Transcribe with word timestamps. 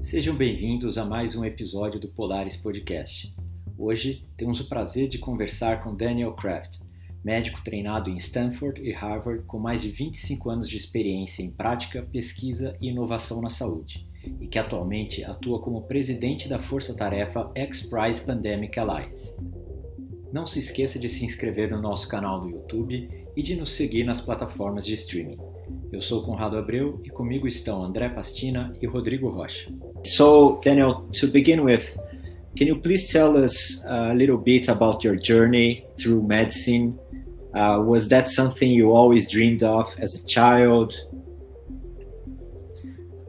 Sejam 0.00 0.36
bem-vindos 0.36 0.98
a 0.98 1.04
mais 1.04 1.34
um 1.34 1.44
episódio 1.44 1.98
do 1.98 2.08
Polaris 2.08 2.56
Podcast. 2.56 3.34
Hoje 3.78 4.24
temos 4.36 4.60
o 4.60 4.68
prazer 4.68 5.08
de 5.08 5.18
conversar 5.18 5.82
com 5.82 5.94
Daniel 5.94 6.34
Kraft, 6.34 6.78
médico 7.24 7.62
treinado 7.64 8.10
em 8.10 8.16
Stanford 8.16 8.80
e 8.80 8.92
Harvard 8.92 9.44
com 9.44 9.58
mais 9.58 9.82
de 9.82 9.88
25 9.88 10.50
anos 10.50 10.68
de 10.68 10.76
experiência 10.76 11.42
em 11.42 11.50
prática, 11.50 12.02
pesquisa 12.12 12.76
e 12.80 12.88
inovação 12.88 13.40
na 13.40 13.48
saúde, 13.48 14.06
e 14.40 14.46
que 14.46 14.58
atualmente 14.58 15.24
atua 15.24 15.60
como 15.60 15.82
presidente 15.82 16.48
da 16.48 16.58
força-tarefa 16.58 17.50
X-Prize 17.54 18.20
Pandemic 18.20 18.78
Alliance. 18.78 19.34
Não 20.32 20.46
se 20.46 20.58
esqueça 20.58 20.98
de 20.98 21.08
se 21.08 21.24
inscrever 21.24 21.70
no 21.70 21.80
nosso 21.80 22.06
canal 22.08 22.42
no 22.42 22.50
YouTube 22.50 23.08
e 23.34 23.42
de 23.42 23.56
nos 23.56 23.70
seguir 23.70 24.04
nas 24.04 24.20
plataformas 24.20 24.84
de 24.84 24.92
streaming. 24.92 25.38
Eu 25.96 26.02
sou 26.02 26.22
Conrado 26.22 26.58
Abreu 26.58 27.00
e 27.02 27.08
comigo 27.08 27.48
estão 27.48 27.82
André 27.82 28.10
Pastina 28.10 28.70
e 28.82 28.86
Rodrigo 28.86 29.30
Rocha. 29.30 29.72
So, 30.04 30.60
Daniel, 30.62 31.08
to 31.18 31.26
begin 31.26 31.60
with, 31.60 31.96
can 32.54 32.66
you 32.66 32.78
please 32.78 33.10
tell 33.10 33.34
us 33.34 33.82
a 33.86 34.12
little 34.12 34.36
bit 34.36 34.68
about 34.68 35.06
your 35.06 35.16
journey 35.16 35.86
through 35.98 36.22
medicine? 36.22 36.98
Uh, 37.54 37.82
was 37.82 38.08
that 38.08 38.28
something 38.28 38.70
you 38.70 38.94
always 38.94 39.26
dreamed 39.26 39.62
of 39.62 39.96
as 39.98 40.14
a 40.14 40.22
child? 40.26 40.92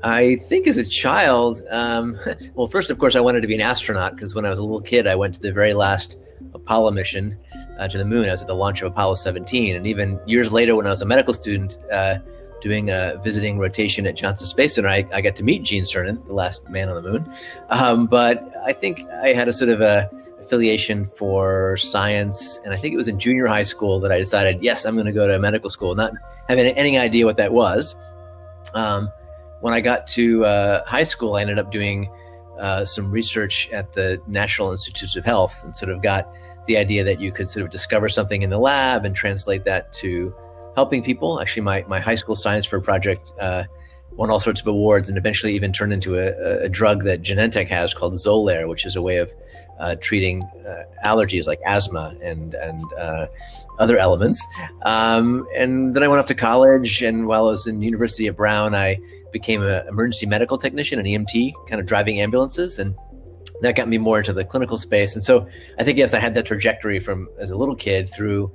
I 0.04 0.36
think 0.50 0.68
as 0.68 0.78
a 0.78 0.84
child, 0.84 1.62
um, 1.72 2.20
well, 2.54 2.68
first, 2.68 2.90
of 2.90 2.98
course, 2.98 3.16
I 3.16 3.22
wanted 3.22 3.44
to 3.44 3.48
be 3.48 3.56
an 3.56 3.62
astronaut 3.62 4.18
because 4.18 4.36
when 4.36 4.46
I 4.46 4.50
was 4.50 4.60
a 4.60 4.64
little 4.64 4.82
kid, 4.82 5.08
I 5.08 5.16
went 5.16 5.36
to 5.36 5.40
the 5.40 5.54
very 5.54 5.74
last 5.74 6.20
Apollo 6.54 6.92
mission 6.92 7.38
uh, 7.80 7.88
to 7.88 7.98
the 7.98 8.04
moon. 8.04 8.28
I 8.28 8.32
was 8.32 8.42
at 8.42 8.50
the 8.50 8.56
launch 8.56 8.82
of 8.82 8.92
Apollo 8.92 9.16
17. 9.16 9.78
And 9.78 9.88
even 9.88 10.20
years 10.28 10.52
later, 10.52 10.76
when 10.76 10.86
I 10.86 10.90
was 10.90 11.02
a 11.02 11.06
medical 11.06 11.34
student, 11.34 11.78
uh, 11.94 12.20
doing 12.62 12.90
a 12.90 13.20
visiting 13.24 13.60
rotation 13.60 14.08
at 14.08 14.16
Johnson 14.16 14.48
Space 14.48 14.76
Center, 14.76 14.90
I, 14.90 15.08
I 15.14 15.22
got 15.22 15.36
to 15.38 15.44
meet 15.44 15.64
Gene 15.64 15.84
Cernan, 15.84 16.26
the 16.26 16.34
last 16.34 16.70
man 16.70 16.90
on 16.90 17.02
the 17.02 17.10
moon. 17.10 17.34
Um, 17.70 18.08
but 18.08 18.54
I 18.66 18.74
think 18.74 19.08
I 19.24 19.34
had 19.34 19.48
a 19.48 19.54
sort 19.54 19.70
of 19.70 19.82
a 19.82 20.10
affiliation 20.40 21.06
for 21.16 21.76
science, 21.78 22.60
and 22.64 22.74
I 22.74 22.78
think 22.78 22.94
it 22.94 22.98
was 22.98 23.08
in 23.08 23.20
junior 23.20 23.48
high 23.48 23.64
school 23.64 24.00
that 24.00 24.12
I 24.12 24.18
decided, 24.18 24.64
yes, 24.64 24.86
I'm 24.86 24.96
going 24.96 25.06
to 25.06 25.12
go 25.12 25.28
to 25.28 25.38
medical 25.40 25.70
school, 25.70 25.94
not 25.94 26.14
having 26.48 26.66
any 26.66 26.98
idea 26.98 27.26
what 27.26 27.38
that 27.38 27.52
was. 27.52 27.96
Um, 28.74 29.12
when 29.60 29.74
I 29.74 29.82
got 29.82 30.08
to 30.08 30.46
uh, 30.46 30.86
high 30.86 31.04
school, 31.04 31.36
I 31.36 31.42
ended 31.42 31.60
up 31.60 31.72
doing 31.72 32.10
uh, 32.60 32.86
some 32.86 33.12
research 33.12 33.70
at 33.72 33.94
the 33.94 34.22
National 34.28 34.72
Institutes 34.72 35.16
of 35.16 35.26
Health, 35.26 35.64
and 35.64 35.76
sort 35.76 35.92
of 35.92 36.02
got 36.02 36.32
the 36.66 36.78
idea 36.78 37.04
that 37.04 37.20
you 37.20 37.32
could 37.32 37.50
sort 37.50 37.66
of 37.66 37.72
discover 37.72 38.10
something 38.10 38.42
in 38.42 38.50
the 38.50 38.58
lab 38.58 39.06
and 39.06 39.16
translate 39.16 39.64
that 39.66 39.92
to 39.94 40.34
helping 40.78 41.02
people. 41.02 41.42
Actually, 41.42 41.64
my, 41.64 41.84
my 41.88 42.00
high 42.00 42.16
school 42.16 42.36
science 42.36 42.64
fair 42.68 42.80
project 42.80 43.32
uh, 43.42 43.64
won 44.12 44.30
all 44.30 44.40
sorts 44.40 44.62
of 44.62 44.68
awards 44.68 45.10
and 45.10 45.18
eventually 45.18 45.54
even 45.54 45.74
turned 45.74 45.92
into 45.92 46.16
a, 46.16 46.66
a 46.66 46.70
drug 46.70 47.04
that 47.04 47.24
Genentech 47.24 47.68
has 47.68 47.96
called 47.96 48.14
Xolair, 48.14 48.70
which 48.70 48.86
is 48.86 48.96
a 48.96 49.02
way 49.02 49.18
of 49.18 49.34
uh, 49.80 49.96
treating 50.00 50.44
uh, 50.44 50.84
allergies 51.04 51.48
like 51.48 51.60
asthma 51.66 52.16
and 52.22 52.54
and 52.54 52.94
uh, 52.94 53.26
other 53.80 53.98
elements. 53.98 54.46
Um, 54.84 55.48
and 55.56 55.96
then 55.96 56.04
I 56.04 56.08
went 56.08 56.20
off 56.20 56.28
to 56.28 56.36
college, 56.36 57.02
and 57.02 57.26
while 57.26 57.48
I 57.48 57.52
was 57.52 57.66
in 57.66 57.82
university 57.82 58.28
at 58.28 58.36
Brown, 58.36 58.76
I 58.76 59.00
became 59.32 59.64
an 59.64 59.88
emergency 59.88 60.28
medical 60.28 60.60
technician, 60.60 61.00
an 61.00 61.06
EMT, 61.06 61.54
kind 61.68 61.80
of 61.82 61.88
driving 61.88 62.22
ambulances, 62.22 62.78
and 62.78 62.96
that 63.62 63.76
got 63.76 63.88
me 63.88 63.98
more 63.98 64.20
into 64.20 64.34
the 64.34 64.46
clinical 64.46 64.78
space. 64.78 65.16
And 65.16 65.24
so 65.24 65.48
I 65.80 65.84
think 65.84 65.98
yes, 65.98 66.14
I 66.14 66.20
had 66.20 66.36
that 66.36 66.46
trajectory 66.46 67.00
from 67.00 67.30
as 67.40 67.50
a 67.50 67.58
little 67.58 67.76
kid 67.76 68.12
through 68.12 68.52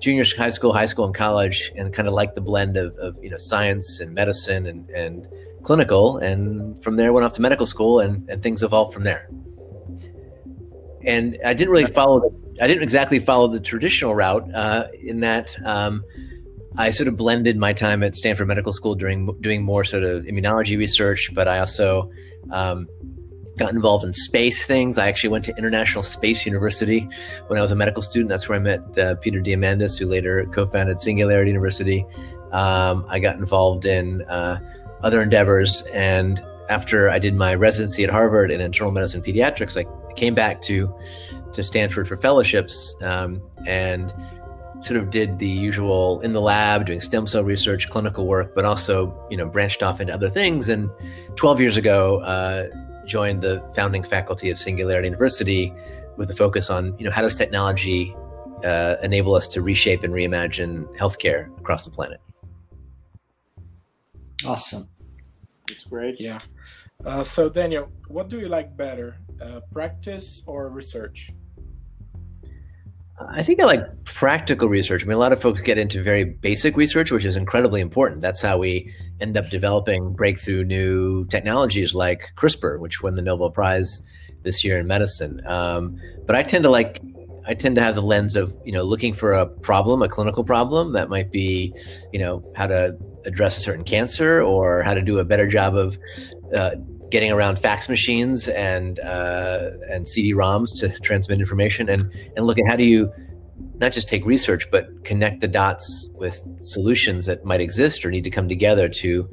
junior 0.00 0.24
high 0.36 0.48
school, 0.48 0.72
high 0.72 0.86
school, 0.86 1.04
and 1.04 1.14
college, 1.14 1.72
and 1.76 1.92
kind 1.92 2.08
of 2.08 2.14
like 2.14 2.34
the 2.34 2.40
blend 2.40 2.76
of, 2.76 2.96
of 2.96 3.16
you 3.22 3.30
know 3.30 3.36
science 3.36 4.00
and 4.00 4.14
medicine 4.14 4.66
and, 4.66 4.88
and 4.90 5.26
clinical. 5.62 6.18
And 6.18 6.82
from 6.82 6.96
there, 6.96 7.12
went 7.12 7.24
off 7.24 7.34
to 7.34 7.42
medical 7.42 7.66
school, 7.66 8.00
and, 8.00 8.28
and 8.28 8.42
things 8.42 8.62
evolved 8.62 8.94
from 8.94 9.04
there. 9.04 9.28
And 11.04 11.38
I 11.44 11.54
didn't 11.54 11.70
really 11.70 11.90
follow. 11.92 12.20
The, 12.20 12.62
I 12.62 12.66
didn't 12.66 12.82
exactly 12.82 13.20
follow 13.20 13.48
the 13.48 13.60
traditional 13.60 14.14
route 14.14 14.52
uh, 14.54 14.88
in 15.00 15.20
that 15.20 15.54
um, 15.64 16.02
I 16.76 16.90
sort 16.90 17.08
of 17.08 17.16
blended 17.16 17.56
my 17.56 17.72
time 17.72 18.02
at 18.02 18.16
Stanford 18.16 18.46
Medical 18.46 18.72
School 18.72 18.94
during 18.94 19.32
doing 19.40 19.64
more 19.64 19.84
sort 19.84 20.04
of 20.04 20.24
immunology 20.24 20.78
research, 20.78 21.30
but 21.34 21.48
I 21.48 21.58
also 21.58 22.10
um, 22.50 22.88
got 23.58 23.72
involved 23.74 24.04
in 24.04 24.12
space 24.12 24.64
things. 24.64 24.96
I 24.98 25.08
actually 25.08 25.30
went 25.30 25.44
to 25.46 25.56
International 25.56 26.02
Space 26.02 26.46
University 26.46 27.08
when 27.48 27.58
I 27.58 27.62
was 27.62 27.72
a 27.72 27.76
medical 27.76 28.02
student. 28.02 28.30
That's 28.30 28.48
where 28.48 28.56
I 28.56 28.60
met 28.60 28.98
uh, 28.98 29.16
Peter 29.16 29.40
Diamandis, 29.40 29.98
who 29.98 30.06
later 30.06 30.46
co-founded 30.46 31.00
Singularity 31.00 31.50
University. 31.50 32.06
Um, 32.52 33.04
I 33.08 33.18
got 33.18 33.36
involved 33.36 33.84
in 33.84 34.22
uh, 34.22 34.60
other 35.02 35.20
endeavors, 35.20 35.82
and 35.92 36.42
after 36.68 37.10
I 37.10 37.18
did 37.18 37.34
my 37.34 37.54
residency 37.54 38.04
at 38.04 38.10
Harvard 38.10 38.50
in 38.50 38.60
internal 38.60 38.92
medicine 38.92 39.22
pediatrics, 39.22 39.76
I 39.76 40.14
came 40.14 40.34
back 40.34 40.62
to 40.62 40.94
to 41.52 41.64
Stanford 41.64 42.06
for 42.06 42.16
fellowships 42.16 42.94
um, 43.02 43.42
and 43.66 44.12
sort 44.82 45.00
of 45.00 45.10
did 45.10 45.38
the 45.38 45.48
usual 45.48 46.20
in 46.20 46.32
the 46.32 46.40
lab 46.40 46.86
doing 46.86 47.00
stem 47.00 47.26
cell 47.26 47.42
research 47.42 47.88
clinical 47.90 48.26
work 48.26 48.54
but 48.54 48.64
also 48.64 49.12
you 49.30 49.36
know 49.36 49.46
branched 49.46 49.82
off 49.82 50.00
into 50.00 50.12
other 50.12 50.30
things 50.30 50.68
and 50.68 50.88
12 51.34 51.60
years 51.60 51.76
ago 51.76 52.20
uh, 52.20 52.68
joined 53.08 53.42
the 53.42 53.62
founding 53.74 54.04
faculty 54.04 54.50
of 54.50 54.58
Singularity 54.58 55.08
University 55.08 55.72
with 56.16 56.30
a 56.30 56.34
focus 56.34 56.70
on, 56.70 56.96
you 56.98 57.04
know, 57.04 57.10
how 57.10 57.22
does 57.22 57.34
technology 57.34 58.14
uh, 58.64 58.96
enable 59.02 59.34
us 59.34 59.48
to 59.48 59.62
reshape 59.62 60.04
and 60.04 60.12
reimagine 60.12 60.84
healthcare 60.96 61.56
across 61.58 61.84
the 61.84 61.90
planet? 61.90 62.20
Awesome. 64.44 64.88
That's 65.66 65.84
great. 65.84 66.20
Yeah. 66.20 66.38
Uh, 67.04 67.22
so, 67.22 67.48
Daniel, 67.48 67.90
what 68.08 68.28
do 68.28 68.38
you 68.38 68.48
like 68.48 68.76
better, 68.76 69.16
uh, 69.40 69.60
practice 69.72 70.42
or 70.46 70.68
research? 70.68 71.30
I 73.20 73.42
think 73.42 73.60
I 73.60 73.64
like 73.64 74.04
practical 74.04 74.68
research. 74.68 75.02
I 75.02 75.06
mean, 75.06 75.16
a 75.16 75.18
lot 75.18 75.32
of 75.32 75.40
folks 75.40 75.60
get 75.60 75.76
into 75.76 76.02
very 76.02 76.24
basic 76.24 76.76
research, 76.76 77.10
which 77.10 77.24
is 77.24 77.36
incredibly 77.36 77.80
important. 77.80 78.20
That's 78.20 78.40
how 78.40 78.58
we 78.58 78.94
end 79.20 79.36
up 79.36 79.50
developing 79.50 80.12
breakthrough 80.12 80.64
new 80.64 81.26
technologies 81.26 81.94
like 81.94 82.30
CRISPR, 82.36 82.78
which 82.78 83.02
won 83.02 83.16
the 83.16 83.22
Nobel 83.22 83.50
Prize 83.50 84.02
this 84.42 84.62
year 84.62 84.78
in 84.78 84.86
medicine. 84.86 85.42
Um, 85.46 86.00
but 86.26 86.36
I 86.36 86.42
tend 86.42 86.62
to 86.64 86.70
like, 86.70 87.02
I 87.44 87.54
tend 87.54 87.74
to 87.76 87.82
have 87.82 87.96
the 87.96 88.02
lens 88.02 88.36
of 88.36 88.54
you 88.64 88.72
know 88.72 88.84
looking 88.84 89.14
for 89.14 89.32
a 89.32 89.46
problem, 89.46 90.02
a 90.02 90.08
clinical 90.08 90.44
problem 90.44 90.92
that 90.92 91.08
might 91.08 91.32
be, 91.32 91.74
you 92.12 92.20
know, 92.20 92.44
how 92.54 92.68
to 92.68 92.96
address 93.24 93.58
a 93.58 93.60
certain 93.60 93.84
cancer 93.84 94.42
or 94.42 94.82
how 94.82 94.94
to 94.94 95.02
do 95.02 95.18
a 95.18 95.24
better 95.24 95.48
job 95.48 95.74
of 95.74 95.98
uh, 96.54 96.72
getting 97.10 97.32
around 97.32 97.58
fax 97.58 97.88
machines 97.88 98.48
and 98.48 99.00
uh, 99.00 99.70
and 99.90 100.08
CD-ROMs 100.08 100.78
to 100.80 100.88
transmit 101.00 101.40
information, 101.40 101.88
and 101.88 102.12
and 102.36 102.46
look 102.46 102.58
at 102.58 102.66
how 102.66 102.76
do 102.76 102.84
you 102.84 103.12
not 103.80 103.92
just 103.92 104.08
take 104.08 104.24
research 104.24 104.68
but 104.70 104.88
connect 105.04 105.40
the 105.40 105.48
dots 105.48 106.10
with 106.14 106.42
solutions 106.60 107.26
that 107.26 107.44
might 107.44 107.60
exist 107.60 108.04
or 108.04 108.10
need 108.10 108.24
to 108.24 108.30
come 108.30 108.48
together 108.48 108.88
to 108.88 109.28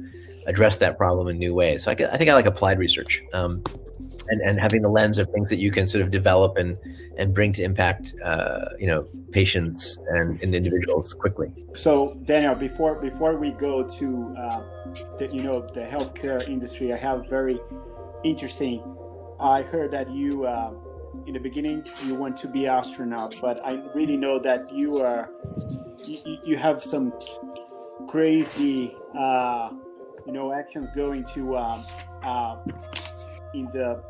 address 0.46 0.76
that 0.76 0.96
problem 0.96 1.28
in 1.28 1.38
new 1.38 1.52
ways. 1.52 1.82
So 1.82 1.90
I, 1.90 1.94
I 1.94 2.16
think 2.16 2.30
I 2.30 2.34
like 2.34 2.46
applied 2.46 2.78
research. 2.78 3.22
Um, 3.32 3.62
and, 4.28 4.40
and 4.40 4.60
having 4.60 4.82
the 4.82 4.88
lens 4.88 5.18
of 5.18 5.28
things 5.30 5.50
that 5.50 5.58
you 5.58 5.70
can 5.70 5.86
sort 5.86 6.02
of 6.02 6.10
develop 6.10 6.56
and 6.56 6.76
and 7.18 7.34
bring 7.34 7.52
to 7.52 7.62
impact 7.62 8.14
uh, 8.22 8.66
you 8.78 8.86
know 8.86 9.06
patients 9.30 9.98
and, 10.08 10.40
and, 10.42 10.54
individuals 10.54 11.12
quickly. 11.12 11.52
So 11.74 12.14
Daniel, 12.24 12.54
before 12.54 12.94
before 12.96 13.36
we 13.36 13.50
go 13.52 13.86
to 13.98 14.34
uh, 14.38 14.62
the 15.18 15.28
you 15.32 15.42
know 15.42 15.66
the 15.74 15.80
healthcare 15.80 16.46
industry, 16.48 16.92
I 16.92 16.96
have 16.96 17.28
very 17.28 17.58
interesting. 18.24 18.82
I 19.38 19.62
heard 19.62 19.90
that 19.90 20.10
you 20.10 20.46
uh, 20.46 20.72
in 21.26 21.34
the 21.34 21.40
beginning 21.40 21.84
you 22.04 22.14
want 22.14 22.36
to 22.38 22.48
be 22.48 22.66
astronaut, 22.66 23.36
but 23.40 23.64
I 23.64 23.82
really 23.94 24.16
know 24.16 24.38
that 24.38 24.72
you 24.72 24.98
are 24.98 25.30
you, 26.04 26.38
you 26.44 26.56
have 26.56 26.82
some 26.82 27.12
crazy 28.08 28.94
uh, 29.18 29.70
you 30.26 30.32
know 30.32 30.52
actions 30.52 30.90
going 30.90 31.24
to 31.34 31.56
um, 31.56 31.86
uh, 32.22 32.56
in 33.54 33.66
the 33.66 34.02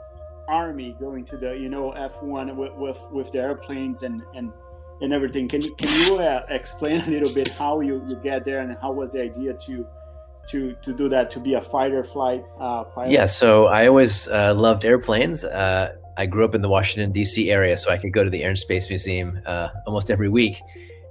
army 0.48 0.96
going 0.98 1.24
to 1.24 1.36
the 1.36 1.56
you 1.56 1.68
know 1.68 1.92
F1 1.92 2.54
with 2.54 2.74
with, 2.74 3.00
with 3.12 3.32
the 3.32 3.40
airplanes 3.40 4.02
and 4.02 4.22
and 4.34 4.52
and 5.00 5.12
everything. 5.12 5.48
Can 5.48 5.62
you 5.62 5.74
can 5.74 5.90
you 6.00 6.18
uh, 6.18 6.46
explain 6.48 7.00
a 7.02 7.10
little 7.10 7.32
bit 7.32 7.48
how 7.48 7.80
you, 7.80 8.02
you 8.08 8.16
get 8.16 8.44
there 8.44 8.60
and 8.60 8.76
how 8.80 8.92
was 8.92 9.10
the 9.10 9.22
idea 9.22 9.54
to 9.54 9.86
to 10.48 10.74
to 10.82 10.92
do 10.92 11.08
that 11.08 11.30
to 11.32 11.40
be 11.40 11.54
a 11.54 11.60
fighter 11.60 12.04
flight 12.04 12.44
uh, 12.60 12.84
pilot? 12.84 13.10
Yeah, 13.10 13.26
so 13.26 13.66
I 13.66 13.86
always 13.86 14.28
uh, 14.28 14.54
loved 14.54 14.84
airplanes. 14.84 15.44
Uh, 15.44 15.94
I 16.16 16.26
grew 16.26 16.44
up 16.44 16.54
in 16.54 16.62
the 16.62 16.68
Washington 16.68 17.12
D.C. 17.12 17.50
area, 17.50 17.76
so 17.76 17.90
I 17.90 17.98
could 17.98 18.12
go 18.12 18.24
to 18.24 18.30
the 18.30 18.42
Air 18.42 18.50
and 18.50 18.58
Space 18.58 18.88
Museum 18.88 19.40
uh, 19.44 19.68
almost 19.86 20.10
every 20.10 20.30
week. 20.30 20.60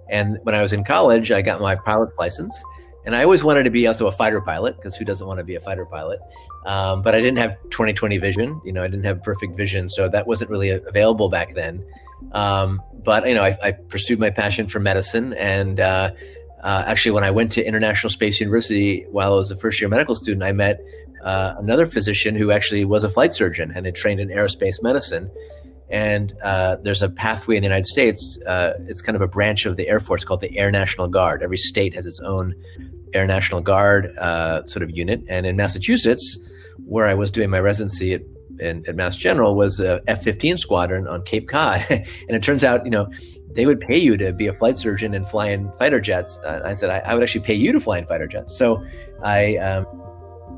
And 0.10 0.40
when 0.44 0.56
I 0.56 0.62
was 0.62 0.74
in 0.74 0.84
college, 0.84 1.32
I 1.32 1.42
got 1.42 1.62
my 1.62 1.76
pilot's 1.76 2.14
license. 2.18 2.64
And 3.06 3.16
I 3.16 3.24
always 3.24 3.44
wanted 3.44 3.64
to 3.64 3.70
be 3.70 3.86
also 3.88 4.08
a 4.08 4.12
fighter 4.12 4.42
pilot 4.42 4.78
because 4.78 4.96
who 4.96 5.06
doesn't 5.06 5.26
want 5.26 5.40
to 5.40 5.44
be 5.44 5.56
a 5.56 5.60
fighter 5.60 5.86
pilot? 5.86 6.20
Um, 6.66 7.02
but 7.02 7.14
I 7.14 7.22
didn't 7.22 7.38
have 7.38 7.58
2020 7.70 8.18
vision. 8.18 8.60
You 8.66 8.74
know, 8.74 8.84
I 8.84 8.88
didn't 8.88 9.06
have 9.06 9.22
perfect 9.22 9.56
vision, 9.56 9.90
so 9.90 10.10
that 10.10 10.26
wasn't 10.26 10.50
really 10.50 10.72
available 10.72 11.30
back 11.30 11.54
then. 11.54 11.86
Um, 12.32 12.82
but 13.04 13.28
you 13.28 13.36
know, 13.36 13.44
I, 13.44 13.58
I, 13.64 13.72
pursued 13.72 14.20
my 14.20 14.32
passion 14.32 14.68
for 14.68 14.80
medicine, 14.80 15.34
and 15.34 15.80
uh, 15.80 16.12
uh, 16.64 16.84
actually, 16.88 17.12
when 17.12 17.24
I 17.24 17.30
went 17.30 17.52
to 17.54 17.64
International 17.64 18.10
Space 18.10 18.40
University 18.40 19.06
while 19.12 19.34
I 19.34 19.36
was 19.36 19.52
a 19.52 19.56
first 19.56 19.80
year 19.80 19.88
medical 19.88 20.16
student, 20.16 20.42
I 20.42 20.52
met 20.52 20.82
uh, 21.24 21.54
another 21.60 21.86
physician 21.86 22.36
who 22.36 22.50
actually 22.50 22.86
was 22.86 23.04
a 23.04 23.10
flight 23.10 23.36
surgeon 23.36 23.72
and 23.76 23.86
had 23.86 23.94
trained 23.94 24.20
in 24.20 24.30
aerospace 24.30 24.82
medicine. 24.82 25.30
And 25.92 26.34
uh, 26.44 26.78
there's 26.82 27.04
a 27.04 27.10
pathway 27.10 27.58
in 27.58 27.62
the 27.62 27.68
United 27.68 27.86
States. 27.86 28.40
Uh, 28.48 28.74
it's 28.88 29.04
kind 29.04 29.16
of 29.16 29.22
a 29.22 29.28
branch 29.28 29.68
of 29.68 29.78
the 29.78 29.88
Air 29.88 30.00
Force 30.00 30.26
called 30.26 30.42
the 30.42 30.58
Air 30.58 30.72
National 30.72 31.08
Guard. 31.08 31.44
Every 31.44 31.58
state 31.58 31.94
has 31.94 32.08
its 32.08 32.20
own 32.20 32.56
Air 33.16 33.26
National 33.26 33.62
Guard 33.62 34.16
uh, 34.18 34.64
sort 34.66 34.84
of 34.84 34.92
unit. 34.92 35.22
And 35.28 35.46
in 35.46 35.56
Massachusetts, 35.56 36.38
where 36.86 37.08
I 37.08 37.14
was 37.14 37.32
doing 37.32 37.50
my 37.50 37.60
residency 37.60 38.14
at, 38.14 38.22
in, 38.60 38.84
at 38.88 38.96
Mass 38.96 39.16
General, 39.16 39.56
was 39.56 39.80
a 39.80 40.02
F-15 40.08 40.60
squadron 40.60 41.08
on 41.08 41.24
Cape 41.24 41.48
Cod. 41.48 41.86
and 41.90 42.06
it 42.30 42.44
turns 42.44 42.64
out, 42.64 42.86
you 42.86 42.92
know, 42.92 43.10
they 43.52 43.66
would 43.66 43.80
pay 43.80 43.98
you 43.98 44.18
to 44.18 44.34
be 44.34 44.48
a 44.48 44.54
flight 44.54 44.78
surgeon 44.78 45.14
and 45.14 45.28
fly 45.28 45.48
in 45.48 45.72
fighter 45.80 46.02
jets. 46.02 46.38
Uh, 46.40 46.62
I 46.66 46.74
said 46.74 46.90
I, 46.90 47.00
I, 47.00 47.14
would 47.14 47.24
actually 47.24 47.42
pay 47.42 47.54
you 47.54 47.72
to 47.72 47.80
fly 47.80 47.98
in 47.98 48.06
fighter 48.06 48.28
jets. 48.28 48.58
So 48.58 48.86
I 49.24 49.56
um, 49.58 49.86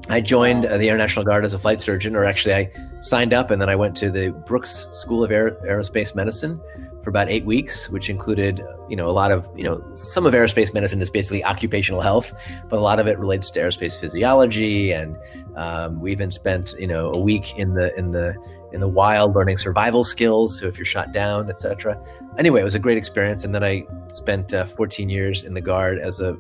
I 0.10 0.22
joined 0.22 0.66
uh, 0.66 0.78
the 0.78 0.90
Air 0.90 0.98
National 0.98 1.26
Guard 1.26 1.44
as 1.46 1.54
a 1.54 1.60
flight 1.60 1.82
surgeon, 1.82 2.16
or 2.16 2.26
actually, 2.26 2.56
I 2.56 2.72
signed 3.02 3.34
up 3.34 3.52
and 3.52 3.62
then 3.62 3.70
I 3.70 3.76
went 3.76 3.96
to 3.98 4.10
the 4.10 4.32
Brooks 4.46 4.90
School 4.92 5.24
of 5.24 5.32
Aer- 5.32 5.58
Aerospace 5.66 6.16
Medicine 6.16 6.60
for 7.08 7.10
about 7.10 7.32
eight 7.32 7.46
weeks, 7.46 7.90
which 7.90 8.10
included, 8.10 8.62
you 8.90 8.96
know, 8.98 9.08
a 9.08 9.16
lot 9.16 9.32
of, 9.32 9.50
you 9.56 9.64
know, 9.64 9.82
some 9.96 10.26
of 10.26 10.34
aerospace 10.34 10.74
medicine 10.74 11.02
is 11.02 11.10
basically 11.10 11.42
occupational 11.42 12.02
health, 12.02 12.34
but 12.68 12.80
a 12.80 12.82
lot 12.82 13.00
of 13.00 13.08
it 13.08 13.18
relates 13.18 13.50
to 13.50 13.62
aerospace 13.62 13.98
physiology, 13.98 14.92
and 14.92 15.16
um, 15.56 16.02
we 16.02 16.12
even 16.12 16.32
spent, 16.32 16.76
you 16.78 16.86
know, 16.86 17.14
a 17.14 17.18
week 17.18 17.58
in 17.58 17.76
the 17.76 17.98
in 17.98 18.12
the 18.12 18.36
in 18.74 18.82
the 18.82 18.90
wild 18.90 19.36
learning 19.36 19.58
survival 19.58 20.04
skills. 20.04 20.60
So 20.60 20.68
if 20.68 20.78
you're 20.78 20.84
shot 20.84 21.14
down, 21.14 21.50
etc. 21.50 21.98
Anyway, 22.38 22.60
it 22.60 22.66
was 22.66 22.76
a 22.76 22.80
great 22.80 22.98
experience, 22.98 23.46
and 23.46 23.56
then 23.56 23.64
I 23.64 23.86
spent 24.12 24.54
uh, 24.54 24.66
14 24.66 25.08
years 25.08 25.46
in 25.46 25.54
the 25.54 25.62
Guard 25.62 26.00
as 26.00 26.20
a 26.20 26.36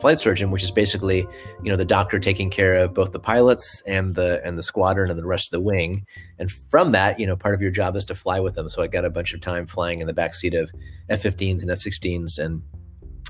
flight 0.00 0.18
surgeon, 0.20 0.50
which 0.50 0.62
is 0.62 0.70
basically, 0.70 1.26
you 1.62 1.70
know, 1.70 1.76
the 1.76 1.84
doctor 1.84 2.18
taking 2.18 2.50
care 2.50 2.76
of 2.76 2.94
both 2.94 3.12
the 3.12 3.20
pilots 3.20 3.82
and 3.86 4.14
the 4.14 4.40
and 4.44 4.58
the 4.58 4.62
squadron 4.62 5.10
and 5.10 5.18
the 5.18 5.26
rest 5.26 5.48
of 5.48 5.52
the 5.52 5.60
wing. 5.60 6.04
And 6.38 6.50
from 6.50 6.92
that, 6.92 7.20
you 7.20 7.26
know, 7.26 7.36
part 7.36 7.54
of 7.54 7.62
your 7.62 7.70
job 7.70 7.96
is 7.96 8.04
to 8.06 8.14
fly 8.14 8.40
with 8.40 8.54
them. 8.54 8.68
So 8.68 8.82
I 8.82 8.86
got 8.86 9.04
a 9.04 9.10
bunch 9.10 9.34
of 9.34 9.40
time 9.40 9.66
flying 9.66 10.00
in 10.00 10.06
the 10.06 10.14
backseat 10.14 10.60
of 10.60 10.70
F-15s 11.08 11.62
and 11.62 11.70
F-16s 11.70 12.38
and 12.38 12.62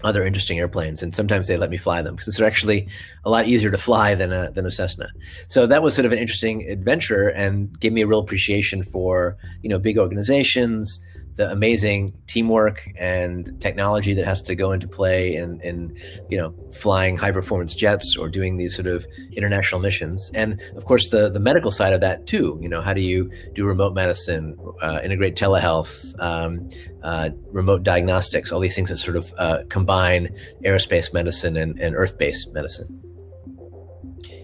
other 0.03 0.25
interesting 0.25 0.59
airplanes, 0.59 1.03
and 1.03 1.15
sometimes 1.15 1.49
they 1.49 1.57
let 1.57 1.71
me 1.71 1.77
fly 1.77 2.01
them 2.03 2.17
because 2.17 2.35
they're 2.37 2.47
actually 2.47 2.89
a 3.25 3.31
lot 3.31 3.47
easier 3.47 3.71
to 3.71 3.79
fly 3.79 4.15
than 4.15 4.33
a 4.33 4.51
than 4.51 4.67
a 4.67 4.71
Cessna. 4.71 5.09
So 5.49 5.67
that 5.67 5.83
was 5.83 5.95
sort 5.95 6.07
of 6.07 6.13
an 6.13 6.19
interesting 6.19 6.69
adventure 6.71 7.29
and 7.29 7.79
gave 7.81 7.93
me 7.93 8.03
a 8.03 8.07
real 8.07 8.21
appreciation 8.21 8.83
for 8.83 9.37
you 9.63 9.69
know 9.69 9.79
big 9.79 9.99
organizations, 9.99 11.01
the 11.37 11.51
amazing 11.51 12.13
teamwork 12.27 12.89
and 12.99 13.61
technology 13.61 14.15
that 14.15 14.25
has 14.25 14.43
to 14.43 14.55
go 14.55 14.73
into 14.73 14.87
play 14.87 15.35
in, 15.35 15.61
in 15.63 15.97
you 16.29 16.37
know 16.37 16.55
flying 16.73 17.17
high 17.17 17.31
performance 17.31 17.75
jets 17.75 18.17
or 18.17 18.29
doing 18.29 18.57
these 18.57 18.75
sort 18.75 18.87
of 18.87 19.07
international 19.33 19.81
missions. 19.81 20.31
And 20.35 20.61
of 20.77 20.85
course 20.85 21.09
the 21.09 21.31
the 21.31 21.41
medical 21.41 21.71
side 21.71 21.93
of 21.93 22.01
that 22.01 22.27
too. 22.27 22.59
You 22.61 22.69
know 22.69 22.81
how 22.81 22.93
do 22.93 23.01
you 23.01 23.31
do 23.55 23.65
remote 23.65 23.95
medicine 23.95 24.57
uh, 24.83 25.01
integrate 25.03 25.37
telehealth 25.37 26.15
um, 26.21 26.69
uh, 27.03 27.31
remote 27.51 27.83
diagnostics 27.83 28.53
all 28.53 28.61
these 28.61 28.75
things 28.75 28.89
that 28.89 28.99
sort 28.99 29.17
of 29.17 29.33
uh, 29.39 29.63
combine 29.69 30.29
aerospace 30.65 31.13
medicine 31.13 31.57
and, 31.57 31.81
and 31.81 31.95
earth-based 31.97 32.53
medicine. 32.53 33.01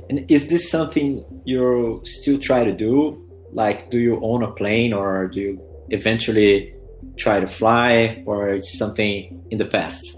And 0.09 0.31
is 0.31 0.49
this 0.49 0.71
something 0.71 1.25
you 1.45 2.01
still 2.05 2.39
try 2.39 2.65
to 2.65 2.73
do? 2.73 3.23
Like 3.53 3.91
do 3.91 3.99
you 3.99 4.21
own 4.23 4.43
a 4.43 4.51
plane 4.51 4.93
or 4.93 5.29
do 5.29 5.41
you 5.41 5.61
eventually 5.91 6.76
try 7.17 7.41
to 7.41 7.47
fly 7.47 8.23
or 8.27 8.61
something 8.61 9.45
in 9.51 9.59
the 9.59 9.65
past? 9.65 10.17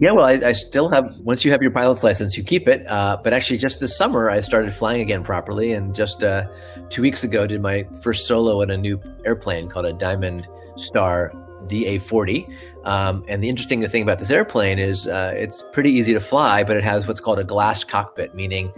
Yeah, 0.00 0.10
well, 0.10 0.24
I, 0.24 0.32
I, 0.32 0.52
still 0.52 0.88
have. 0.88 1.16
Once 1.18 1.44
you 1.44 1.52
have 1.52 1.62
your 1.62 1.70
pilot's 1.70 2.02
license, 2.02 2.36
you 2.36 2.42
keep 2.42 2.66
it. 2.66 2.84
Uh, 2.88 3.16
but 3.22 3.32
actually, 3.32 3.58
just 3.58 3.78
this 3.78 3.96
summer, 3.96 4.28
I 4.28 4.40
started 4.40 4.74
flying 4.74 5.00
again 5.00 5.22
properly, 5.22 5.72
and 5.72 5.94
just 5.94 6.24
uh, 6.24 6.48
two 6.90 7.00
weeks 7.00 7.22
ago, 7.22 7.46
did 7.46 7.62
my 7.62 7.86
first 8.02 8.26
solo 8.26 8.60
in 8.60 8.70
a 8.70 8.76
new 8.76 9.00
airplane 9.24 9.68
called 9.68 9.86
a 9.86 9.92
Diamond 9.92 10.48
Star 10.76 11.30
DA40. 11.68 12.52
Um, 12.84 13.24
and 13.28 13.42
the 13.42 13.48
interesting 13.48 13.86
thing 13.88 14.02
about 14.02 14.18
this 14.18 14.30
airplane 14.30 14.78
is 14.78 15.06
uh, 15.06 15.32
it's 15.36 15.62
pretty 15.72 15.90
easy 15.90 16.12
to 16.12 16.20
fly, 16.20 16.64
but 16.64 16.76
it 16.76 16.84
has 16.84 17.06
what's 17.06 17.20
called 17.20 17.38
a 17.38 17.44
glass 17.44 17.84
cockpit, 17.84 18.34
meaning 18.34 18.68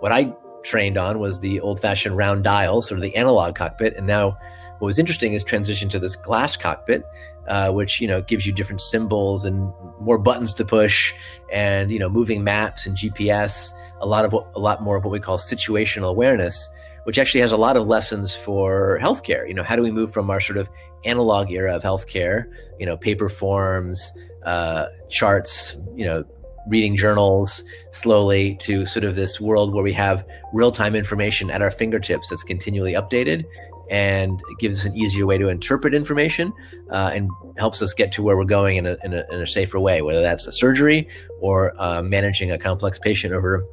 what 0.00 0.12
I 0.12 0.34
trained 0.62 0.98
on 0.98 1.18
was 1.18 1.40
the 1.40 1.58
old-fashioned 1.60 2.16
round 2.16 2.44
dial, 2.44 2.82
sort 2.82 2.98
of 2.98 3.02
the 3.02 3.16
analog 3.16 3.54
cockpit, 3.54 3.96
and 3.96 4.06
now 4.06 4.36
what 4.78 4.86
was 4.86 4.98
interesting 4.98 5.32
is 5.32 5.42
transition 5.42 5.88
to 5.90 5.98
this 5.98 6.16
glass 6.16 6.56
cockpit, 6.56 7.02
uh, 7.48 7.70
which 7.70 8.00
you 8.00 8.08
know 8.08 8.20
gives 8.22 8.46
you 8.46 8.52
different 8.52 8.80
symbols 8.80 9.44
and 9.44 9.72
more 10.00 10.18
buttons 10.18 10.52
to 10.54 10.64
push, 10.64 11.12
and 11.52 11.90
you 11.90 11.98
know 11.98 12.08
moving 12.08 12.44
maps 12.44 12.86
and 12.86 12.96
GPS. 12.96 13.72
A 14.00 14.06
lot 14.06 14.24
of 14.24 14.32
what, 14.32 14.48
a 14.54 14.58
lot 14.58 14.82
more 14.82 14.96
of 14.96 15.04
what 15.04 15.10
we 15.10 15.20
call 15.20 15.38
situational 15.38 16.10
awareness, 16.10 16.68
which 17.04 17.18
actually 17.18 17.40
has 17.40 17.52
a 17.52 17.56
lot 17.56 17.76
of 17.76 17.86
lessons 17.86 18.34
for 18.34 18.98
healthcare. 19.00 19.48
You 19.48 19.54
know, 19.54 19.62
how 19.62 19.76
do 19.76 19.82
we 19.82 19.90
move 19.90 20.12
from 20.12 20.28
our 20.28 20.40
sort 20.40 20.58
of 20.58 20.68
analog 21.04 21.50
era 21.50 21.74
of 21.74 21.82
healthcare, 21.82 22.44
you 22.78 22.84
know, 22.84 22.96
paper 22.96 23.30
forms, 23.30 24.12
uh, 24.44 24.86
charts, 25.08 25.76
you 25.94 26.04
know, 26.04 26.24
reading 26.68 26.96
journals 26.96 27.62
slowly 27.92 28.56
to 28.56 28.86
sort 28.86 29.04
of 29.04 29.14
this 29.14 29.40
world 29.40 29.72
where 29.72 29.84
we 29.84 29.92
have 29.92 30.26
real 30.52 30.72
time 30.72 30.96
information 30.96 31.50
at 31.50 31.62
our 31.62 31.70
fingertips 31.70 32.28
that's 32.28 32.42
continually 32.42 32.92
updated 32.92 33.44
and 33.90 34.40
it 34.50 34.58
gives 34.58 34.80
us 34.80 34.84
an 34.86 34.96
easier 34.96 35.26
way 35.26 35.38
to 35.38 35.48
interpret 35.48 35.94
information 35.94 36.52
uh, 36.90 37.10
and 37.14 37.30
helps 37.56 37.82
us 37.82 37.94
get 37.94 38.12
to 38.12 38.22
where 38.22 38.36
we're 38.36 38.44
going 38.44 38.76
in 38.76 38.86
a, 38.86 38.96
in 39.04 39.14
a, 39.14 39.24
in 39.30 39.40
a 39.40 39.46
safer 39.46 39.78
way, 39.80 40.02
whether 40.02 40.22
that's 40.22 40.46
a 40.46 40.52
surgery 40.52 41.08
or 41.40 41.74
uh, 41.80 42.02
managing 42.02 42.50
a 42.50 42.58
complex 42.58 42.98
patient 42.98 43.32
over 43.32 43.64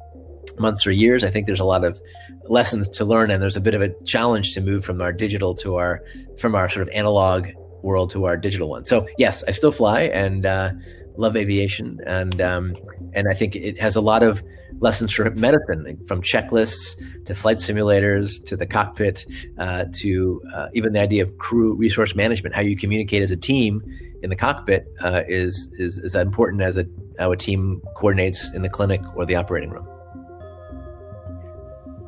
months 0.58 0.86
or 0.86 0.92
years. 0.92 1.24
I 1.24 1.30
think 1.30 1.46
there's 1.46 1.60
a 1.60 1.64
lot 1.64 1.84
of 1.84 2.00
lessons 2.44 2.88
to 2.90 3.04
learn, 3.04 3.30
and 3.30 3.42
there's 3.42 3.56
a 3.56 3.60
bit 3.60 3.74
of 3.74 3.82
a 3.82 3.90
challenge 4.04 4.54
to 4.54 4.60
move 4.60 4.84
from 4.84 5.00
our 5.00 5.12
digital 5.12 5.54
to 5.56 5.76
our 5.76 6.02
from 6.38 6.54
our 6.54 6.68
sort 6.68 6.86
of 6.86 6.94
analog 6.94 7.48
world 7.82 8.10
to 8.10 8.24
our 8.24 8.36
digital 8.36 8.68
one. 8.68 8.84
So 8.84 9.06
yes, 9.18 9.44
I 9.46 9.52
still 9.52 9.72
fly 9.72 10.02
and 10.02 10.46
uh, 10.46 10.72
love 11.16 11.36
aviation, 11.36 12.00
and 12.06 12.40
um, 12.40 12.74
and 13.12 13.28
I 13.28 13.34
think 13.34 13.56
it 13.56 13.80
has 13.80 13.96
a 13.96 14.00
lot 14.00 14.22
of 14.22 14.42
lessons 14.80 15.12
for 15.12 15.30
medicine, 15.30 15.98
from 16.06 16.22
checklists 16.22 16.96
to 17.26 17.34
flight 17.34 17.58
simulators 17.58 18.44
to 18.46 18.56
the 18.56 18.66
cockpit 18.66 19.26
uh, 19.58 19.84
to 19.92 20.42
uh, 20.54 20.68
even 20.74 20.92
the 20.92 21.00
idea 21.00 21.22
of 21.22 21.38
crew 21.38 21.74
resource 21.74 22.14
management. 22.14 22.54
How 22.54 22.62
you 22.62 22.76
communicate 22.76 23.22
as 23.22 23.30
a 23.30 23.36
team 23.36 23.82
in 24.22 24.30
the 24.30 24.36
cockpit 24.36 24.86
uh, 25.02 25.22
is 25.28 25.68
is 25.78 25.98
as 25.98 26.14
important 26.14 26.62
as 26.62 26.76
a, 26.76 26.86
how 27.18 27.32
a 27.32 27.36
team 27.36 27.80
coordinates 27.94 28.52
in 28.54 28.62
the 28.62 28.68
clinic 28.68 29.00
or 29.16 29.24
the 29.24 29.36
operating 29.36 29.70
room. 29.70 29.86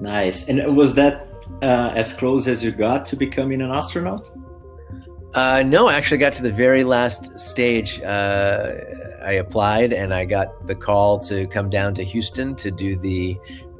Nice. 0.00 0.48
And 0.48 0.76
was 0.76 0.94
that 0.94 1.26
uh, 1.62 1.92
as 1.94 2.12
close 2.12 2.48
as 2.48 2.62
you 2.62 2.70
got 2.70 3.04
to 3.06 3.16
becoming 3.16 3.62
an 3.62 3.70
astronaut? 3.70 4.30
Uh, 5.34 5.62
no, 5.66 5.88
I 5.88 5.94
actually 5.94 6.18
got 6.18 6.32
to 6.34 6.42
the 6.42 6.52
very 6.52 6.84
last 6.84 7.38
stage. 7.38 8.00
Uh, 8.00 8.72
I 9.26 9.32
applied 9.32 9.92
and 9.92 10.14
I 10.14 10.24
got 10.24 10.66
the 10.66 10.74
call 10.74 11.18
to 11.20 11.46
come 11.48 11.68
down 11.68 11.94
to 11.96 12.04
Houston 12.04 12.54
to 12.56 12.70
do 12.70 12.96
the 12.96 13.36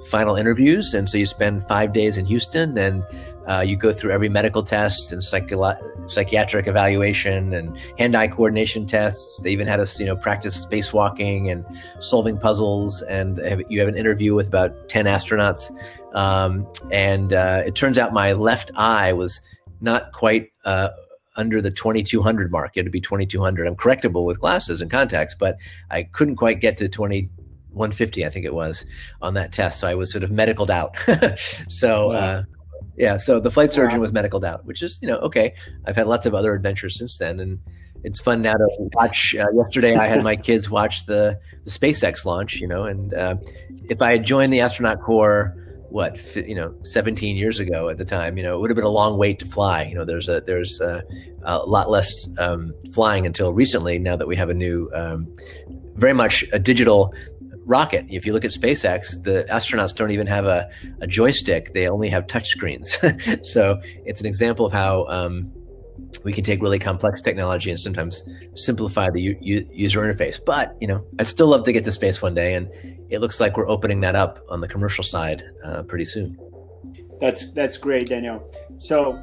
final 0.08 0.36
interviews. 0.36 0.94
And 0.94 1.08
so 1.08 1.18
you 1.18 1.26
spend 1.26 1.66
five 1.66 1.92
days 1.92 2.18
in 2.18 2.26
Houston 2.26 2.76
and 2.76 3.04
uh, 3.48 3.60
you 3.60 3.76
go 3.76 3.92
through 3.92 4.10
every 4.10 4.28
medical 4.28 4.62
test 4.62 5.12
and 5.12 5.22
psycho- 5.22 5.74
psychiatric 6.08 6.66
evaluation 6.66 7.54
and 7.54 7.78
hand-eye 7.98 8.28
coordination 8.28 8.86
tests. 8.86 9.40
They 9.42 9.50
even 9.50 9.68
had 9.68 9.78
us, 9.78 10.00
you 10.00 10.06
know, 10.06 10.16
practice 10.16 10.66
spacewalking 10.66 11.50
and 11.50 11.64
solving 12.00 12.38
puzzles. 12.38 13.02
And 13.02 13.38
you 13.68 13.78
have 13.80 13.88
an 13.88 13.96
interview 13.96 14.34
with 14.34 14.48
about 14.48 14.88
ten 14.88 15.06
astronauts. 15.06 15.70
Um, 16.14 16.66
and 16.90 17.32
uh, 17.32 17.62
it 17.64 17.74
turns 17.76 17.98
out 17.98 18.12
my 18.12 18.32
left 18.32 18.72
eye 18.74 19.12
was 19.12 19.40
not 19.80 20.10
quite 20.12 20.50
uh, 20.64 20.88
under 21.36 21.60
the 21.60 21.70
2200 21.70 22.50
mark. 22.50 22.76
It 22.76 22.84
to 22.84 22.90
be 22.90 23.00
2200. 23.00 23.66
I'm 23.66 23.76
correctable 23.76 24.24
with 24.24 24.40
glasses 24.40 24.80
and 24.80 24.90
contacts, 24.90 25.34
but 25.34 25.56
I 25.90 26.04
couldn't 26.04 26.36
quite 26.36 26.60
get 26.60 26.76
to 26.78 26.88
2150, 26.88 28.26
I 28.26 28.30
think 28.30 28.44
it 28.44 28.54
was, 28.54 28.84
on 29.22 29.34
that 29.34 29.52
test. 29.52 29.80
So 29.80 29.88
I 29.88 29.94
was 29.94 30.10
sort 30.10 30.24
of 30.24 30.30
medicaled 30.30 30.70
out. 30.70 30.96
so, 31.68 32.08
wow. 32.08 32.14
uh, 32.14 32.42
yeah, 32.96 33.16
so 33.16 33.40
the 33.40 33.50
flight 33.50 33.72
surgeon 33.72 33.98
wow. 33.98 34.02
was 34.02 34.12
medicaled 34.12 34.44
out, 34.44 34.64
which 34.64 34.82
is, 34.82 34.98
you 35.02 35.08
know, 35.08 35.18
okay. 35.18 35.54
I've 35.84 35.96
had 35.96 36.06
lots 36.06 36.26
of 36.26 36.34
other 36.34 36.54
adventures 36.54 36.98
since 36.98 37.18
then. 37.18 37.40
And 37.40 37.58
it's 38.04 38.20
fun 38.20 38.42
now 38.42 38.54
to 38.54 38.68
watch. 38.94 39.34
Uh, 39.38 39.46
yesterday, 39.54 39.96
I 39.96 40.06
had 40.06 40.22
my 40.22 40.36
kids 40.48 40.70
watch 40.70 41.06
the, 41.06 41.38
the 41.64 41.70
SpaceX 41.70 42.24
launch, 42.24 42.56
you 42.56 42.68
know, 42.68 42.84
and 42.84 43.12
uh, 43.12 43.36
if 43.88 44.00
I 44.00 44.12
had 44.12 44.24
joined 44.24 44.52
the 44.52 44.60
astronaut 44.60 45.00
corps, 45.02 45.54
what 45.90 46.18
you 46.36 46.54
know 46.54 46.74
17 46.82 47.36
years 47.36 47.60
ago 47.60 47.88
at 47.88 47.98
the 47.98 48.04
time 48.04 48.36
you 48.36 48.42
know 48.42 48.56
it 48.56 48.60
would 48.60 48.70
have 48.70 48.76
been 48.76 48.84
a 48.84 48.88
long 48.88 49.18
wait 49.18 49.38
to 49.40 49.46
fly. 49.46 49.84
You 49.84 49.94
know 49.94 50.04
there's 50.04 50.28
a 50.28 50.40
there's 50.40 50.80
a, 50.80 51.02
a 51.42 51.58
lot 51.58 51.90
less 51.90 52.28
um, 52.38 52.72
flying 52.92 53.26
until 53.26 53.52
recently 53.52 53.98
now 53.98 54.16
that 54.16 54.26
we 54.26 54.36
have 54.36 54.50
a 54.50 54.54
new 54.54 54.90
um, 54.94 55.26
very 55.94 56.12
much 56.12 56.44
a 56.52 56.58
digital 56.58 57.14
rocket. 57.64 58.06
If 58.08 58.24
you 58.24 58.32
look 58.32 58.44
at 58.44 58.52
spacex 58.52 59.22
the 59.24 59.46
astronauts 59.50 59.94
don't 59.94 60.12
even 60.12 60.26
have 60.26 60.46
a, 60.46 60.70
a 61.00 61.06
joystick. 61.06 61.74
They 61.74 61.88
only 61.88 62.08
have 62.08 62.26
touch 62.26 62.48
screens. 62.48 62.98
So 63.42 63.80
it's 64.04 64.20
an 64.20 64.26
example 64.26 64.66
of 64.66 64.72
how 64.72 65.06
um, 65.06 65.52
we 66.26 66.32
can 66.32 66.42
take 66.42 66.60
really 66.60 66.80
complex 66.80 67.22
technology 67.22 67.70
and 67.70 67.78
sometimes 67.78 68.24
simplify 68.54 69.08
the 69.08 69.22
u- 69.22 69.68
user 69.72 70.00
interface. 70.00 70.40
But 70.44 70.76
you 70.80 70.88
know, 70.88 71.06
I'd 71.20 71.28
still 71.28 71.46
love 71.46 71.62
to 71.66 71.72
get 71.72 71.84
to 71.84 71.92
space 71.92 72.20
one 72.20 72.34
day, 72.34 72.54
and 72.54 72.68
it 73.08 73.20
looks 73.20 73.38
like 73.38 73.56
we're 73.56 73.68
opening 73.68 74.00
that 74.00 74.16
up 74.16 74.40
on 74.48 74.60
the 74.60 74.66
commercial 74.66 75.04
side 75.04 75.44
uh, 75.64 75.84
pretty 75.84 76.04
soon. 76.04 76.36
That's 77.20 77.52
that's 77.52 77.78
great, 77.78 78.06
Daniel. 78.06 78.42
So 78.78 79.22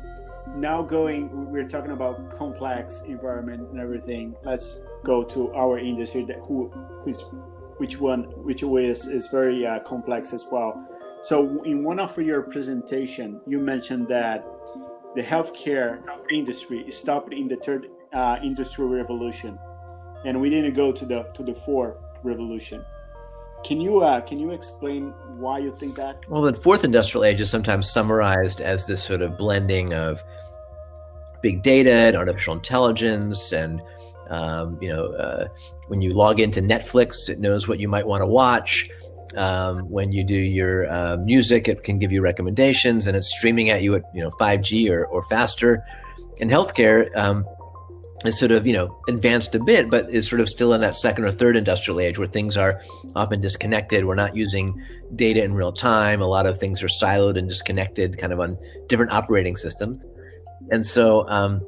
now 0.55 0.81
going, 0.81 1.51
we're 1.51 1.67
talking 1.67 1.91
about 1.91 2.31
complex 2.31 3.01
environment 3.05 3.69
and 3.72 3.81
everything. 3.81 4.33
Let's 4.45 4.81
go 5.03 5.25
to 5.25 5.53
our 5.53 5.79
industry 5.79 6.24
that 6.24 6.39
who 6.48 6.69
who's 7.03 7.19
which 7.79 8.00
one 8.00 8.24
which 8.45 8.63
is 8.63 9.07
is 9.07 9.27
very 9.27 9.67
uh, 9.67 9.79
complex 9.81 10.31
as 10.31 10.45
well. 10.50 10.72
So 11.22 11.62
in 11.63 11.83
one 11.83 12.00
of 12.00 12.17
your 12.17 12.43
presentation, 12.43 13.41
you 13.45 13.60
mentioned 13.60 14.07
that 14.07 14.45
the 15.15 15.22
healthcare 15.22 16.01
industry 16.32 16.89
stopped 16.91 17.34
in 17.34 17.48
the 17.48 17.55
third 17.58 17.89
uh, 18.13 18.39
industrial 18.43 18.89
revolution, 18.89 19.58
and 20.25 20.39
we 20.39 20.50
didn't 20.50 20.74
go 20.74 20.91
to 20.91 21.05
the 21.05 21.24
to 21.34 21.43
the 21.43 21.53
fourth 21.53 21.98
revolution. 22.24 22.84
Can 23.63 23.79
you 23.79 24.01
uh, 24.01 24.22
can 24.22 24.39
you 24.39 24.51
explain 24.51 25.12
why 25.38 25.60
you 25.60 25.75
think 25.79 25.96
that? 25.96 26.27
Well, 26.29 26.41
the 26.41 26.53
fourth 26.53 26.84
industrial 26.84 27.24
age 27.24 27.39
is 27.39 27.50
sometimes 27.50 27.89
summarized 27.89 28.60
as 28.60 28.86
this 28.86 29.03
sort 29.03 29.22
of 29.22 29.38
blending 29.38 29.93
of 29.93 30.22
big 31.41 31.63
data 31.63 31.91
and 31.91 32.17
artificial 32.17 32.53
intelligence, 32.53 33.53
and 33.53 33.82
um, 34.29 34.77
you 34.82 34.89
know, 34.89 35.05
uh, 35.13 35.48
when 35.88 36.01
you 36.01 36.12
log 36.12 36.39
into 36.39 36.62
Netflix, 36.62 37.29
it 37.29 37.39
knows 37.39 37.67
what 37.67 37.79
you 37.79 37.88
might 37.88 38.05
want 38.05 38.22
to 38.22 38.27
watch. 38.27 38.89
Um, 39.36 39.90
when 39.90 40.12
you 40.12 40.24
do 40.24 40.36
your 40.36 40.92
uh, 40.92 41.18
music, 41.18 41.68
it 41.68 41.84
can 41.84 42.00
give 42.00 42.12
you 42.12 42.22
recommendations, 42.22 43.08
and 43.08 43.16
it's 43.18 43.36
streaming 43.36 43.70
at 43.70 43.82
you 43.82 43.96
at 43.96 44.04
you 44.13 44.22
know 44.22 44.32
5G 44.32 44.90
or, 44.90 45.06
or 45.06 45.24
faster. 45.24 45.84
In 46.38 46.50
healthcare, 46.50 47.16
um, 47.16 47.46
is 48.25 48.40
sort 48.40 48.52
of 48.52 48.66
you 48.66 48.74
know 48.74 48.98
advanced 49.08 49.56
a 49.56 49.60
bit, 49.60 49.90
but 49.90 50.10
is 50.10 50.28
sort 50.28 50.42
of 50.42 50.50
still 50.50 50.74
in 50.74 50.82
that 50.82 50.96
second 50.96 51.25
or 51.25 51.32
third 51.32 51.58
industrial 51.58 52.00
age 52.00 52.18
where 52.18 52.28
things 52.28 52.58
are 52.58 52.82
often 53.16 53.40
disconnected. 53.42 54.06
We're 54.06 54.16
not 54.16 54.36
using 54.36 54.82
data 55.16 55.44
in 55.44 55.54
real 55.54 55.74
time. 55.74 56.22
A 56.22 56.28
lot 56.28 56.46
of 56.46 56.60
things 56.60 56.82
are 56.84 56.88
siloed 56.88 57.38
and 57.38 57.48
disconnected, 57.48 58.18
kind 58.18 58.34
of 58.34 58.40
on 58.40 58.58
different 58.88 59.12
operating 59.12 59.56
systems. 59.56 60.06
And 60.72 60.86
so 60.88 61.28
um, 61.28 61.62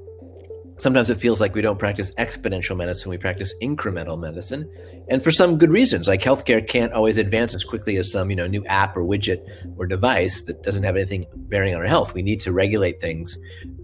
sometimes 0.77 1.09
it 1.09 1.19
feels 1.19 1.39
like 1.39 1.55
we 1.55 1.61
don't 1.61 1.79
practice 1.79 2.11
exponential 2.11 2.75
medicine, 2.75 3.09
we 3.09 3.17
practice 3.17 3.53
incremental 3.61 4.19
medicine. 4.19 4.69
And 5.09 5.23
for 5.23 5.31
some 5.31 5.57
good 5.57 5.69
reasons, 5.69 6.07
like 6.07 6.21
healthcare 6.21 6.65
can't 6.67 6.93
always 6.93 7.17
advance 7.17 7.55
as 7.55 7.63
quickly 7.63 7.97
as 7.97 8.11
some, 8.11 8.29
you 8.29 8.35
know, 8.35 8.47
new 8.47 8.65
app 8.65 8.97
or 8.97 9.01
widget 9.01 9.47
or 9.77 9.85
device 9.85 10.43
that 10.43 10.63
doesn't 10.63 10.83
have 10.83 10.95
anything 10.95 11.25
bearing 11.35 11.75
on 11.75 11.81
our 11.81 11.87
health. 11.87 12.13
We 12.13 12.21
need 12.21 12.39
to 12.41 12.51
regulate 12.51 12.99
things, 12.99 13.37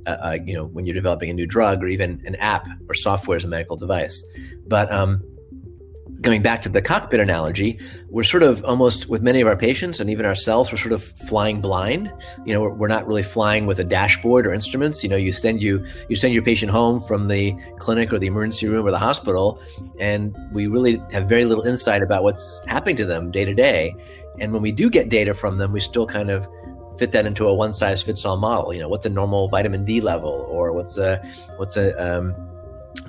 uh, 0.06 0.10
uh, 0.10 0.38
you 0.44 0.54
know, 0.54 0.66
when 0.66 0.86
you're 0.86 0.96
developing 0.96 1.30
a 1.30 1.34
new 1.34 1.48
drug 1.48 1.84
or 1.84 1.88
even 1.88 2.22
an 2.26 2.36
app 2.36 2.68
or 2.90 2.94
software 2.94 3.38
as 3.38 3.44
a 3.44 3.48
medical 3.48 3.78
device. 3.78 4.24
But 4.68 4.92
um, 4.92 5.24
going 6.22 6.42
back 6.42 6.62
to 6.62 6.70
the 6.70 6.82
cockpit 6.82 7.20
analogy, 7.20 7.80
we're 8.10 8.24
sort 8.24 8.44
of 8.44 8.64
almost 8.64 9.10
with 9.10 9.22
many 9.22 9.42
of 9.42 9.48
our 9.48 9.58
patients 9.58 10.00
and 10.00 10.10
even 10.10 10.26
ourselves, 10.26 10.72
we're 10.72 10.78
sort 10.78 10.94
of 10.94 11.04
flying 11.04 11.62
blind. 11.62 12.14
You 12.46 12.54
know, 12.54 12.62
we're, 12.62 12.74
we're, 12.74 12.88
not 12.88 13.08
really 13.08 13.24
flying 13.24 13.66
with 13.66 13.80
a 13.80 13.84
dashboard 13.84 14.46
or 14.46 14.54
instruments. 14.54 15.02
You 15.02 15.10
know, 15.10 15.16
you 15.16 15.34
send 15.34 15.62
you 15.62 15.84
you 16.10 16.16
send 16.16 16.34
your 16.34 16.44
patient 16.44 16.72
home 16.72 17.00
from 17.00 17.28
the 17.28 17.56
clinic 17.80 18.14
or 18.14 18.20
the 18.20 18.28
emergency 18.28 18.68
room 18.68 18.86
or 18.86 18.92
the 18.92 19.00
hospital, 19.00 19.62
and 20.00 20.36
we 20.52 20.68
really 20.68 21.02
have 21.12 21.28
very 21.28 21.46
little 21.46 21.64
insight 21.64 22.04
about 22.04 22.24
what's 22.24 22.62
happening 22.68 22.98
to 22.98 23.06
them 23.06 23.32
day 23.32 23.46
to 23.46 23.54
day. 23.54 23.96
And 24.40 24.54
when 24.54 24.62
we 24.62 24.72
do 24.72 24.90
get 24.90 25.10
data 25.10 25.34
from 25.34 25.58
them, 25.58 25.72
we 25.72 25.80
still 25.80 26.06
kind 26.06 26.30
of 26.30 26.48
fit 27.00 27.12
that 27.14 27.26
into 27.26 27.48
a 27.48 27.54
one 27.54 27.74
size 27.74 28.02
fits 28.02 28.26
all 28.26 28.38
model. 28.38 28.74
You 28.74 28.82
know, 28.82 28.90
what's 28.90 29.06
a 29.06 29.10
normal 29.10 29.48
vitamin 29.48 29.86
D 29.86 30.02
level, 30.02 30.46
or 30.50 30.74
what's 30.74 30.98
a 30.98 31.18
what's 31.58 31.78
a 31.78 31.96
um, 31.98 32.36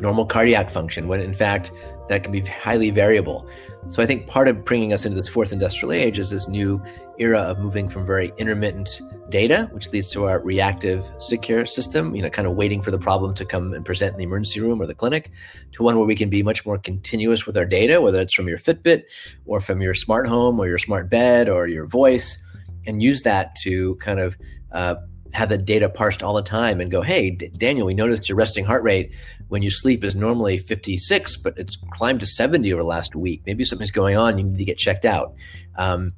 normal 0.01 0.27
cardiac 0.27 0.71
function 0.71 1.09
when 1.09 1.21
in 1.21 1.35
fact 1.35 1.73
that 2.09 2.23
can 2.23 2.33
be 2.33 2.41
highly 2.41 2.91
variable. 2.91 3.49
So 3.89 4.03
I 4.03 4.07
think 4.07 4.29
part 4.29 4.47
of 4.47 4.65
bringing 4.65 4.93
us 4.93 5.05
into 5.05 5.17
this 5.17 5.29
fourth 5.29 5.53
industrial 5.53 5.93
age 5.93 6.19
is 6.19 6.31
this 6.31 6.49
new 6.49 6.81
era 7.19 7.39
of 7.39 7.59
moving 7.59 7.89
from 7.89 8.07
very 8.07 8.33
intermittent 8.37 9.01
data, 9.29 9.69
which 9.73 9.93
leads 9.93 10.11
to 10.13 10.27
our 10.27 10.41
reactive 10.41 11.11
sick 11.19 11.43
care 11.43 11.67
system, 11.67 12.15
you 12.15 12.23
know, 12.23 12.31
kind 12.31 12.47
of 12.47 12.55
waiting 12.55 12.81
for 12.81 12.91
the 12.91 12.99
problem 12.99 13.35
to 13.35 13.45
come 13.45 13.73
and 13.73 13.85
present 13.85 14.13
in 14.13 14.19
the 14.19 14.25
emergency 14.25 14.61
room 14.61 14.81
or 14.81 14.87
the 14.87 14.95
clinic, 14.95 15.31
to 15.73 15.83
one 15.83 15.97
where 15.97 16.07
we 16.07 16.15
can 16.15 16.29
be 16.29 16.43
much 16.43 16.65
more 16.65 16.79
continuous 16.79 17.45
with 17.47 17.57
our 17.57 17.65
data, 17.65 18.01
whether 18.01 18.21
it's 18.21 18.35
from 18.35 18.49
your 18.49 18.59
Fitbit 18.59 19.03
or 19.47 19.61
from 19.61 19.81
your 19.81 19.95
smart 19.95 20.27
home 20.27 20.61
or 20.61 20.69
your 20.69 20.79
smart 20.79 21.09
bed 21.11 21.49
or 21.49 21.67
your 21.67 21.87
voice, 21.87 22.39
and 22.87 23.03
use 23.03 23.23
that 23.23 23.55
to 23.57 23.97
kind 23.97 24.21
of 24.21 24.37
uh, 24.73 24.95
have 25.33 25.49
the 25.49 25.59
data 25.59 25.89
parsed 25.89 26.23
all 26.23 26.35
the 26.35 26.43
time 26.43 26.81
and 26.81 26.91
go, 26.91 27.03
hey, 27.03 27.31
D- 27.31 27.49
Daniel, 27.57 27.87
we 27.87 27.95
noticed 27.95 28.29
your 28.29 28.37
resting 28.37 28.65
heart 28.65 28.83
rate 28.83 29.13
when 29.49 29.63
you 29.63 29.71
sleep 29.71 30.05
is 30.05 30.15
normally 30.15 30.59
56, 30.59 31.37
but 31.39 31.57
it's 31.57 31.77
climbed 31.91 32.21
to 32.21 32.27
70 32.27 32.73
over 32.73 32.83
the 32.83 32.89
last 32.89 33.15
week. 33.15 33.43
Maybe 33.47 33.65
something's 33.65 33.91
going 33.91 34.17
on. 34.17 34.39
You 34.39 34.45
need 34.45 34.59
to 34.59 34.65
get 34.65 34.79
checked 34.79 35.05
out. 35.05 35.35
Um, 35.77 36.13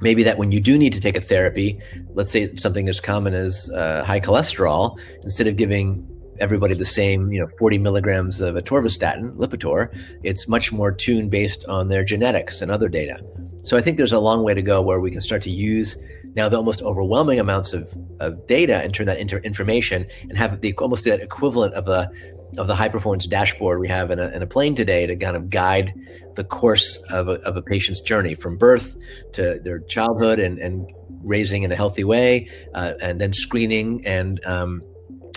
maybe 0.00 0.22
that 0.24 0.38
when 0.38 0.52
you 0.52 0.60
do 0.60 0.78
need 0.78 0.92
to 0.92 1.00
take 1.00 1.16
a 1.16 1.20
therapy, 1.20 1.78
let's 2.14 2.30
say 2.30 2.54
something 2.56 2.88
as 2.88 3.00
common 3.00 3.34
as 3.34 3.70
uh, 3.70 4.04
high 4.04 4.20
cholesterol, 4.20 4.98
instead 5.22 5.46
of 5.46 5.56
giving 5.56 6.06
everybody 6.38 6.74
the 6.74 6.84
same, 6.84 7.32
you 7.32 7.40
know, 7.40 7.48
40 7.58 7.78
milligrams 7.78 8.40
of 8.40 8.56
atorvastatin, 8.56 9.34
Lipitor, 9.36 9.96
it's 10.22 10.48
much 10.48 10.72
more 10.72 10.92
tuned 10.92 11.30
based 11.30 11.64
on 11.66 11.88
their 11.88 12.04
genetics 12.04 12.60
and 12.60 12.70
other 12.70 12.88
data. 12.88 13.22
So 13.62 13.76
I 13.76 13.80
think 13.80 13.96
there's 13.96 14.12
a 14.12 14.20
long 14.20 14.42
way 14.42 14.54
to 14.54 14.62
go 14.62 14.80
where 14.80 15.00
we 15.00 15.10
can 15.10 15.20
start 15.20 15.42
to 15.42 15.50
use 15.50 15.96
now 16.36 16.48
the 16.48 16.56
almost 16.56 16.82
overwhelming 16.82 17.40
amounts 17.40 17.72
of, 17.72 17.92
of 18.20 18.46
data 18.46 18.76
and 18.76 18.94
turn 18.94 19.06
that 19.06 19.18
into 19.18 19.38
information 19.38 20.06
and 20.22 20.38
have 20.38 20.60
the 20.60 20.72
almost 20.74 21.04
that 21.04 21.20
equivalent 21.20 21.74
of 21.74 21.88
a 21.88 22.10
of 22.58 22.68
the 22.68 22.74
high 22.74 22.88
performance 22.88 23.26
dashboard 23.26 23.80
we 23.80 23.88
have 23.88 24.10
in 24.10 24.18
a, 24.18 24.28
in 24.28 24.42
a 24.42 24.46
plane 24.46 24.74
today 24.74 25.06
to 25.06 25.16
kind 25.16 25.36
of 25.36 25.50
guide 25.50 25.92
the 26.36 26.44
course 26.44 26.96
of 27.10 27.28
a, 27.28 27.40
of 27.42 27.56
a 27.56 27.62
patient's 27.62 28.00
journey 28.00 28.34
from 28.34 28.56
birth 28.56 28.96
to 29.32 29.60
their 29.64 29.80
childhood 29.80 30.38
and, 30.38 30.58
and 30.58 30.86
raising 31.22 31.64
in 31.64 31.72
a 31.72 31.76
healthy 31.76 32.04
way, 32.04 32.48
uh, 32.74 32.92
and 33.00 33.20
then 33.20 33.32
screening 33.32 34.06
and 34.06 34.44
um, 34.46 34.82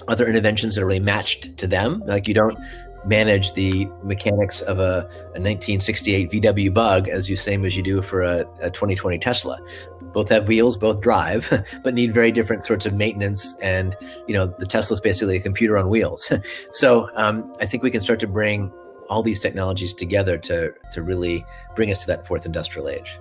other 0.07 0.27
interventions 0.27 0.75
that 0.75 0.81
are 0.81 0.85
really 0.85 0.99
matched 0.99 1.57
to 1.57 1.67
them. 1.67 2.03
Like 2.05 2.27
you 2.27 2.33
don't 2.33 2.57
manage 3.05 3.53
the 3.53 3.87
mechanics 4.03 4.61
of 4.61 4.79
a, 4.79 5.07
a 5.33 5.39
1968 5.39 6.31
VW 6.31 6.73
Bug 6.73 7.09
as 7.09 7.29
you 7.29 7.35
same 7.35 7.65
as 7.65 7.75
you 7.75 7.83
do 7.83 8.01
for 8.01 8.21
a, 8.21 8.39
a 8.61 8.69
2020 8.69 9.17
Tesla. 9.19 9.59
Both 10.01 10.29
have 10.29 10.47
wheels, 10.47 10.77
both 10.77 11.01
drive, 11.01 11.63
but 11.83 11.93
need 11.93 12.13
very 12.13 12.31
different 12.31 12.65
sorts 12.65 12.85
of 12.85 12.93
maintenance. 12.93 13.55
And 13.61 13.95
you 14.27 14.33
know, 14.33 14.47
the 14.47 14.65
Tesla 14.65 14.95
is 14.95 15.01
basically 15.01 15.37
a 15.37 15.39
computer 15.39 15.77
on 15.77 15.89
wheels. 15.89 16.31
so 16.71 17.09
um, 17.15 17.53
I 17.59 17.65
think 17.65 17.83
we 17.83 17.91
can 17.91 18.01
start 18.01 18.19
to 18.21 18.27
bring 18.27 18.71
all 19.09 19.23
these 19.23 19.39
technologies 19.39 19.93
together 19.93 20.37
to 20.37 20.71
to 20.91 21.01
really 21.01 21.45
bring 21.75 21.91
us 21.91 22.01
to 22.01 22.07
that 22.07 22.27
fourth 22.27 22.45
industrial 22.45 22.89
age. 22.89 23.19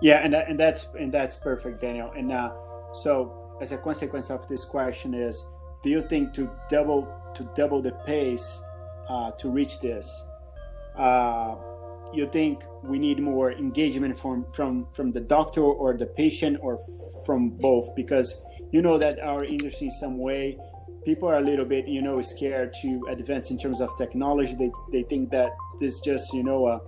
Yeah, 0.00 0.18
and 0.24 0.34
and 0.34 0.58
that's 0.58 0.88
and 0.98 1.12
that's 1.12 1.36
perfect, 1.36 1.80
Daniel. 1.80 2.10
And 2.16 2.32
uh, 2.32 2.52
so 2.92 3.56
as 3.60 3.72
a 3.72 3.78
consequence 3.78 4.30
of 4.30 4.48
this 4.48 4.64
question 4.64 5.14
is, 5.14 5.46
do 5.82 5.90
you 5.90 6.02
think 6.02 6.32
to 6.34 6.50
double 6.70 7.08
to 7.34 7.44
double 7.54 7.82
the 7.82 7.92
pace 8.06 8.62
uh, 9.10 9.32
to 9.32 9.50
reach 9.50 9.80
this. 9.80 10.24
Uh, 10.96 11.56
you 12.12 12.26
think 12.26 12.62
we 12.82 12.98
need 12.98 13.18
more 13.20 13.52
engagement 13.52 14.18
from 14.18 14.46
from 14.52 14.86
from 14.92 15.12
the 15.12 15.20
doctor 15.20 15.62
or 15.62 15.96
the 15.96 16.06
patient 16.06 16.58
or 16.62 16.78
from 17.26 17.50
both 17.50 17.94
because 17.94 18.42
you 18.72 18.82
know 18.82 18.98
that 18.98 19.18
our 19.20 19.44
industry 19.44 19.86
in 19.86 19.90
some 19.90 20.18
way 20.18 20.58
people 21.04 21.28
are 21.28 21.38
a 21.38 21.40
little 21.40 21.64
bit 21.64 21.86
you 21.86 22.02
know 22.02 22.20
scared 22.20 22.74
to 22.82 23.06
advance 23.08 23.50
in 23.50 23.58
terms 23.58 23.80
of 23.80 23.88
technology 23.96 24.54
they, 24.56 24.70
they 24.90 25.02
think 25.04 25.30
that 25.30 25.50
this 25.78 26.00
just 26.00 26.32
you 26.34 26.42
know 26.42 26.66
a, 26.66 26.80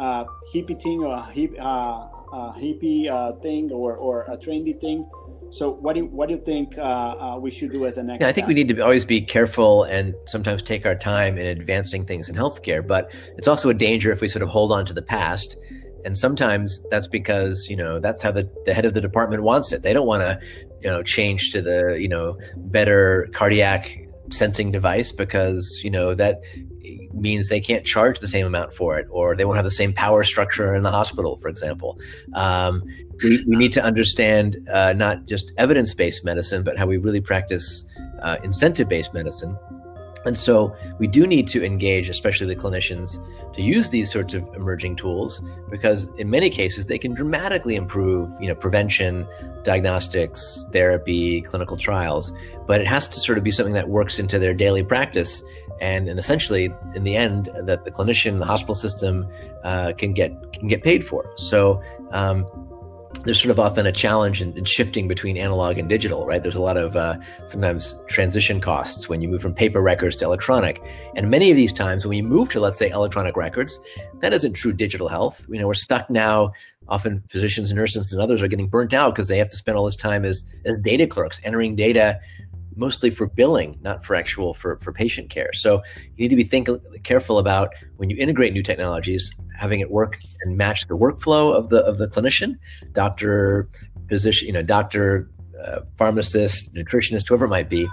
a 0.00 0.26
hippie 0.54 0.80
thing 0.80 1.04
or 1.04 1.14
a, 1.14 1.30
hip, 1.32 1.54
uh, 1.60 2.08
a 2.32 2.54
hippie 2.56 3.08
uh, 3.08 3.32
thing 3.40 3.70
or, 3.70 3.94
or 3.96 4.22
a 4.22 4.36
trendy 4.36 4.78
thing 4.80 5.06
so, 5.50 5.70
what 5.70 5.94
do 5.94 6.00
you, 6.00 6.06
what 6.06 6.28
do 6.28 6.34
you 6.34 6.40
think 6.40 6.76
uh, 6.78 6.82
uh, 6.82 7.38
we 7.38 7.50
should 7.50 7.72
do 7.72 7.86
as 7.86 7.98
a 7.98 8.02
next? 8.02 8.20
Yeah, 8.20 8.28
I 8.28 8.32
think 8.32 8.44
step? 8.44 8.48
we 8.48 8.54
need 8.54 8.68
to 8.68 8.80
always 8.80 9.04
be 9.04 9.20
careful 9.20 9.84
and 9.84 10.14
sometimes 10.26 10.62
take 10.62 10.84
our 10.86 10.94
time 10.94 11.38
in 11.38 11.46
advancing 11.46 12.04
things 12.04 12.28
in 12.28 12.34
healthcare. 12.34 12.86
But 12.86 13.12
it's 13.36 13.48
also 13.48 13.68
a 13.68 13.74
danger 13.74 14.12
if 14.12 14.20
we 14.20 14.28
sort 14.28 14.42
of 14.42 14.48
hold 14.48 14.72
on 14.72 14.84
to 14.86 14.92
the 14.92 15.02
past. 15.02 15.56
And 16.04 16.18
sometimes 16.18 16.80
that's 16.90 17.06
because 17.06 17.66
you 17.68 17.76
know 17.76 17.98
that's 17.98 18.22
how 18.22 18.30
the, 18.30 18.50
the 18.66 18.74
head 18.74 18.84
of 18.84 18.94
the 18.94 19.00
department 19.00 19.42
wants 19.42 19.72
it. 19.72 19.82
They 19.82 19.92
don't 19.92 20.06
want 20.06 20.22
to 20.22 20.38
you 20.82 20.90
know 20.90 21.02
change 21.02 21.52
to 21.52 21.62
the 21.62 21.96
you 21.98 22.08
know 22.08 22.38
better 22.56 23.28
cardiac 23.32 24.03
sensing 24.30 24.70
device 24.70 25.12
because 25.12 25.80
you 25.84 25.90
know 25.90 26.14
that 26.14 26.40
means 27.12 27.48
they 27.48 27.60
can't 27.60 27.84
charge 27.84 28.18
the 28.20 28.28
same 28.28 28.46
amount 28.46 28.74
for 28.74 28.98
it 28.98 29.06
or 29.10 29.36
they 29.36 29.44
won't 29.44 29.56
have 29.56 29.64
the 29.64 29.70
same 29.70 29.92
power 29.92 30.24
structure 30.24 30.74
in 30.74 30.82
the 30.82 30.90
hospital 30.90 31.38
for 31.40 31.48
example. 31.48 31.98
Um, 32.34 32.82
we, 33.22 33.44
we, 33.46 33.56
need 33.56 33.72
to 33.74 33.82
understand 33.82 34.56
uh, 34.72 34.92
not 34.92 35.26
just 35.26 35.52
evidence-based 35.56 36.24
medicine 36.24 36.64
but 36.64 36.76
how 36.76 36.86
we 36.86 36.96
really 36.96 37.20
practice 37.20 37.84
uh, 38.22 38.36
incentive-based 38.42 39.14
medicine 39.14 39.56
And 40.24 40.36
so 40.38 40.74
we 40.98 41.06
do 41.06 41.26
need 41.26 41.48
to 41.48 41.64
engage, 41.64 42.08
especially 42.08 42.46
the 42.46 42.56
clinicians, 42.56 43.18
to 43.54 43.62
use 43.62 43.90
these 43.90 44.10
sorts 44.10 44.34
of 44.34 44.42
emerging 44.54 44.96
tools 44.96 45.40
because 45.70 46.08
in 46.16 46.30
many 46.30 46.50
cases 46.50 46.86
they 46.86 46.98
can 46.98 47.14
dramatically 47.14 47.76
improve, 47.76 48.30
you 48.40 48.48
know, 48.48 48.54
prevention, 48.54 49.26
diagnostics, 49.62 50.66
therapy, 50.72 51.40
clinical 51.42 51.76
trials. 51.76 52.32
But 52.66 52.80
it 52.80 52.86
has 52.86 53.06
to 53.08 53.20
sort 53.20 53.38
of 53.38 53.44
be 53.44 53.50
something 53.50 53.74
that 53.74 53.88
works 53.88 54.18
into 54.18 54.38
their 54.38 54.54
daily 54.54 54.82
practice, 54.82 55.42
and, 55.80 56.08
and 56.08 56.18
essentially, 56.18 56.72
in 56.94 57.04
the 57.04 57.16
end, 57.16 57.50
that 57.64 57.84
the 57.84 57.90
clinician, 57.90 58.38
the 58.38 58.46
hospital 58.46 58.74
system, 58.74 59.26
uh, 59.64 59.92
can 59.98 60.12
get 60.12 60.52
can 60.52 60.68
get 60.68 60.82
paid 60.82 61.06
for. 61.06 61.30
So. 61.36 61.82
Um, 62.12 62.46
there's 63.22 63.40
sort 63.40 63.50
of 63.50 63.58
often 63.58 63.86
a 63.86 63.92
challenge 63.92 64.42
in, 64.42 64.56
in, 64.56 64.64
shifting 64.64 65.08
between 65.08 65.36
analog 65.36 65.78
and 65.78 65.88
digital, 65.88 66.26
right? 66.26 66.42
There's 66.42 66.56
a 66.56 66.60
lot 66.60 66.76
of 66.76 66.94
uh, 66.96 67.16
sometimes 67.46 67.94
transition 68.08 68.60
costs 68.60 69.08
when 69.08 69.22
you 69.22 69.28
move 69.28 69.40
from 69.40 69.54
paper 69.54 69.80
records 69.80 70.16
to 70.16 70.24
electronic. 70.24 70.82
And 71.16 71.30
many 71.30 71.50
of 71.50 71.56
these 71.56 71.72
times, 71.72 72.06
when 72.06 72.16
you 72.16 72.22
move 72.22 72.50
to, 72.50 72.60
let's 72.60 72.78
say, 72.78 72.90
electronic 72.90 73.36
records, 73.36 73.80
that 74.20 74.32
isn't 74.32 74.52
true 74.54 74.72
digital 74.72 75.08
health. 75.08 75.46
You 75.48 75.58
know, 75.58 75.66
we're 75.66 75.74
stuck 75.74 76.10
now. 76.10 76.52
Often 76.86 77.22
physicians, 77.30 77.72
nurses, 77.72 78.12
and 78.12 78.20
others 78.20 78.42
are 78.42 78.48
getting 78.48 78.68
burnt 78.68 78.92
out 78.92 79.14
because 79.14 79.28
they 79.28 79.38
have 79.38 79.48
to 79.48 79.56
spend 79.56 79.78
all 79.78 79.86
this 79.86 79.96
time 79.96 80.24
as, 80.24 80.44
as 80.66 80.74
data 80.82 81.06
clerks, 81.06 81.40
entering 81.42 81.76
data 81.76 82.20
mostly 82.76 83.10
for 83.10 83.26
billing, 83.26 83.78
not 83.82 84.04
for 84.04 84.14
actual 84.14 84.54
for, 84.54 84.78
for 84.80 84.92
patient 84.92 85.30
care. 85.30 85.52
So 85.52 85.82
you 86.16 86.24
need 86.24 86.28
to 86.28 86.36
be 86.36 86.44
think 86.44 86.68
careful 87.02 87.38
about 87.38 87.74
when 87.96 88.10
you 88.10 88.16
integrate 88.16 88.52
new 88.52 88.62
technologies, 88.62 89.32
having 89.58 89.80
it 89.80 89.90
work 89.90 90.18
and 90.42 90.56
match 90.56 90.86
the 90.88 90.96
workflow 90.96 91.54
of 91.54 91.68
the 91.68 91.84
of 91.84 91.98
the 91.98 92.08
clinician, 92.08 92.58
doctor, 92.92 93.68
physician, 94.08 94.46
you 94.46 94.52
know, 94.52 94.62
doctor, 94.62 95.30
uh, 95.64 95.80
pharmacist, 95.96 96.74
nutritionist, 96.74 97.28
whoever 97.28 97.46
it 97.46 97.48
might 97.48 97.68
be, 97.68 97.88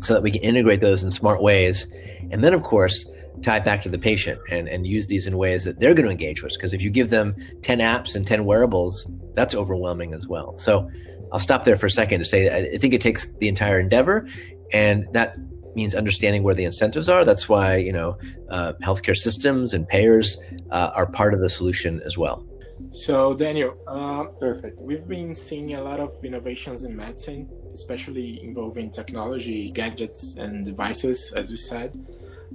so 0.00 0.14
that 0.14 0.22
we 0.22 0.30
can 0.30 0.42
integrate 0.42 0.80
those 0.80 1.02
in 1.02 1.10
smart 1.10 1.42
ways. 1.42 1.86
And 2.30 2.42
then, 2.42 2.54
of 2.54 2.62
course, 2.62 3.10
tie 3.42 3.56
it 3.56 3.64
back 3.64 3.82
to 3.82 3.88
the 3.88 3.98
patient 3.98 4.40
and, 4.50 4.68
and 4.68 4.86
use 4.86 5.06
these 5.06 5.26
in 5.26 5.36
ways 5.36 5.64
that 5.64 5.80
they're 5.80 5.94
going 5.94 6.04
to 6.04 6.10
engage 6.10 6.42
with. 6.42 6.52
Because 6.54 6.72
if 6.72 6.82
you 6.82 6.90
give 6.90 7.10
them 7.10 7.34
10 7.62 7.78
apps 7.78 8.14
and 8.14 8.26
10 8.26 8.44
wearables, 8.44 9.10
that's 9.34 9.54
overwhelming 9.54 10.14
as 10.14 10.26
well. 10.26 10.56
So 10.58 10.90
I'll 11.32 11.38
stop 11.38 11.64
there 11.64 11.76
for 11.76 11.86
a 11.86 11.90
second 11.90 12.20
to 12.20 12.24
say 12.24 12.74
I 12.74 12.78
think 12.78 12.94
it 12.94 13.00
takes 13.00 13.32
the 13.38 13.48
entire 13.48 13.80
endeavor, 13.80 14.26
and 14.72 15.06
that 15.12 15.36
means 15.74 15.94
understanding 15.94 16.42
where 16.42 16.54
the 16.54 16.64
incentives 16.64 17.08
are. 17.08 17.24
That's 17.24 17.48
why 17.48 17.76
you 17.76 17.92
know 17.92 18.18
uh, 18.50 18.74
healthcare 18.82 19.16
systems 19.16 19.72
and 19.72 19.88
payers 19.88 20.36
uh, 20.70 20.90
are 20.94 21.06
part 21.06 21.34
of 21.34 21.40
the 21.40 21.48
solution 21.48 22.00
as 22.04 22.18
well. 22.18 22.44
So 22.90 23.34
Daniel, 23.34 23.76
uh, 23.86 24.24
perfect. 24.38 24.80
We've 24.80 25.06
been 25.06 25.34
seeing 25.34 25.74
a 25.74 25.82
lot 25.82 26.00
of 26.00 26.12
innovations 26.24 26.84
in 26.84 26.96
medicine, 26.96 27.48
especially 27.72 28.42
involving 28.42 28.90
technology, 28.90 29.70
gadgets, 29.70 30.36
and 30.36 30.64
devices, 30.64 31.32
as 31.32 31.50
we 31.50 31.56
said. 31.56 31.92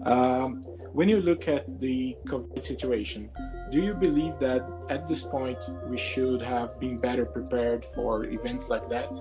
Um, 0.06 0.64
when 0.98 1.08
you 1.08 1.22
look 1.22 1.48
at 1.48 1.80
the 1.80 2.18
COVID 2.26 2.64
situation, 2.64 3.30
do 3.70 3.84
you 3.84 3.94
believe 3.94 4.40
that 4.40 4.68
at 4.90 5.08
this 5.08 5.22
point 5.22 5.64
we 5.86 5.96
should 5.96 6.42
have 6.42 6.80
been 6.80 6.98
better 6.98 7.24
prepared 7.24 7.86
for 7.94 8.26
events 8.26 8.68
like 8.70 8.90
that? 8.90 9.16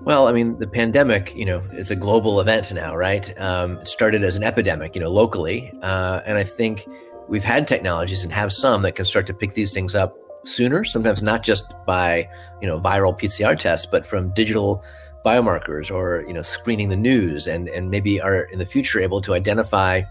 Well, 0.00 0.26
I 0.26 0.32
mean, 0.32 0.58
the 0.58 0.68
pandemic, 0.68 1.34
you 1.36 1.44
know, 1.44 1.62
it's 1.70 1.90
a 1.90 1.96
global 1.96 2.40
event 2.40 2.72
now, 2.72 2.96
right? 2.96 3.38
Um, 3.38 3.76
it 3.80 3.88
started 3.88 4.24
as 4.24 4.36
an 4.36 4.42
epidemic, 4.42 4.94
you 4.94 5.02
know, 5.02 5.12
locally. 5.12 5.70
Uh, 5.82 6.22
and 6.24 6.38
I 6.38 6.44
think 6.44 6.88
we've 7.28 7.44
had 7.44 7.68
technologies 7.68 8.24
and 8.24 8.32
have 8.32 8.54
some 8.54 8.80
that 8.84 8.92
can 8.92 9.04
start 9.04 9.26
to 9.26 9.34
pick 9.34 9.52
these 9.52 9.74
things 9.74 9.94
up 9.94 10.16
sooner, 10.46 10.82
sometimes 10.82 11.22
not 11.22 11.42
just 11.42 11.74
by, 11.86 12.26
you 12.62 12.66
know, 12.66 12.80
viral 12.80 13.18
PCR 13.20 13.58
tests, 13.58 13.84
but 13.84 14.06
from 14.06 14.32
digital 14.32 14.82
biomarkers 15.26 15.90
or, 15.90 16.24
you 16.28 16.32
know, 16.32 16.42
screening 16.42 16.88
the 16.88 16.96
news 16.96 17.48
and, 17.48 17.68
and 17.68 17.90
maybe 17.90 18.20
are 18.20 18.42
in 18.52 18.60
the 18.60 18.66
future 18.66 19.00
able 19.00 19.20
to 19.20 19.34
identify 19.34 20.02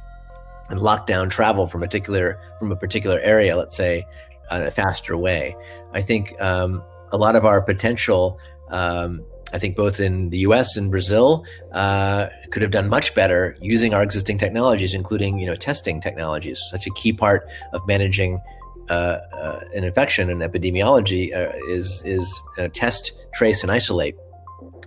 and 0.69 0.81
lock 0.81 1.07
down 1.07 1.29
travel 1.29 1.67
from 1.67 1.81
a 1.83 1.85
particular 1.85 2.39
from 2.59 2.71
a 2.71 2.75
particular 2.75 3.19
area, 3.19 3.55
let's 3.55 3.77
say, 3.77 4.05
in 4.51 4.61
a 4.61 4.71
faster 4.71 5.15
way. 5.17 5.55
I 5.93 6.01
think 6.01 6.39
um, 6.41 6.83
a 7.11 7.17
lot 7.17 7.35
of 7.35 7.45
our 7.45 7.61
potential. 7.61 8.39
Um, 8.69 9.23
I 9.53 9.59
think 9.59 9.77
both 9.77 9.99
in 9.99 10.29
the 10.29 10.39
U.S. 10.39 10.75
and 10.75 10.91
Brazil 10.91 11.45
uh, 11.71 12.27
could 12.49 12.61
have 12.61 12.71
done 12.71 12.89
much 12.89 13.15
better 13.15 13.55
using 13.61 13.93
our 13.93 14.03
existing 14.03 14.37
technologies, 14.37 14.93
including 14.93 15.39
you 15.39 15.45
know 15.45 15.55
testing 15.55 16.01
technologies. 16.01 16.59
Such 16.71 16.87
a 16.87 16.91
key 16.91 17.13
part 17.13 17.47
of 17.71 17.87
managing 17.87 18.41
uh, 18.89 19.19
uh, 19.33 19.59
an 19.73 19.83
infection 19.83 20.29
and 20.29 20.41
epidemiology 20.41 21.33
uh, 21.33 21.53
is 21.69 22.03
is 22.05 22.43
test, 22.73 23.13
trace, 23.33 23.61
and 23.61 23.71
isolate. 23.71 24.15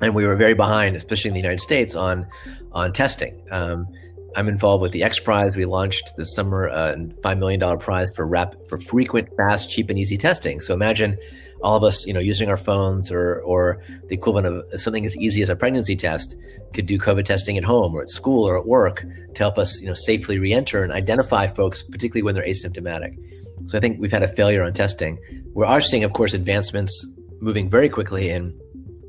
And 0.01 0.15
we 0.15 0.25
were 0.25 0.37
very 0.37 0.55
behind, 0.55 0.97
especially 0.97 1.29
in 1.29 1.35
the 1.35 1.41
United 1.41 1.61
States, 1.61 1.95
on 1.95 2.27
on 2.73 2.93
testing. 2.93 3.43
Um, 3.51 3.87
I'm 4.37 4.49
involved 4.49 4.83
with 4.83 4.93
the 4.93 5.03
X 5.03 5.19
Prize. 5.19 5.57
We 5.57 5.65
launched 5.65 6.17
this 6.17 6.35
summer 6.35 6.67
a 6.67 6.97
$5 6.97 7.39
million 7.39 7.79
prize 7.79 8.15
for 8.15 8.27
rap, 8.27 8.55
for 8.69 8.79
frequent, 8.81 9.29
fast, 9.37 9.71
cheap, 9.71 9.89
and 9.91 9.99
easy 9.99 10.17
testing. 10.17 10.61
So 10.61 10.75
imagine 10.75 11.19
all 11.63 11.77
of 11.77 11.83
us, 11.83 12.07
you 12.07 12.13
know, 12.13 12.21
using 12.21 12.49
our 12.49 12.57
phones 12.57 13.11
or, 13.11 13.41
or 13.41 13.83
the 14.09 14.15
equivalent 14.15 14.47
of 14.47 14.81
something 14.81 15.05
as 15.05 15.17
easy 15.17 15.43
as 15.43 15.51
a 15.51 15.57
pregnancy 15.57 15.97
test 15.97 16.37
could 16.73 16.87
do 16.87 16.99
COVID 16.99 17.25
testing 17.25 17.57
at 17.59 17.65
home 17.65 17.95
or 17.95 18.03
at 18.03 18.11
school 18.11 18.47
or 18.47 18.57
at 18.57 18.67
work 18.67 19.05
to 19.35 19.43
help 19.43 19.59
us, 19.59 19.81
you 19.81 19.89
know, 19.89 19.95
safely 19.95 20.39
reenter 20.39 20.85
and 20.85 20.93
identify 20.93 21.47
folks, 21.47 21.83
particularly 21.83 22.23
when 22.23 22.35
they're 22.35 22.47
asymptomatic. 22.47 23.17
So 23.67 23.77
I 23.77 23.81
think 23.81 23.99
we've 23.99 24.13
had 24.13 24.23
a 24.23 24.29
failure 24.29 24.63
on 24.63 24.73
testing. 24.73 25.19
We 25.55 25.65
are 25.65 25.81
seeing, 25.81 26.05
of 26.05 26.13
course, 26.13 26.33
advancements 26.33 27.07
moving 27.41 27.69
very 27.69 27.89
quickly 27.89 28.31
in 28.31 28.59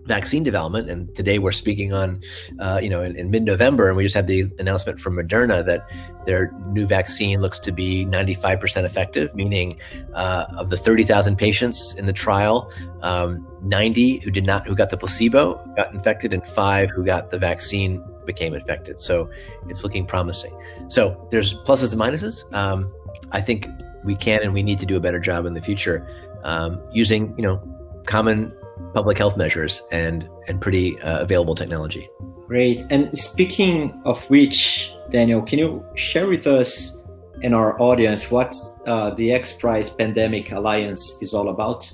vaccine 0.09 0.43
development. 0.43 0.89
And 0.89 1.15
today 1.15 1.37
we're 1.39 1.53
speaking 1.53 1.93
on, 1.93 2.21
uh, 2.59 2.79
you 2.81 2.89
know, 2.89 3.01
in, 3.01 3.15
in 3.15 3.29
mid-November, 3.29 3.87
and 3.87 3.95
we 3.95 4.03
just 4.03 4.15
had 4.15 4.27
the 4.27 4.45
announcement 4.57 4.99
from 4.99 5.15
Moderna 5.15 5.63
that 5.63 5.87
their 6.25 6.51
new 6.71 6.85
vaccine 6.85 7.41
looks 7.41 7.59
to 7.59 7.71
be 7.71 8.05
95% 8.07 8.83
effective, 8.83 9.33
meaning 9.35 9.79
uh, 10.15 10.45
of 10.57 10.71
the 10.71 10.77
30,000 10.77 11.37
patients 11.37 11.93
in 11.93 12.07
the 12.07 12.13
trial, 12.13 12.71
um, 13.03 13.47
90 13.61 14.17
who 14.19 14.31
did 14.31 14.45
not, 14.45 14.67
who 14.67 14.75
got 14.75 14.89
the 14.89 14.97
placebo 14.97 15.63
got 15.75 15.93
infected, 15.93 16.33
and 16.33 16.45
five 16.49 16.89
who 16.89 17.05
got 17.05 17.29
the 17.29 17.37
vaccine 17.37 18.03
became 18.25 18.53
infected. 18.53 18.99
So 18.99 19.29
it's 19.69 19.83
looking 19.83 20.05
promising. 20.05 20.53
So 20.87 21.27
there's 21.31 21.53
pluses 21.53 21.93
and 21.93 22.01
minuses. 22.01 22.51
Um, 22.53 22.91
I 23.31 23.41
think 23.41 23.67
we 24.03 24.15
can 24.15 24.41
and 24.41 24.53
we 24.53 24.63
need 24.63 24.79
to 24.79 24.87
do 24.87 24.97
a 24.97 24.99
better 24.99 25.19
job 25.19 25.45
in 25.45 25.53
the 25.53 25.61
future 25.61 26.07
um, 26.43 26.81
using, 26.91 27.35
you 27.37 27.43
know, 27.43 27.61
common 28.05 28.51
public 28.93 29.17
health 29.17 29.37
measures 29.37 29.83
and 29.91 30.27
and 30.47 30.61
pretty 30.61 30.99
uh, 31.01 31.21
available 31.21 31.55
technology. 31.55 32.09
Great. 32.47 32.83
And 32.89 33.15
speaking 33.15 34.01
of 34.05 34.23
which, 34.29 34.91
Daniel, 35.09 35.41
can 35.41 35.59
you 35.59 35.85
share 35.95 36.27
with 36.27 36.47
us 36.47 36.99
and 37.43 37.55
our 37.55 37.79
audience 37.81 38.31
what 38.31 38.53
uh, 38.85 39.11
the 39.11 39.31
X 39.31 39.53
Prize 39.53 39.89
Pandemic 39.89 40.51
Alliance 40.51 41.17
is 41.21 41.33
all 41.33 41.49
about? 41.49 41.91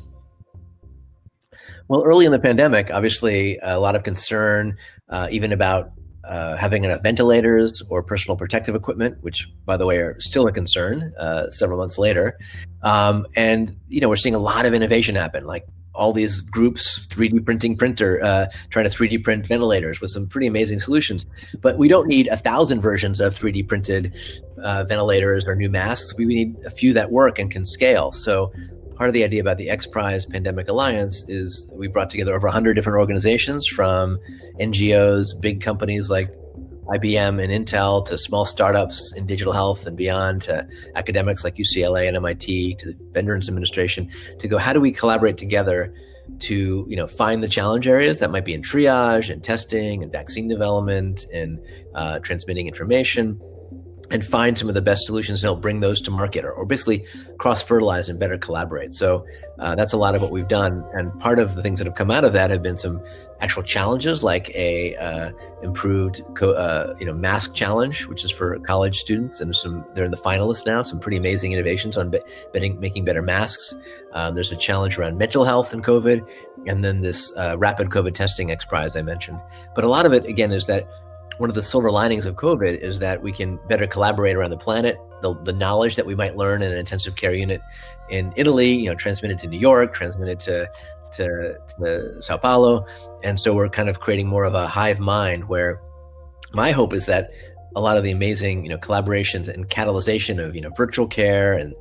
Well, 1.88 2.04
early 2.04 2.26
in 2.26 2.32
the 2.32 2.40
pandemic, 2.40 2.90
obviously, 2.92 3.60
a 3.62 3.80
lot 3.80 3.96
of 3.96 4.04
concern, 4.04 4.76
uh, 5.10 5.28
even 5.30 5.52
about 5.52 5.92
uh, 6.24 6.56
having 6.56 6.84
enough 6.84 7.04
ventilators 7.04 7.84
or 7.90 8.02
personal 8.02 8.36
protective 8.36 8.74
equipment, 8.74 9.18
which, 9.22 9.48
by 9.66 9.78
the 9.78 9.86
way, 9.86 9.98
are 9.98 10.16
still 10.20 10.48
a 10.48 10.52
concern 10.52 11.14
uh, 11.20 11.52
several 11.52 11.78
months 11.78 12.00
later. 12.00 12.40
Um, 12.82 13.28
and 13.36 13.76
you 13.88 14.02
know, 14.02 14.10
we're 14.10 14.16
seeing 14.16 14.34
a 14.34 14.40
lot 14.40 14.66
of 14.66 14.74
innovation 14.74 15.16
happen, 15.16 15.46
like 15.46 15.68
all 15.96 16.14
these 16.14 16.42
groups 16.42 17.08
3D 17.08 17.46
printing 17.46 17.78
printer, 17.78 18.24
uh, 18.24 18.48
trying 18.70 18.90
to 18.90 18.96
3D 18.96 19.24
print 19.24 19.48
ventilators 19.48 20.02
with 20.02 20.12
some 20.12 20.28
pretty 20.28 20.48
amazing 20.48 20.80
solutions. 20.80 21.26
But 21.62 21.78
we 21.78 21.88
don't 21.88 22.08
need 22.08 22.28
a 22.28 22.38
thousand 22.38 22.82
versions 22.82 23.20
of 23.20 23.38
3D 23.38 23.68
printed 23.68 24.16
uh, 24.62 24.84
ventilators 24.84 25.46
or 25.46 25.56
new 25.56 25.70
masks. 25.70 26.14
We 26.16 26.26
need 26.26 26.56
a 26.66 26.72
few 26.72 26.94
that 26.94 27.12
work 27.12 27.40
and 27.40 27.50
can 27.50 27.66
scale. 27.66 28.12
So 28.12 28.52
part 28.96 29.10
of 29.10 29.14
the 29.14 29.24
idea 29.24 29.42
about 29.42 29.58
the 29.58 29.70
X 29.70 29.86
Prize 29.86 30.26
Pandemic 30.26 30.68
Alliance 30.68 31.26
is 31.28 31.68
we 31.72 31.88
brought 31.88 32.10
together 32.10 32.34
over 32.34 32.48
100 32.48 32.74
different 32.74 32.98
organizations 32.98 33.68
from 33.68 34.20
NGOs, 34.60 35.40
big 35.40 35.62
companies 35.62 36.10
like 36.10 36.30
IBM 36.88 37.44
and 37.44 37.52
Intel 37.52 38.06
to 38.06 38.18
small 38.18 38.46
startups 38.46 39.14
in 39.14 39.26
digital 39.26 39.54
health 39.54 39.86
and 39.86 39.98
beyond 39.98 40.44
to 40.44 40.68
academics 40.96 41.44
like 41.44 41.56
UCLA 41.56 42.08
and 42.08 42.16
MIT 42.16 42.76
to 42.76 42.94
the 42.94 42.98
Veterans 43.12 43.48
Administration 43.48 44.10
to 44.40 44.48
go 44.48 44.58
how 44.58 44.74
do 44.74 44.80
we 44.80 44.92
collaborate 44.92 45.38
together 45.38 45.94
to 46.40 46.86
you 46.88 46.96
know 46.96 47.08
find 47.08 47.44
the 47.44 47.48
challenge 47.48 47.88
areas 47.88 48.20
that 48.20 48.32
might 48.32 48.46
be 48.46 48.54
in 48.54 48.62
triage 48.62 49.30
and 49.30 49.44
testing 49.44 50.04
and 50.04 50.12
vaccine 50.12 50.48
development 50.48 51.26
and 51.34 51.60
uh, 51.94 52.20
transmitting 52.20 52.68
information 52.68 53.40
and 54.12 54.26
find 54.26 54.58
some 54.58 54.68
of 54.68 54.76
the 54.76 54.82
best 54.82 55.06
solutions 55.06 55.42
to 55.42 55.48
help 55.48 55.62
bring 55.62 55.80
those 55.80 56.00
to 56.02 56.12
market 56.12 56.46
or, 56.46 56.52
or 56.52 56.66
basically 56.66 57.06
cross 57.38 57.62
fertilize 57.64 58.10
and 58.10 58.20
better 58.20 58.38
collaborate. 58.38 58.94
So 58.94 59.26
uh, 59.60 59.76
that's 59.76 59.94
a 59.94 59.98
lot 59.98 60.16
of 60.16 60.22
what 60.22 60.32
we've 60.32 60.48
done. 60.48 60.86
And 60.94 61.18
part 61.20 61.40
of 61.40 61.56
the 61.56 61.62
things 61.62 61.80
that 61.80 61.86
have 61.86 61.96
come 61.96 62.12
out 62.12 62.24
of 62.24 62.34
that 62.34 62.50
have 62.50 62.62
been 62.62 62.78
some 62.78 63.04
actual 63.42 63.64
challenges 63.64 64.24
like 64.24 64.50
a 64.56 64.96
uh, 64.96 65.32
improved 65.62 66.22
co- 66.36 66.54
uh, 66.54 66.96
you 67.00 67.06
know 67.06 67.14
mask 67.14 67.54
challenge, 67.54 68.06
which 68.06 68.24
is 68.24 68.32
for 68.32 68.60
college 68.60 69.00
students, 69.00 69.42
and 69.42 69.56
some 69.56 69.86
they're 69.94 70.06
in 70.06 70.12
the 70.12 70.18
finalists 70.18 70.66
now. 70.66 70.82
Some 70.82 71.00
pretty 71.00 71.18
amazing 71.18 71.52
innovations 71.52 71.98
on 71.98 72.10
be- 72.10 72.22
making 72.54 73.06
better 73.06 73.22
masks. 73.22 73.76
Um, 74.14 74.36
there's 74.36 74.52
a 74.52 74.56
challenge 74.56 74.98
around 74.98 75.18
mental 75.18 75.44
health 75.44 75.74
and 75.74 75.84
COVID, 75.84 76.26
and 76.68 76.84
then 76.84 77.02
this 77.02 77.34
uh, 77.36 77.56
rapid 77.58 77.90
COVID 77.90 78.14
testing 78.14 78.52
X 78.52 78.66
Prize 78.66 78.96
I 78.96 79.02
mentioned. 79.02 79.40
But 79.74 79.84
a 79.84 79.90
lot 79.90 80.06
of 80.06 80.14
it 80.14 80.26
again 80.26 80.52
is 80.52 80.68
that 80.68 80.88
one 81.38 81.50
of 81.50 81.56
the 81.56 81.62
silver 81.62 81.92
linings 81.92 82.26
of 82.26 82.36
COVID 82.36 82.80
is 82.80 83.00
that 83.00 83.22
we 83.22 83.32
can 83.32 83.60
better 83.68 83.88
collaborate 83.88 84.36
around 84.36 84.52
the 84.52 84.58
planet. 84.58 84.98
The, 85.22 85.34
the 85.44 85.54
knowledge 85.54 85.96
that 85.96 86.06
we 86.06 86.16
might 86.16 86.36
learn 86.36 86.62
in 86.62 86.72
an 86.72 86.78
intensive 86.78 87.16
care 87.16 87.34
unit 87.34 87.62
in 88.10 88.34
Italy, 88.36 88.74
you 88.74 88.90
know, 88.90 88.96
transmitted 88.96 89.38
to 89.40 89.48
New 89.48 89.60
York, 89.60 89.94
transmitted 89.94 90.40
to 90.42 90.70
to, 91.14 91.58
to 91.80 92.22
Sao 92.22 92.36
Paulo, 92.36 92.86
and 93.24 93.40
so 93.40 93.54
we're 93.54 93.70
kind 93.70 93.88
of 93.88 94.02
creating 94.02 94.28
more 94.28 94.44
of 94.44 94.54
a 94.54 94.68
hive 94.68 95.00
mind. 95.00 95.48
Where 95.48 95.80
my 96.54 96.72
hope 96.72 96.94
is 96.94 97.06
that 97.06 97.32
a 97.76 97.82
lot 97.82 97.98
of 97.98 98.04
the 98.04 98.12
amazing, 98.12 98.64
you 98.66 98.70
know, 98.70 98.78
collaborations 98.78 99.48
and 99.48 99.70
catalyzation 99.70 100.44
of 100.44 100.56
you 100.56 100.62
know 100.62 100.72
virtual 100.76 101.08
care 101.08 101.54
and 101.54 101.74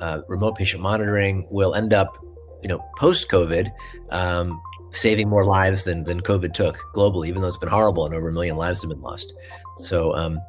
uh, 0.00 0.22
remote 0.28 0.56
patient 0.56 0.82
monitoring 0.82 1.46
will 1.50 1.74
end 1.74 1.92
up, 1.92 2.16
you 2.62 2.68
know, 2.68 2.82
post 2.98 3.28
COVID, 3.28 3.70
um, 4.10 4.60
saving 4.92 5.28
more 5.28 5.44
lives 5.44 5.84
than 5.84 6.04
than 6.04 6.20
COVID 6.20 6.52
took 6.52 6.78
globally, 6.94 7.28
even 7.28 7.42
though 7.42 7.48
it's 7.48 7.56
been 7.56 7.68
horrible 7.68 8.06
and 8.06 8.14
over 8.14 8.28
a 8.28 8.32
million 8.32 8.56
lives 8.56 8.82
have 8.82 8.90
been 8.90 9.00
lost. 9.00 9.32
So, 9.78 10.14
um, 10.14 10.40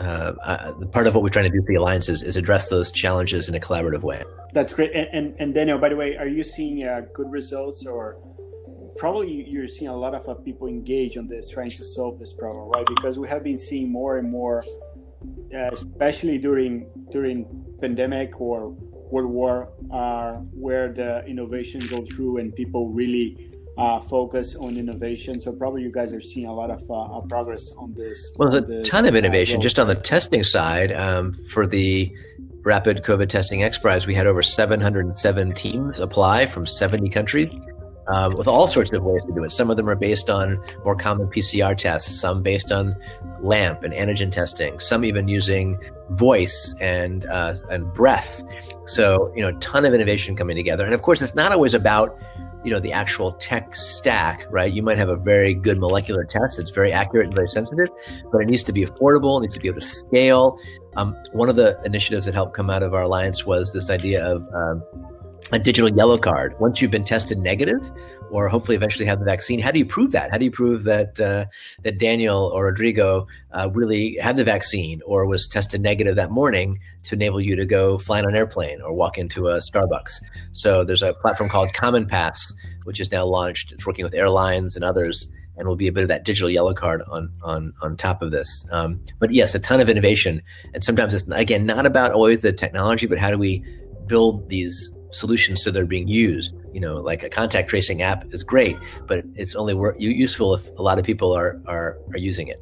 uh, 0.00 0.32
uh, 0.44 0.72
part 0.86 1.06
of 1.06 1.14
what 1.14 1.22
we're 1.22 1.30
trying 1.30 1.50
to 1.50 1.56
do 1.56 1.60
for 1.60 1.72
the 1.72 1.76
alliance 1.76 2.08
is, 2.08 2.36
address 2.36 2.68
those 2.68 2.90
challenges 2.90 3.48
in 3.48 3.54
a 3.54 3.60
collaborative 3.60 4.02
way. 4.02 4.22
That's 4.52 4.74
great. 4.74 4.92
And 4.94 5.08
and, 5.12 5.36
and 5.38 5.54
Daniel, 5.54 5.78
by 5.78 5.88
the 5.90 5.96
way, 5.96 6.16
are 6.16 6.28
you 6.28 6.44
seeing 6.44 6.84
uh, 6.84 7.02
good 7.14 7.30
results 7.30 7.86
or? 7.86 8.18
Probably 8.98 9.48
you're 9.48 9.66
seeing 9.66 9.90
a 9.90 9.96
lot 9.96 10.14
of 10.14 10.28
uh, 10.28 10.34
people 10.34 10.68
engage 10.68 11.16
on 11.16 11.26
this, 11.26 11.48
trying 11.48 11.70
to 11.70 11.82
solve 11.82 12.20
this 12.20 12.34
problem, 12.34 12.68
right? 12.68 12.86
Because 12.86 13.18
we 13.18 13.26
have 13.26 13.42
been 13.42 13.56
seeing 13.56 13.90
more 13.90 14.18
and 14.18 14.30
more, 14.30 14.62
uh, 15.52 15.70
especially 15.72 16.36
during 16.36 16.86
during 17.10 17.46
pandemic 17.80 18.38
or 18.38 18.68
World 19.10 19.30
War, 19.30 19.72
uh, 19.90 20.34
where 20.52 20.92
the 20.92 21.24
innovation 21.24 21.80
go 21.88 22.04
through 22.04 22.36
and 22.36 22.54
people 22.54 22.90
really 22.90 23.51
uh, 23.78 24.00
focus 24.00 24.54
on 24.56 24.76
innovation. 24.76 25.40
So 25.40 25.52
probably 25.52 25.82
you 25.82 25.90
guys 25.90 26.14
are 26.14 26.20
seeing 26.20 26.46
a 26.46 26.54
lot 26.54 26.70
of 26.70 26.82
uh, 26.90 27.20
progress 27.26 27.70
on 27.72 27.94
this. 27.94 28.34
Well, 28.38 28.50
there's 28.50 28.64
a 28.64 28.66
this, 28.66 28.88
ton 28.88 29.06
of 29.06 29.14
uh, 29.14 29.18
innovation 29.18 29.58
uh, 29.58 29.62
just 29.62 29.78
on 29.78 29.88
the 29.88 29.94
testing 29.94 30.44
side. 30.44 30.92
Um, 30.92 31.38
for 31.48 31.66
the 31.66 32.14
Rapid 32.62 33.02
COVID 33.04 33.28
Testing 33.28 33.62
X 33.62 33.78
Prize, 33.78 34.06
we 34.06 34.14
had 34.14 34.26
over 34.26 34.42
707 34.42 35.52
teams 35.52 36.00
apply 36.00 36.46
from 36.46 36.66
70 36.66 37.08
countries. 37.10 37.48
Um, 38.08 38.34
with 38.34 38.48
all 38.48 38.66
sorts 38.66 38.92
of 38.92 39.04
ways 39.04 39.22
to 39.26 39.32
do 39.32 39.44
it. 39.44 39.52
Some 39.52 39.70
of 39.70 39.76
them 39.76 39.88
are 39.88 39.94
based 39.94 40.28
on 40.28 40.60
more 40.84 40.96
common 40.96 41.28
PCR 41.28 41.76
tests, 41.76 42.10
some 42.18 42.42
based 42.42 42.72
on 42.72 42.96
LAMP 43.40 43.84
and 43.84 43.94
antigen 43.94 44.32
testing, 44.32 44.80
some 44.80 45.04
even 45.04 45.28
using 45.28 45.78
voice 46.10 46.74
and 46.80 47.24
uh, 47.26 47.54
and 47.70 47.94
breath. 47.94 48.42
So 48.86 49.32
you 49.36 49.42
know, 49.42 49.56
a 49.56 49.60
ton 49.60 49.84
of 49.84 49.94
innovation 49.94 50.34
coming 50.34 50.56
together. 50.56 50.84
And 50.84 50.94
of 50.94 51.02
course, 51.02 51.22
it's 51.22 51.36
not 51.36 51.52
always 51.52 51.74
about 51.74 52.18
you 52.64 52.70
know 52.70 52.80
the 52.80 52.92
actual 52.92 53.32
tech 53.32 53.74
stack 53.74 54.46
right? 54.50 54.72
You 54.72 54.82
might 54.82 54.98
have 54.98 55.08
a 55.08 55.16
very 55.16 55.54
good 55.54 55.78
molecular 55.78 56.24
test 56.24 56.56
that's 56.56 56.70
very 56.70 56.92
accurate 56.92 57.26
and 57.26 57.34
very 57.34 57.48
sensitive 57.48 57.88
but 58.30 58.42
it 58.42 58.48
needs 58.48 58.62
to 58.64 58.72
be 58.72 58.84
affordable 58.84 59.38
it 59.38 59.42
needs 59.42 59.54
to 59.54 59.60
be 59.60 59.68
able 59.68 59.80
to 59.80 59.86
scale. 59.86 60.58
Um, 60.96 61.16
one 61.32 61.48
of 61.48 61.56
the 61.56 61.80
initiatives 61.84 62.26
that 62.26 62.34
helped 62.34 62.54
come 62.54 62.68
out 62.68 62.82
of 62.82 62.94
our 62.94 63.02
alliance 63.02 63.46
was 63.46 63.72
this 63.72 63.88
idea 63.88 64.24
of 64.24 64.46
um, 64.54 64.82
a 65.52 65.58
digital 65.58 65.90
yellow 65.90 66.18
card. 66.18 66.58
Once 66.60 66.80
you've 66.80 66.90
been 66.90 67.04
tested 67.04 67.38
negative 67.38 67.80
or 68.32 68.48
hopefully 68.48 68.76
eventually 68.76 69.04
have 69.04 69.18
the 69.18 69.24
vaccine. 69.24 69.60
How 69.60 69.70
do 69.70 69.78
you 69.78 69.86
prove 69.86 70.12
that? 70.12 70.30
How 70.30 70.38
do 70.38 70.44
you 70.44 70.50
prove 70.50 70.84
that 70.84 71.20
uh, 71.20 71.44
that 71.82 71.98
daniel 71.98 72.50
or 72.54 72.64
rodrigo 72.64 73.26
uh, 73.52 73.68
really 73.72 74.16
had 74.20 74.36
the 74.36 74.44
vaccine 74.44 75.00
or 75.06 75.26
was 75.26 75.46
tested 75.46 75.80
negative 75.80 76.16
that 76.16 76.30
morning 76.30 76.78
to 77.04 77.14
enable 77.14 77.40
you 77.40 77.54
to 77.56 77.66
go 77.66 77.98
fly 77.98 78.18
on 78.18 78.28
an 78.28 78.34
airplane 78.34 78.80
or 78.80 78.92
walk 78.92 79.18
into 79.18 79.48
a 79.48 79.58
starbucks? 79.58 80.12
So 80.52 80.84
there's 80.84 81.02
a 81.02 81.14
platform 81.14 81.48
called 81.48 81.70
CommonPass 81.74 82.52
which 82.84 83.00
is 83.00 83.12
now 83.12 83.24
launched. 83.24 83.72
It's 83.72 83.86
working 83.86 84.04
with 84.04 84.14
airlines 84.14 84.74
and 84.74 84.84
others 84.84 85.30
and 85.56 85.68
will 85.68 85.76
be 85.76 85.86
a 85.86 85.92
bit 85.92 86.02
of 86.02 86.08
that 86.08 86.24
digital 86.24 86.50
yellow 86.50 86.74
card 86.74 87.02
on 87.08 87.32
on 87.42 87.72
on 87.82 87.96
top 87.96 88.22
of 88.22 88.30
this. 88.30 88.66
Um, 88.72 89.00
but 89.18 89.32
yes, 89.32 89.54
a 89.54 89.60
ton 89.60 89.80
of 89.80 89.88
innovation, 89.88 90.42
and 90.74 90.82
sometimes 90.82 91.14
it's 91.14 91.28
again 91.28 91.66
not 91.66 91.86
about 91.86 92.12
always 92.12 92.40
the 92.40 92.52
technology, 92.52 93.06
but 93.06 93.18
how 93.18 93.30
do 93.30 93.38
we 93.38 93.64
build 94.06 94.48
these 94.48 94.90
solutions 95.10 95.62
so 95.62 95.70
they're 95.70 95.86
being 95.86 96.08
used. 96.08 96.54
You 96.72 96.80
know, 96.80 96.94
like 96.94 97.22
a 97.22 97.28
contact 97.28 97.68
tracing 97.68 98.02
app 98.02 98.32
is 98.32 98.42
great, 98.42 98.76
but 99.06 99.24
it's 99.34 99.54
only 99.54 99.74
useful 99.98 100.54
if 100.54 100.68
a 100.78 100.82
lot 100.82 100.98
of 100.98 101.04
people 101.04 101.32
are 101.32 101.60
are 101.66 101.98
are 102.12 102.18
using 102.18 102.48
it. 102.48 102.60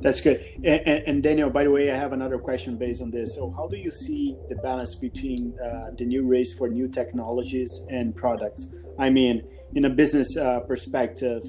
That's 0.00 0.20
good. 0.20 0.44
And, 0.62 0.82
and, 0.86 1.02
and, 1.06 1.22
Daniel, 1.22 1.50
by 1.50 1.64
the 1.64 1.70
way, 1.70 1.90
I 1.90 1.96
have 1.96 2.12
another 2.12 2.38
question 2.38 2.76
based 2.76 3.02
on 3.02 3.10
this. 3.10 3.34
So, 3.34 3.50
how 3.50 3.66
do 3.66 3.76
you 3.76 3.90
see 3.90 4.36
the 4.48 4.56
balance 4.56 4.94
between 4.94 5.58
uh, 5.58 5.90
the 5.96 6.04
new 6.04 6.22
race 6.22 6.52
for 6.52 6.68
new 6.68 6.86
technologies 6.86 7.84
and 7.88 8.14
products? 8.14 8.70
I 8.98 9.10
mean, 9.10 9.42
in 9.74 9.84
a 9.86 9.90
business 9.90 10.36
uh, 10.36 10.60
perspective, 10.60 11.42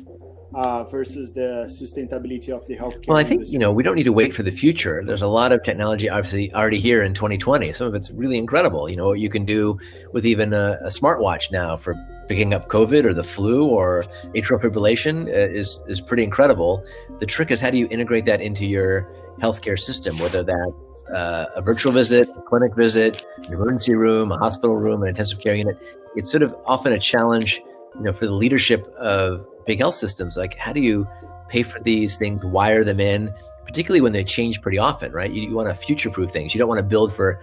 uh, 0.54 0.84
versus 0.86 1.34
the 1.34 1.66
sustainability 1.68 2.50
of 2.50 2.66
the 2.68 2.76
healthcare. 2.76 3.08
Well, 3.08 3.18
I 3.18 3.24
think 3.24 3.40
industry. 3.40 3.54
you 3.54 3.60
know 3.60 3.72
we 3.72 3.84
don't 3.84 3.96
need 3.96 4.04
to 4.04 4.14
wait 4.14 4.34
for 4.34 4.44
the 4.44 4.52
future. 4.52 5.04
There's 5.06 5.22
a 5.22 5.28
lot 5.28 5.52
of 5.52 5.64
technology, 5.64 6.10
obviously, 6.10 6.54
already 6.54 6.80
here 6.80 7.04
in 7.04 7.14
2020. 7.14 7.72
Some 7.74 7.88
of 7.88 7.96
it's 7.96 8.12
really 8.12 8.38
incredible. 8.38 8.90
You 8.90 8.96
know 8.96 9.08
what 9.08 9.20
you 9.20 9.30
can 9.30 9.46
do 9.46 9.78
with 10.14 10.26
even 10.26 10.54
a, 10.54 10.80
a 10.82 10.88
smartwatch 10.90 11.52
now 11.52 11.78
for 11.78 11.96
picking 12.28 12.54
up 12.54 12.68
COVID 12.70 13.06
or 13.06 13.14
the 13.14 13.24
flu 13.24 13.68
or 13.68 14.06
atrial 14.36 14.62
fibrillation 14.62 15.28
uh, 15.28 15.52
is 15.54 15.80
is 15.88 16.02
pretty 16.02 16.24
incredible. 16.24 16.84
The 17.20 17.26
trick 17.26 17.52
is 17.52 17.60
how 17.60 17.70
do 17.70 17.78
you 17.78 17.88
integrate 17.90 18.26
that 18.26 18.42
into 18.42 18.66
your 18.66 19.08
healthcare 19.40 19.80
system, 19.80 20.18
whether 20.18 20.44
that's 20.44 21.04
uh, 21.14 21.46
a 21.56 21.62
virtual 21.62 21.92
visit, 21.92 22.28
a 22.30 22.42
clinic 22.42 22.76
visit, 22.76 23.26
an 23.38 23.54
emergency 23.54 23.94
room, 23.94 24.32
a 24.32 24.38
hospital 24.38 24.76
room, 24.76 25.04
an 25.04 25.10
intensive 25.10 25.40
care 25.40 25.56
unit. 25.56 25.78
It's 26.16 26.32
sort 26.32 26.42
of 26.42 26.56
often 26.66 26.94
a 26.94 27.00
challenge, 27.00 27.62
you 27.96 28.02
know, 28.02 28.14
for 28.14 28.26
the 28.26 28.34
leadership 28.34 28.88
of 28.98 29.46
big 29.68 29.80
health 29.80 29.96
systems 29.96 30.38
like 30.38 30.58
how 30.58 30.74
do 30.74 30.80
you 30.80 31.08
pay 31.50 31.62
for 31.62 31.80
these 31.82 32.18
things 32.18 32.44
wire 32.46 32.84
them 32.84 33.00
in 33.00 33.34
particularly 33.68 34.02
when 34.02 34.14
they 34.14 34.24
change 34.24 34.62
pretty 34.62 34.78
often 34.78 35.12
right? 35.12 35.32
You, 35.32 35.50
you 35.50 35.56
want 35.56 35.70
to 35.70 35.76
future 35.76 36.10
proof 36.10 36.32
things. 36.32 36.56
You 36.56 36.60
don't 36.60 36.70
want 36.70 36.80
to 36.80 36.84
build 36.84 37.14
for 37.14 37.40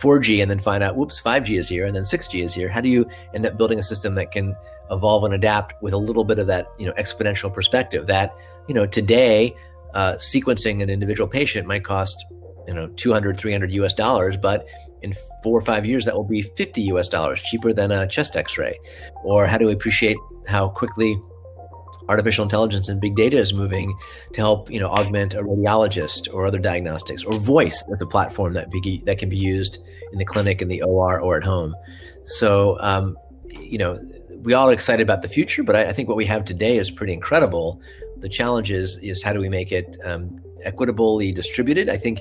4g 0.00 0.40
and 0.40 0.50
then 0.50 0.58
find 0.58 0.82
out 0.82 0.96
whoops 0.96 1.20
5g 1.20 1.58
is 1.58 1.68
here 1.68 1.84
and 1.84 1.94
then 1.94 2.04
6g 2.04 2.44
is 2.44 2.54
here. 2.54 2.68
How 2.68 2.80
do 2.80 2.88
you 2.88 3.06
end 3.34 3.44
up 3.44 3.58
building 3.58 3.78
a 3.78 3.82
system 3.82 4.14
that 4.14 4.32
can 4.32 4.56
evolve 4.90 5.24
and 5.24 5.34
adapt 5.34 5.80
with 5.82 5.92
a 5.92 5.98
little 5.98 6.24
bit 6.24 6.38
of 6.38 6.46
that 6.46 6.68
you 6.78 6.86
know 6.86 6.92
exponential 6.92 7.52
perspective 7.52 8.06
that 8.06 8.34
you 8.68 8.74
know 8.74 8.86
today 8.86 9.54
uh, 9.94 10.14
sequencing 10.14 10.82
an 10.82 10.90
individual 10.90 11.28
patient 11.28 11.66
might 11.66 11.84
cost 11.84 12.24
you 12.68 12.74
know 12.74 12.88
200 12.96 13.36
300 13.36 13.70
us 13.72 13.94
dollars 13.94 14.36
but 14.36 14.66
in 15.02 15.14
four 15.42 15.58
or 15.58 15.62
five 15.62 15.86
years 15.86 16.04
that 16.04 16.14
will 16.14 16.24
be 16.24 16.42
50 16.42 16.82
us 16.82 17.08
dollars 17.08 17.40
cheaper 17.42 17.72
than 17.72 17.92
a 17.92 18.06
chest 18.06 18.36
x-ray. 18.36 18.78
Or 19.22 19.46
how 19.46 19.58
do 19.58 19.66
we 19.66 19.72
appreciate 19.72 20.16
how 20.46 20.68
quickly 20.68 21.18
artificial 22.08 22.42
intelligence 22.42 22.88
and 22.88 23.00
big 23.00 23.16
data 23.16 23.38
is 23.38 23.52
moving 23.52 23.96
to 24.32 24.40
help 24.40 24.70
you 24.70 24.78
know 24.78 24.88
augment 24.88 25.34
a 25.34 25.42
radiologist 25.42 26.32
or 26.32 26.46
other 26.46 26.58
diagnostics 26.58 27.24
or 27.24 27.32
voice 27.38 27.82
as 27.92 28.00
a 28.00 28.06
platform 28.06 28.52
that 28.54 28.70
be, 28.70 29.02
that 29.06 29.18
can 29.18 29.28
be 29.28 29.38
used 29.38 29.78
in 30.12 30.18
the 30.18 30.24
clinic 30.24 30.60
in 30.60 30.68
the 30.68 30.82
OR 30.82 31.20
or 31.20 31.36
at 31.36 31.44
home. 31.44 31.74
So 32.24 32.78
um, 32.80 33.16
you 33.48 33.78
know 33.78 34.00
we 34.42 34.52
all 34.52 34.68
are 34.68 34.72
excited 34.72 35.02
about 35.02 35.22
the 35.22 35.28
future 35.28 35.62
but 35.62 35.74
I, 35.74 35.88
I, 35.88 35.92
think 35.92 36.08
what 36.08 36.18
we 36.18 36.26
have 36.26 36.44
today 36.44 36.76
is 36.76 36.90
pretty 36.90 37.12
incredible. 37.12 37.80
The 38.18 38.28
challenge 38.28 38.70
is 38.70 38.98
is 38.98 39.22
how 39.22 39.32
do 39.32 39.40
we 39.40 39.48
make 39.48 39.72
it 39.72 39.96
um, 40.04 40.40
equitably 40.64 41.32
distributed? 41.32 41.88
I 41.88 41.96
think 41.96 42.20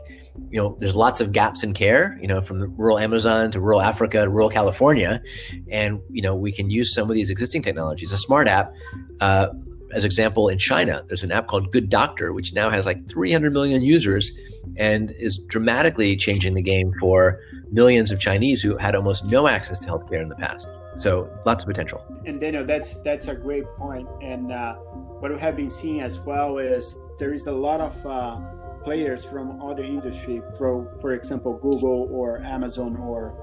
you 0.50 0.60
know 0.60 0.78
there's 0.80 0.96
lots 0.96 1.22
of 1.22 1.32
gaps 1.32 1.64
in 1.64 1.74
care 1.74 2.18
you 2.20 2.28
know 2.28 2.42
from 2.42 2.60
the 2.60 2.68
rural 2.68 2.98
amazon 2.98 3.52
to 3.52 3.60
rural 3.60 3.82
africa 3.82 4.24
to 4.24 4.30
rural 4.30 4.50
california. 4.50 5.22
And 5.70 6.00
you 6.10 6.22
know 6.22 6.36
we 6.36 6.54
can 6.54 6.70
use 6.70 6.94
some 6.94 7.10
of 7.10 7.16
these 7.16 7.30
existing 7.30 7.64
technologies. 7.64 8.14
A 8.14 8.18
smart 8.18 8.48
app 8.48 8.74
uh, 9.20 9.50
as 9.94 10.06
example, 10.06 10.50
in 10.50 10.58
China, 10.58 11.04
there's 11.08 11.24
an 11.24 11.32
app 11.32 11.48
called 11.48 11.72
Good 11.72 11.90
Doctor, 11.90 12.34
which 12.34 12.54
now 12.54 12.70
has 12.70 12.86
like 12.86 13.08
300 13.10 13.54
million 13.54 13.82
users 13.82 14.32
and 14.78 15.12
is 15.12 15.38
dramatically 15.38 16.16
changing 16.16 16.54
the 16.54 16.62
game 16.62 16.94
for 17.00 17.40
millions 17.72 18.12
of 18.12 18.20
Chinese 18.20 18.62
who 18.62 18.78
had 18.78 18.96
almost 18.96 19.26
no 19.26 19.48
access 19.48 19.80
to 19.80 19.88
healthcare 19.88 20.22
in 20.22 20.30
the 20.30 20.36
past. 20.36 20.72
So 20.96 21.30
lots 21.46 21.64
of 21.64 21.68
potential. 21.68 22.04
And 22.26 22.40
Daniel, 22.40 22.66
that's 22.66 22.96
that's 23.02 23.28
a 23.28 23.36
great 23.36 23.66
point. 23.78 24.08
And 24.22 24.52
uh, 24.52 24.76
what 24.76 25.32
we 25.32 25.40
have 25.40 25.56
been 25.56 25.72
seeing 25.72 26.02
as 26.02 26.20
well 26.20 26.58
is 26.58 26.98
there 27.18 27.34
is 27.34 27.48
a 27.48 27.52
lot 27.52 27.82
of 27.82 28.06
uh, 28.06 28.40
players 28.84 29.26
from 29.26 29.62
other 29.62 29.84
industry, 29.84 30.42
for 30.58 30.94
for 31.02 31.14
example, 31.14 31.58
Google 31.58 32.10
or 32.12 32.40
Amazon 32.44 32.96
or 32.98 33.34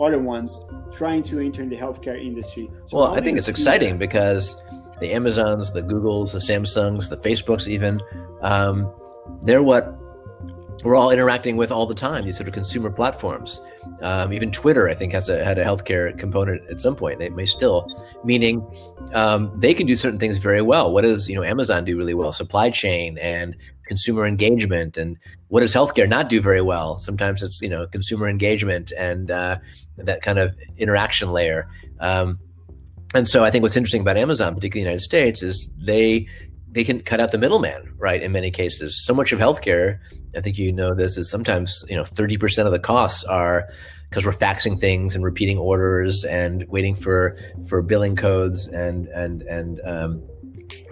other 0.00 0.18
ones 0.18 0.64
trying 0.92 1.22
to 1.24 1.40
enter 1.40 1.62
in 1.62 1.68
the 1.68 1.76
healthcare 1.76 2.20
industry. 2.20 2.70
So 2.86 2.98
well, 2.98 3.14
I 3.14 3.20
think 3.20 3.38
it's 3.38 3.48
exciting 3.48 3.94
that? 3.94 3.98
because 3.98 4.62
the 5.00 5.12
Amazons, 5.12 5.72
the 5.72 5.82
Googles, 5.82 6.32
the 6.32 6.38
Samsungs, 6.38 7.08
the 7.08 7.16
Facebooks, 7.16 7.66
even. 7.66 8.00
Um, 8.42 8.92
they're 9.42 9.62
what 9.62 9.98
we're 10.84 10.94
all 10.94 11.10
interacting 11.10 11.56
with 11.56 11.72
all 11.72 11.86
the 11.86 11.94
time. 11.94 12.24
These 12.24 12.36
sort 12.36 12.48
of 12.48 12.54
consumer 12.54 12.90
platforms. 12.90 13.60
Um, 14.00 14.32
even 14.32 14.52
Twitter, 14.52 14.88
I 14.88 14.94
think, 14.94 15.12
has 15.12 15.28
a, 15.28 15.44
had 15.44 15.58
a 15.58 15.64
healthcare 15.64 16.16
component 16.16 16.68
at 16.70 16.80
some 16.80 16.94
point. 16.94 17.18
They 17.18 17.30
may 17.30 17.46
still, 17.46 17.88
meaning 18.24 18.64
um, 19.12 19.52
they 19.56 19.74
can 19.74 19.86
do 19.86 19.96
certain 19.96 20.18
things 20.18 20.38
very 20.38 20.62
well. 20.62 20.92
What 20.92 21.02
does 21.02 21.28
you 21.28 21.34
know 21.34 21.42
Amazon 21.42 21.84
do 21.84 21.96
really 21.96 22.14
well? 22.14 22.32
Supply 22.32 22.70
chain 22.70 23.18
and 23.18 23.56
consumer 23.86 24.26
engagement. 24.26 24.96
And 24.96 25.16
what 25.48 25.60
does 25.60 25.74
healthcare 25.74 26.08
not 26.08 26.28
do 26.28 26.40
very 26.40 26.62
well? 26.62 26.98
Sometimes 26.98 27.42
it's 27.42 27.60
you 27.60 27.68
know 27.68 27.86
consumer 27.88 28.28
engagement 28.28 28.92
and 28.96 29.30
uh, 29.30 29.58
that 29.96 30.22
kind 30.22 30.38
of 30.38 30.54
interaction 30.76 31.32
layer. 31.32 31.68
Um, 31.98 32.38
and 33.14 33.28
so 33.28 33.44
I 33.44 33.50
think 33.50 33.62
what's 33.62 33.76
interesting 33.76 34.02
about 34.02 34.16
Amazon, 34.16 34.54
particularly 34.54 34.82
in 34.82 34.84
the 34.84 34.90
United 34.90 35.04
States, 35.04 35.42
is 35.42 35.68
they 35.76 36.26
they 36.70 36.84
can 36.84 37.00
cut 37.00 37.20
out 37.20 37.32
the 37.32 37.38
middleman, 37.38 37.94
right? 37.96 38.22
In 38.22 38.32
many 38.32 38.50
cases, 38.50 39.04
so 39.04 39.14
much 39.14 39.32
of 39.32 39.38
healthcare, 39.38 39.98
I 40.36 40.40
think 40.40 40.58
you 40.58 40.72
know 40.72 40.94
this, 40.94 41.16
is 41.16 41.30
sometimes 41.30 41.84
you 41.88 41.96
know 41.96 42.04
thirty 42.04 42.36
percent 42.36 42.66
of 42.66 42.72
the 42.72 42.78
costs 42.78 43.24
are 43.24 43.68
because 44.10 44.24
we're 44.24 44.32
faxing 44.32 44.78
things 44.78 45.14
and 45.14 45.24
repeating 45.24 45.58
orders 45.58 46.24
and 46.24 46.64
waiting 46.68 46.94
for 46.94 47.36
for 47.66 47.82
billing 47.82 48.16
codes 48.16 48.68
and 48.68 49.06
and 49.08 49.42
and 49.42 49.80
um, 49.84 50.22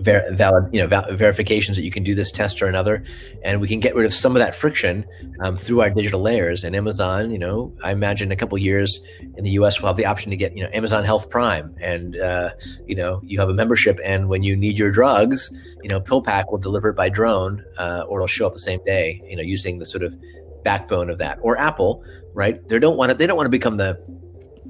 ver- 0.01 0.31
valid, 0.33 0.73
you 0.73 0.81
know, 0.81 0.87
val- 0.87 1.07
verifications 1.13 1.77
that 1.77 1.83
you 1.83 1.91
can 1.91 2.03
do 2.03 2.15
this 2.15 2.31
test 2.31 2.63
or 2.63 2.67
another, 2.67 3.05
and 3.43 3.61
we 3.61 3.69
can 3.69 3.81
get 3.81 3.95
rid 3.95 4.07
of 4.07 4.13
some 4.13 4.37
of 4.37 4.41
that 4.41 4.55
friction 4.55 5.05
um, 5.41 5.57
through 5.57 5.81
our 5.81 5.91
digital 5.91 6.21
layers. 6.21 6.65
And 6.65 6.75
Amazon, 6.75 7.31
you 7.31 7.39
know, 7.39 7.73
I 7.83 7.93
imagine 7.93 8.31
a 8.33 8.37
couple 8.37 8.59
years 8.59 9.01
in 9.37 9.45
the 9.45 9.51
U.S. 9.51 9.81
will 9.81 9.89
have 9.89 9.97
the 9.97 10.07
option 10.07 10.31
to 10.31 10.37
get, 10.37 10.57
you 10.57 10.65
know, 10.65 10.71
Amazon 10.73 11.05
Health 11.05 11.31
Prime, 11.31 11.75
and 11.81 12.17
uh, 12.17 12.51
you 12.87 12.95
know, 12.95 13.21
you 13.25 13.39
have 13.39 13.49
a 13.49 13.55
membership, 13.55 13.99
and 14.05 14.29
when 14.29 14.43
you 14.43 14.57
need 14.57 14.79
your 14.79 14.91
drugs, 14.91 15.53
you 15.83 15.89
know, 15.89 16.01
PillPack 16.01 16.51
will 16.51 16.59
deliver 16.59 16.91
it 16.91 16.95
by 16.95 17.09
drone, 17.09 17.65
uh, 17.79 18.05
or 18.09 18.19
it'll 18.19 18.27
show 18.27 18.47
up 18.47 18.53
the 18.53 18.59
same 18.59 18.83
day, 18.85 19.23
you 19.29 19.37
know, 19.37 19.43
using 19.43 19.79
the 19.79 19.87
sort 19.87 20.03
of 20.03 20.15
backbone 20.65 21.11
of 21.11 21.19
that. 21.19 21.39
Or 21.43 21.57
Apple, 21.59 22.05
right? 22.35 22.67
They 22.69 22.79
don't 22.79 22.97
want 22.97 23.11
to. 23.11 23.17
They 23.17 23.27
don't 23.27 23.37
want 23.37 23.47
to 23.47 23.51
become 23.51 23.77
the 23.77 23.99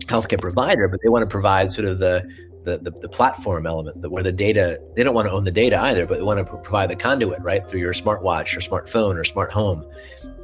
healthcare 0.07 0.41
provider, 0.41 0.89
but 0.89 1.01
they 1.03 1.09
want 1.09 1.23
to 1.23 1.27
provide 1.27 1.71
sort 1.73 1.89
of 1.89 1.99
the 1.99 2.29
the, 2.67 2.79
the, 2.79 2.91
the 2.91 3.09
platform 3.09 3.67
element 3.67 4.03
that 4.03 4.11
where 4.11 4.25
the 4.25 4.33
data 4.33 4.79
they 4.95 5.05
don't 5.05 5.15
want 5.15 5.27
to 5.27 5.33
own 5.33 5.45
the 5.45 5.51
data 5.51 5.81
either 5.83 6.05
but 6.05 6.19
they 6.19 6.23
want 6.23 6.39
to 6.39 6.45
provide 6.45 6.91
the 6.91 6.97
conduit 6.97 7.41
right 7.41 7.67
through 7.67 7.81
your 7.81 7.95
smartwatch 7.95 8.55
or 8.57 8.61
smartphone 8.61 9.15
or 9.17 9.25
smart 9.25 9.53
home. 9.53 9.87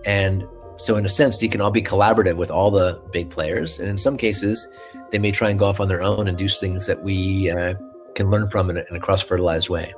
And 0.07 0.45
so 0.77 0.97
in 0.97 1.05
a 1.05 1.09
sense 1.09 1.39
they 1.39 1.49
can 1.49 1.61
all 1.61 1.73
be 1.73 1.83
collaborative 1.83 2.37
with 2.37 2.51
all 2.51 2.71
the 2.71 3.03
big 3.13 3.29
players 3.29 3.79
and 3.81 3.89
in 3.89 3.99
some 3.99 4.17
cases 4.17 4.69
they 5.11 5.19
may 5.19 5.33
try 5.33 5.51
and 5.51 5.59
go 5.59 5.67
off 5.67 5.81
on 5.81 5.89
their 5.89 6.03
own 6.03 6.29
and 6.29 6.39
do 6.39 6.49
things 6.49 6.87
that 6.87 7.03
we 7.03 7.51
uh, 7.51 7.75
can 8.15 8.31
learn 8.31 8.49
from 8.49 8.71
in 8.71 8.79
a, 8.79 8.85
a 8.93 9.01
cross-fertilized 9.01 9.69
way. 9.69 9.93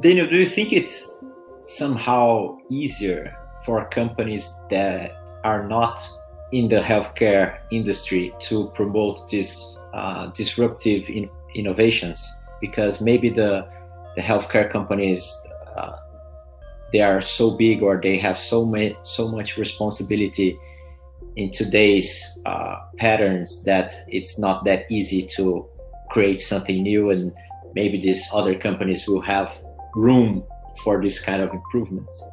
Daniel 0.00 0.28
do 0.28 0.36
you 0.36 0.46
think 0.46 0.72
it's 0.72 1.24
somehow 1.62 2.58
easier 2.70 3.34
for 3.64 3.88
companies 3.88 4.54
that 4.68 5.16
are 5.44 5.66
not 5.66 6.06
in 6.52 6.68
the 6.68 6.76
healthcare 6.76 7.58
industry 7.70 8.34
to 8.38 8.70
promote 8.74 9.28
this 9.30 9.74
uh, 9.94 10.26
disruptive 10.28 11.08
in, 11.08 11.30
innovations 11.54 12.34
because 12.60 13.00
maybe 13.00 13.30
the 13.30 13.66
the 14.16 14.22
healthcare 14.22 14.70
companies 14.70 15.22
uh, 15.76 15.96
they 16.92 17.00
are 17.00 17.20
so 17.20 17.50
big 17.50 17.82
or 17.82 18.00
they 18.00 18.16
have 18.16 18.38
so 18.38 18.64
many 18.64 18.96
so 19.02 19.28
much 19.28 19.56
responsibility 19.56 20.56
in 21.36 21.50
today's 21.50 22.38
uh, 22.46 22.76
patterns 22.98 23.64
that 23.64 23.92
it's 24.08 24.38
not 24.38 24.64
that 24.64 24.84
easy 24.90 25.26
to 25.36 25.66
create 26.10 26.40
something 26.40 26.82
new 26.82 27.10
and 27.10 27.32
maybe 27.74 28.00
these 28.00 28.24
other 28.32 28.54
companies 28.54 29.08
will 29.08 29.20
have 29.20 29.60
room 29.96 30.44
for 30.82 31.02
this 31.02 31.20
kind 31.20 31.42
of 31.42 31.52
improvements. 31.52 32.24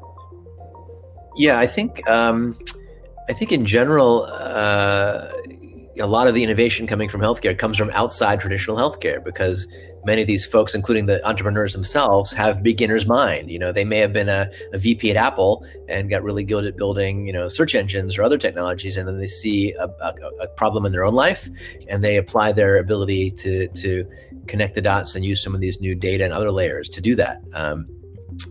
Yeah 1.37 1.57
i 1.59 1.67
think 1.67 2.07
um, 2.09 2.59
i 3.29 3.33
think 3.33 3.51
in 3.51 3.65
general 3.65 4.27
uh, 4.29 5.31
a 5.99 6.07
lot 6.07 6.27
of 6.27 6.33
the 6.33 6.43
innovation 6.43 6.87
coming 6.87 7.09
from 7.09 7.21
healthcare 7.21 7.57
comes 7.57 7.77
from 7.77 7.89
outside 7.91 8.39
traditional 8.39 8.77
healthcare 8.77 9.23
because 9.23 9.67
many 10.05 10.21
of 10.21 10.27
these 10.27 10.45
folks, 10.45 10.73
including 10.73 11.05
the 11.05 11.25
entrepreneurs 11.27 11.73
themselves, 11.73 12.31
have 12.33 12.63
beginner's 12.63 13.05
mind. 13.05 13.51
You 13.51 13.59
know, 13.59 13.71
they 13.71 13.83
may 13.83 13.97
have 13.97 14.13
been 14.13 14.29
a, 14.29 14.49
a, 14.73 14.77
VP 14.77 15.11
at 15.11 15.17
Apple 15.17 15.65
and 15.89 16.09
got 16.09 16.23
really 16.23 16.43
good 16.43 16.65
at 16.65 16.77
building, 16.77 17.27
you 17.27 17.33
know, 17.33 17.47
search 17.47 17.75
engines 17.75 18.17
or 18.17 18.23
other 18.23 18.37
technologies, 18.37 18.97
and 18.97 19.07
then 19.07 19.19
they 19.19 19.27
see 19.27 19.73
a, 19.73 19.85
a, 19.85 20.13
a 20.41 20.47
problem 20.47 20.85
in 20.85 20.91
their 20.91 21.03
own 21.03 21.13
life, 21.13 21.49
and 21.89 22.03
they 22.03 22.17
apply 22.17 22.51
their 22.51 22.77
ability 22.77 23.31
to 23.31 23.67
to 23.69 24.09
connect 24.47 24.75
the 24.75 24.81
dots 24.81 25.15
and 25.15 25.25
use 25.25 25.41
some 25.43 25.53
of 25.53 25.61
these 25.61 25.79
new 25.81 25.93
data 25.93 26.23
and 26.23 26.33
other 26.33 26.51
layers 26.51 26.89
to 26.89 27.01
do 27.01 27.15
that. 27.15 27.41
Um, 27.53 27.87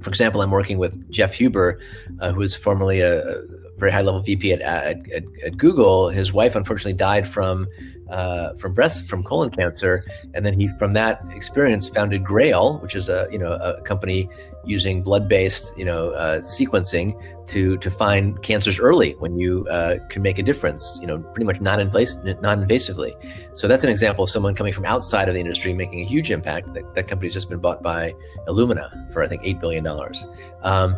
for 0.02 0.10
example, 0.10 0.42
I'm 0.42 0.50
working 0.50 0.78
with 0.78 1.10
Jeff 1.10 1.34
Huber, 1.34 1.80
uh, 2.20 2.32
who 2.32 2.42
is 2.42 2.54
formerly 2.54 3.00
a, 3.00 3.42
very 3.80 3.92
high 3.92 4.02
level 4.02 4.20
VP 4.20 4.52
at, 4.52 4.60
at, 4.60 5.10
at, 5.10 5.24
at, 5.44 5.56
Google. 5.56 6.08
His 6.08 6.32
wife 6.32 6.54
unfortunately 6.54 6.92
died 6.92 7.26
from 7.26 7.66
uh, 8.10 8.54
from 8.54 8.74
breast 8.74 9.08
from 9.08 9.22
colon 9.22 9.50
cancer, 9.50 10.04
and 10.34 10.44
then 10.44 10.58
he 10.58 10.68
from 10.78 10.92
that 10.92 11.22
experience 11.30 11.88
founded 11.88 12.24
Grail, 12.24 12.78
which 12.78 12.94
is 12.94 13.08
a 13.08 13.28
you 13.32 13.38
know 13.38 13.52
a 13.54 13.80
company 13.82 14.28
using 14.64 15.02
blood 15.02 15.28
based 15.28 15.72
you 15.76 15.84
know 15.84 16.10
uh, 16.10 16.40
sequencing 16.40 17.20
to 17.48 17.76
to 17.78 17.90
find 17.90 18.42
cancers 18.42 18.78
early 18.78 19.12
when 19.18 19.38
you 19.38 19.66
uh, 19.68 19.96
can 20.08 20.22
make 20.22 20.38
a 20.38 20.42
difference. 20.42 20.98
You 21.00 21.06
know, 21.06 21.18
pretty 21.18 21.46
much 21.46 21.60
non 21.60 21.78
non 21.78 22.66
invasively. 22.66 23.14
So 23.56 23.66
that's 23.68 23.84
an 23.84 23.90
example 23.90 24.24
of 24.24 24.30
someone 24.30 24.54
coming 24.54 24.72
from 24.72 24.84
outside 24.84 25.28
of 25.28 25.34
the 25.34 25.40
industry 25.40 25.72
making 25.72 26.00
a 26.00 26.04
huge 26.04 26.30
impact. 26.30 26.72
That, 26.74 26.94
that 26.94 27.08
company's 27.08 27.34
just 27.34 27.48
been 27.48 27.60
bought 27.60 27.82
by 27.82 28.14
Illumina 28.46 29.12
for 29.12 29.22
I 29.22 29.28
think 29.28 29.42
eight 29.44 29.60
billion 29.60 29.84
dollars. 29.84 30.26
Um, 30.62 30.96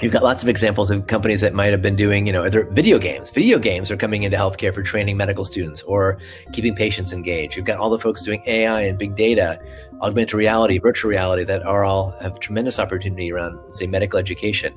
You've 0.00 0.12
got 0.12 0.22
lots 0.22 0.42
of 0.42 0.48
examples 0.48 0.90
of 0.90 1.06
companies 1.08 1.42
that 1.42 1.52
might 1.52 1.72
have 1.72 1.82
been 1.82 1.94
doing, 1.94 2.26
you 2.26 2.32
know, 2.32 2.42
other 2.42 2.64
video 2.64 2.98
games. 2.98 3.28
Video 3.28 3.58
games 3.58 3.90
are 3.90 3.98
coming 3.98 4.22
into 4.22 4.34
healthcare 4.34 4.72
for 4.72 4.82
training 4.82 5.18
medical 5.18 5.44
students 5.44 5.82
or 5.82 6.18
keeping 6.54 6.74
patients 6.74 7.12
engaged. 7.12 7.54
You've 7.54 7.66
got 7.66 7.78
all 7.78 7.90
the 7.90 7.98
folks 7.98 8.22
doing 8.22 8.42
AI 8.46 8.80
and 8.80 8.98
big 8.98 9.14
data, 9.14 9.60
augmented 10.00 10.32
reality, 10.32 10.78
virtual 10.78 11.10
reality 11.10 11.44
that 11.44 11.62
are 11.66 11.84
all 11.84 12.12
have 12.22 12.40
tremendous 12.40 12.78
opportunity 12.78 13.30
around, 13.30 13.74
say, 13.74 13.86
medical 13.86 14.18
education. 14.18 14.72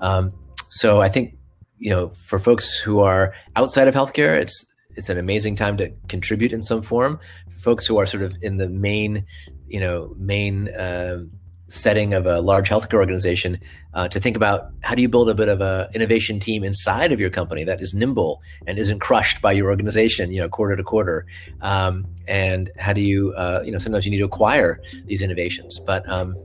Um, 0.00 0.32
so 0.68 1.02
I 1.02 1.10
think, 1.10 1.36
you 1.78 1.90
know, 1.90 2.08
for 2.24 2.38
folks 2.38 2.78
who 2.78 3.00
are 3.00 3.34
outside 3.56 3.88
of 3.88 3.94
healthcare, 3.94 4.40
it's 4.40 4.64
it's 4.96 5.10
an 5.10 5.18
amazing 5.18 5.54
time 5.56 5.76
to 5.78 5.90
contribute 6.08 6.52
in 6.52 6.62
some 6.62 6.80
form. 6.80 7.20
For 7.50 7.58
folks 7.58 7.86
who 7.86 7.98
are 7.98 8.06
sort 8.06 8.22
of 8.22 8.32
in 8.40 8.56
the 8.56 8.70
main, 8.70 9.26
you 9.68 9.80
know, 9.80 10.14
main. 10.16 10.74
Uh, 10.74 11.24
setting 11.72 12.12
of 12.12 12.26
a 12.26 12.40
large 12.40 12.68
healthcare 12.68 12.98
organization 12.98 13.58
uh, 13.94 14.06
to 14.06 14.20
think 14.20 14.36
about 14.36 14.70
how 14.82 14.94
do 14.94 15.00
you 15.00 15.08
build 15.08 15.30
a 15.30 15.34
bit 15.34 15.48
of 15.48 15.60
a 15.60 15.88
innovation 15.94 16.38
team 16.38 16.62
inside 16.62 17.12
of 17.12 17.18
your 17.18 17.30
company 17.30 17.64
that 17.64 17.80
is 17.80 17.94
nimble 17.94 18.42
and 18.66 18.78
isn't 18.78 19.00
crushed 19.00 19.40
by 19.40 19.52
your 19.52 19.70
organization 19.70 20.30
you 20.32 20.40
know 20.40 20.48
quarter 20.48 20.76
to 20.76 20.82
quarter. 20.82 21.26
Um, 21.60 22.06
and 22.28 22.70
how 22.78 22.92
do 22.92 23.00
you 23.00 23.32
uh, 23.32 23.62
you 23.64 23.72
know 23.72 23.78
sometimes 23.78 24.04
you 24.04 24.10
need 24.10 24.18
to 24.18 24.24
acquire 24.24 24.80
these 25.06 25.22
innovations. 25.22 25.80
But 25.80 26.08
um, 26.08 26.36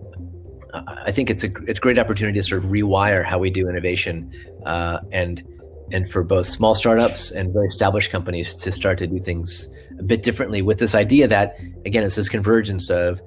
I 0.73 1.11
think 1.11 1.29
it's 1.29 1.43
a 1.43 1.51
it's 1.67 1.79
a 1.79 1.81
great 1.81 1.99
opportunity 1.99 2.39
to 2.39 2.43
sort 2.43 2.63
of 2.63 2.69
rewire 2.69 3.23
how 3.23 3.37
we 3.37 3.49
do 3.49 3.69
innovation 3.69 4.33
uh, 4.65 4.99
and 5.11 5.43
and 5.91 6.09
for 6.11 6.23
both 6.23 6.47
small 6.47 6.75
startups 6.75 7.31
and 7.31 7.53
very 7.53 7.67
established 7.67 8.11
companies 8.11 8.53
to 8.53 8.71
start 8.71 8.97
to 8.99 9.07
do 9.07 9.19
things 9.19 9.67
a 9.99 10.03
bit 10.03 10.23
differently 10.23 10.61
with 10.61 10.79
this 10.79 10.95
idea 10.95 11.27
that 11.27 11.57
again 11.85 12.03
it's 12.03 12.15
this 12.15 12.29
convergence 12.29 12.89
of 12.89 13.21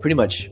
pretty 0.00 0.14
much 0.14 0.50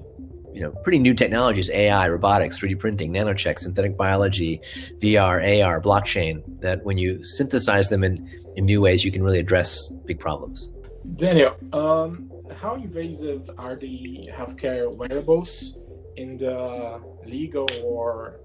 you 0.59 0.64
know 0.64 0.73
pretty 0.83 0.99
new 0.99 1.14
technologies 1.14 1.71
ai 1.71 2.07
robotics 2.09 2.59
3d 2.59 2.81
printing 2.81 3.12
nanochecks 3.12 3.61
synthetic 3.61 3.97
biology 3.97 4.61
vr 4.99 5.37
ar 5.64 5.81
blockchain 5.81 6.42
that 6.61 6.85
when 6.85 6.99
you 6.99 7.23
synthesize 7.23 7.88
them 7.90 8.03
in, 8.03 8.29
in 8.57 8.64
new 8.64 8.81
ways 8.81 9.05
you 9.05 9.12
can 9.12 9.23
really 9.23 9.38
address 9.38 9.90
big 10.05 10.18
problems. 10.18 10.71
Daniel 11.14 11.55
um, 11.73 12.29
how 12.61 12.75
invasive 12.75 13.49
are 13.57 13.77
the 13.77 14.29
healthcare 14.33 14.92
wearables 15.01 15.79
in 16.16 16.37
the 16.37 17.01
legal 17.25 17.68
or 17.85 18.40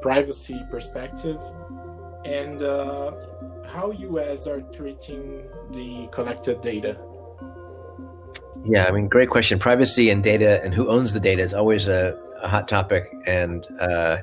privacy 0.00 0.58
perspective? 0.70 1.38
And 2.24 2.62
uh, 2.62 3.12
how 3.68 3.92
us 3.92 4.46
are 4.46 4.62
treating 4.78 5.42
the 5.72 6.08
collected 6.12 6.62
data 6.62 6.96
yeah, 8.64 8.86
I 8.86 8.92
mean, 8.92 9.08
great 9.08 9.30
question. 9.30 9.58
Privacy 9.58 10.10
and 10.10 10.22
data 10.22 10.62
and 10.64 10.74
who 10.74 10.88
owns 10.88 11.12
the 11.12 11.20
data 11.20 11.42
is 11.42 11.52
always 11.52 11.88
a, 11.88 12.18
a 12.42 12.48
hot 12.48 12.68
topic 12.68 13.04
and 13.26 13.66
uh, 13.80 14.18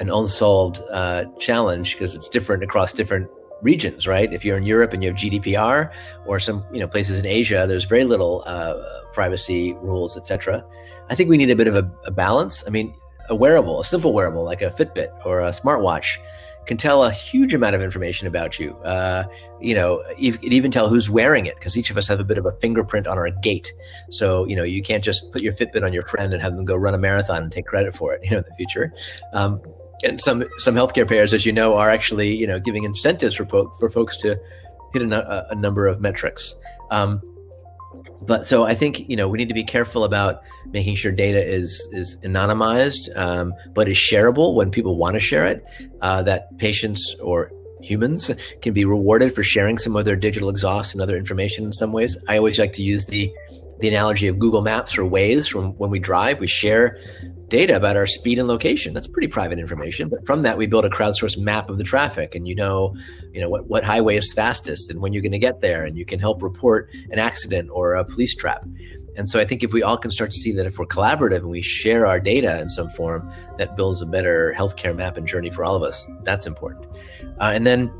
an 0.00 0.10
unsolved 0.10 0.80
uh, 0.90 1.24
challenge 1.38 1.92
because 1.94 2.14
it's 2.14 2.28
different 2.28 2.62
across 2.62 2.92
different 2.92 3.30
regions, 3.62 4.06
right? 4.06 4.32
If 4.32 4.44
you're 4.44 4.56
in 4.56 4.64
Europe 4.64 4.92
and 4.92 5.02
you 5.02 5.10
have 5.10 5.16
GDPR, 5.16 5.90
or 6.26 6.40
some 6.40 6.64
you 6.72 6.80
know 6.80 6.88
places 6.88 7.18
in 7.18 7.26
Asia, 7.26 7.64
there's 7.68 7.84
very 7.84 8.04
little 8.04 8.42
uh, 8.46 8.74
privacy 9.12 9.74
rules, 9.74 10.16
etc. 10.16 10.64
I 11.08 11.14
think 11.14 11.30
we 11.30 11.36
need 11.36 11.50
a 11.50 11.56
bit 11.56 11.68
of 11.68 11.76
a, 11.76 11.90
a 12.04 12.10
balance. 12.10 12.64
I 12.66 12.70
mean, 12.70 12.94
a 13.28 13.34
wearable, 13.34 13.80
a 13.80 13.84
simple 13.84 14.12
wearable 14.12 14.44
like 14.44 14.62
a 14.62 14.70
Fitbit 14.70 15.08
or 15.24 15.40
a 15.40 15.50
smartwatch 15.50 16.18
can 16.66 16.76
tell 16.76 17.04
a 17.04 17.10
huge 17.10 17.54
amount 17.54 17.74
of 17.74 17.82
information 17.82 18.26
about 18.26 18.58
you. 18.58 18.74
Uh, 18.78 19.24
you 19.60 19.74
know, 19.74 20.02
you 20.18 20.32
can 20.32 20.52
even 20.52 20.70
tell 20.70 20.88
who's 20.88 21.08
wearing 21.08 21.46
it 21.46 21.56
because 21.56 21.76
each 21.76 21.90
of 21.90 21.96
us 21.96 22.08
have 22.08 22.20
a 22.20 22.24
bit 22.24 22.38
of 22.38 22.46
a 22.46 22.52
fingerprint 22.60 23.06
on 23.06 23.18
our 23.18 23.30
gait. 23.30 23.72
So, 24.10 24.46
you 24.46 24.56
know, 24.56 24.64
you 24.64 24.82
can't 24.82 25.04
just 25.04 25.32
put 25.32 25.42
your 25.42 25.52
Fitbit 25.52 25.82
on 25.82 25.92
your 25.92 26.02
friend 26.02 26.32
and 26.32 26.42
have 26.42 26.56
them 26.56 26.64
go 26.64 26.76
run 26.76 26.94
a 26.94 26.98
marathon 26.98 27.44
and 27.44 27.52
take 27.52 27.66
credit 27.66 27.94
for 27.94 28.14
it, 28.14 28.20
you 28.24 28.30
know, 28.32 28.38
in 28.38 28.44
the 28.48 28.54
future. 28.56 28.92
Um, 29.32 29.60
and 30.04 30.20
some 30.20 30.44
some 30.58 30.74
healthcare 30.74 31.08
payers, 31.08 31.32
as 31.32 31.46
you 31.46 31.52
know, 31.52 31.74
are 31.74 31.90
actually 31.90 32.34
you 32.36 32.46
know 32.46 32.60
giving 32.60 32.84
incentives 32.84 33.34
for 33.34 33.46
po- 33.46 33.72
for 33.78 33.88
folks 33.88 34.16
to 34.18 34.38
hit 34.92 35.02
a, 35.02 35.50
a 35.50 35.54
number 35.54 35.86
of 35.86 36.00
metrics. 36.00 36.54
Um, 36.90 37.22
but 38.22 38.46
so 38.46 38.64
I 38.64 38.74
think 38.74 39.08
you 39.08 39.16
know 39.16 39.28
we 39.28 39.38
need 39.38 39.48
to 39.48 39.54
be 39.54 39.64
careful 39.64 40.04
about 40.04 40.42
making 40.66 40.96
sure 40.96 41.12
data 41.12 41.44
is 41.44 41.86
is 41.92 42.16
anonymized, 42.18 43.14
um, 43.16 43.54
but 43.74 43.88
is 43.88 43.96
shareable 43.96 44.54
when 44.54 44.70
people 44.70 44.96
want 44.96 45.14
to 45.14 45.20
share 45.20 45.46
it. 45.46 45.64
Uh, 46.00 46.22
that 46.22 46.56
patients 46.58 47.14
or 47.22 47.50
humans 47.80 48.30
can 48.62 48.72
be 48.72 48.84
rewarded 48.84 49.34
for 49.34 49.42
sharing 49.42 49.78
some 49.78 49.96
of 49.96 50.04
their 50.04 50.16
digital 50.16 50.48
exhaust 50.48 50.92
and 50.92 51.02
other 51.02 51.16
information 51.16 51.64
in 51.64 51.72
some 51.72 51.92
ways. 51.92 52.16
I 52.28 52.36
always 52.36 52.58
like 52.58 52.72
to 52.74 52.82
use 52.82 53.06
the 53.06 53.32
the 53.80 53.88
analogy 53.88 54.26
of 54.26 54.38
Google 54.38 54.62
Maps 54.62 54.96
or 54.96 55.02
Waze 55.02 55.50
from 55.50 55.72
when 55.72 55.90
we 55.90 55.98
drive, 55.98 56.40
we 56.40 56.46
share 56.46 56.98
data 57.48 57.76
about 57.76 57.96
our 57.96 58.06
speed 58.06 58.38
and 58.38 58.48
location. 58.48 58.92
That's 58.92 59.06
pretty 59.06 59.28
private 59.28 59.58
information, 59.58 60.08
but 60.08 60.26
from 60.26 60.42
that 60.42 60.58
we 60.58 60.66
build 60.66 60.84
a 60.84 60.90
crowdsourced 60.90 61.38
map 61.38 61.70
of 61.70 61.78
the 61.78 61.84
traffic, 61.84 62.34
and 62.34 62.48
you 62.48 62.54
know, 62.54 62.96
you 63.32 63.40
know 63.40 63.48
what 63.48 63.68
what 63.68 63.84
highway 63.84 64.16
is 64.16 64.32
fastest 64.32 64.90
and 64.90 65.00
when 65.00 65.12
you're 65.12 65.22
going 65.22 65.32
to 65.32 65.38
get 65.38 65.60
there, 65.60 65.84
and 65.84 65.96
you 65.96 66.04
can 66.04 66.18
help 66.18 66.42
report 66.42 66.90
an 67.10 67.18
accident 67.18 67.70
or 67.72 67.94
a 67.94 68.04
police 68.04 68.34
trap. 68.34 68.64
And 69.16 69.28
so 69.28 69.40
I 69.40 69.46
think 69.46 69.62
if 69.62 69.72
we 69.72 69.82
all 69.82 69.96
can 69.96 70.10
start 70.10 70.30
to 70.32 70.38
see 70.38 70.52
that 70.52 70.66
if 70.66 70.78
we're 70.78 70.86
collaborative 70.86 71.38
and 71.38 71.48
we 71.48 71.62
share 71.62 72.06
our 72.06 72.20
data 72.20 72.60
in 72.60 72.68
some 72.68 72.90
form, 72.90 73.30
that 73.56 73.76
builds 73.76 74.02
a 74.02 74.06
better 74.06 74.54
healthcare 74.56 74.94
map 74.94 75.16
and 75.16 75.26
journey 75.26 75.50
for 75.50 75.64
all 75.64 75.74
of 75.74 75.82
us. 75.82 76.06
That's 76.22 76.46
important. 76.46 76.86
Uh, 77.40 77.52
and 77.54 77.66
then 77.66 77.90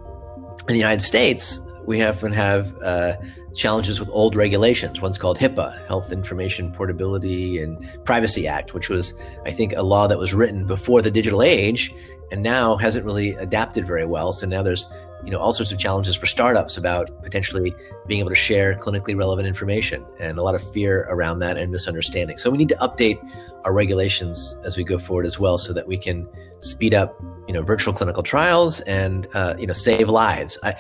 in 0.68 0.74
the 0.74 0.76
United 0.76 1.02
States, 1.02 1.58
we 1.86 2.02
often 2.02 2.32
have 2.32 2.76
uh, 2.82 3.16
challenges 3.56 3.98
with 3.98 4.08
old 4.10 4.36
regulations. 4.36 5.00
One's 5.00 5.18
called 5.18 5.38
HIPAA, 5.38 5.86
Health 5.86 6.12
Information 6.12 6.72
Portability 6.72 7.58
and 7.58 7.78
Privacy 8.04 8.46
Act, 8.46 8.74
which 8.74 8.88
was, 8.88 9.14
I 9.44 9.50
think, 9.50 9.72
a 9.72 9.82
law 9.82 10.06
that 10.06 10.18
was 10.18 10.34
written 10.34 10.66
before 10.66 11.02
the 11.02 11.10
digital 11.10 11.42
age 11.42 11.92
and 12.30 12.42
now 12.42 12.76
hasn't 12.76 13.04
really 13.04 13.30
adapted 13.30 13.86
very 13.86 14.06
well. 14.06 14.32
So 14.32 14.46
now 14.46 14.62
there's 14.62 14.86
you 15.24 15.30
know 15.30 15.38
all 15.38 15.52
sorts 15.52 15.72
of 15.72 15.78
challenges 15.78 16.14
for 16.14 16.26
startups 16.26 16.76
about 16.76 17.10
potentially 17.22 17.74
being 18.06 18.20
able 18.20 18.30
to 18.30 18.36
share 18.36 18.76
clinically 18.76 19.16
relevant 19.16 19.48
information 19.48 20.04
and 20.20 20.38
a 20.38 20.42
lot 20.42 20.54
of 20.54 20.72
fear 20.72 21.06
around 21.08 21.38
that 21.40 21.56
and 21.56 21.72
misunderstanding. 21.72 22.36
So 22.38 22.50
we 22.50 22.58
need 22.58 22.68
to 22.68 22.76
update 22.76 23.18
our 23.64 23.72
regulations 23.72 24.56
as 24.64 24.76
we 24.76 24.84
go 24.84 24.98
forward 24.98 25.26
as 25.26 25.38
well, 25.38 25.58
so 25.58 25.72
that 25.72 25.86
we 25.86 25.96
can 25.96 26.28
speed 26.60 26.94
up 26.94 27.20
you 27.46 27.54
know 27.54 27.62
virtual 27.62 27.94
clinical 27.94 28.22
trials 28.22 28.80
and 28.82 29.28
uh, 29.34 29.54
you 29.58 29.66
know 29.66 29.72
save 29.72 30.08
lives. 30.08 30.58
I, 30.62 30.74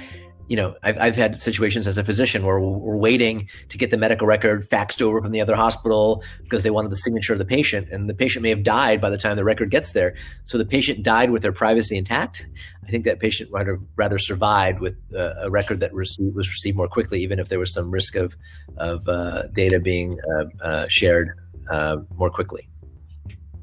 you 0.48 0.56
know, 0.56 0.76
I've, 0.82 0.98
I've 0.98 1.16
had 1.16 1.40
situations 1.40 1.86
as 1.86 1.98
a 1.98 2.04
physician 2.04 2.44
where 2.44 2.60
we're 2.60 2.96
waiting 2.96 3.48
to 3.68 3.78
get 3.78 3.90
the 3.90 3.96
medical 3.96 4.26
record 4.26 4.68
faxed 4.68 5.02
over 5.02 5.20
from 5.20 5.32
the 5.32 5.40
other 5.40 5.56
hospital 5.56 6.22
because 6.42 6.62
they 6.62 6.70
wanted 6.70 6.90
the 6.90 6.96
signature 6.96 7.32
of 7.32 7.38
the 7.38 7.44
patient, 7.44 7.88
and 7.90 8.08
the 8.08 8.14
patient 8.14 8.42
may 8.42 8.50
have 8.50 8.62
died 8.62 9.00
by 9.00 9.10
the 9.10 9.18
time 9.18 9.36
the 9.36 9.44
record 9.44 9.70
gets 9.70 9.92
there. 9.92 10.14
So 10.44 10.56
the 10.58 10.64
patient 10.64 11.02
died 11.02 11.30
with 11.30 11.42
their 11.42 11.52
privacy 11.52 11.96
intact. 11.96 12.46
I 12.86 12.90
think 12.90 13.04
that 13.04 13.18
patient 13.18 13.50
rather 13.52 13.80
rather 13.96 14.18
survived 14.18 14.80
with 14.80 14.96
uh, 15.14 15.34
a 15.40 15.50
record 15.50 15.80
that 15.80 15.92
received, 15.92 16.36
was 16.36 16.48
received 16.48 16.76
more 16.76 16.88
quickly, 16.88 17.22
even 17.22 17.40
if 17.40 17.48
there 17.48 17.58
was 17.58 17.72
some 17.72 17.90
risk 17.90 18.14
of 18.14 18.36
of 18.76 19.08
uh, 19.08 19.48
data 19.48 19.80
being 19.80 20.18
uh, 20.30 20.44
uh 20.62 20.86
shared 20.88 21.30
uh, 21.70 21.96
more 22.16 22.30
quickly. 22.30 22.68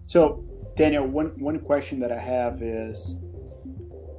So, 0.08 0.44
Daniel, 0.76 1.08
one 1.08 1.40
one 1.40 1.60
question 1.60 2.02
that 2.02 2.12
I 2.12 2.20
have 2.20 2.62
is 2.62 3.16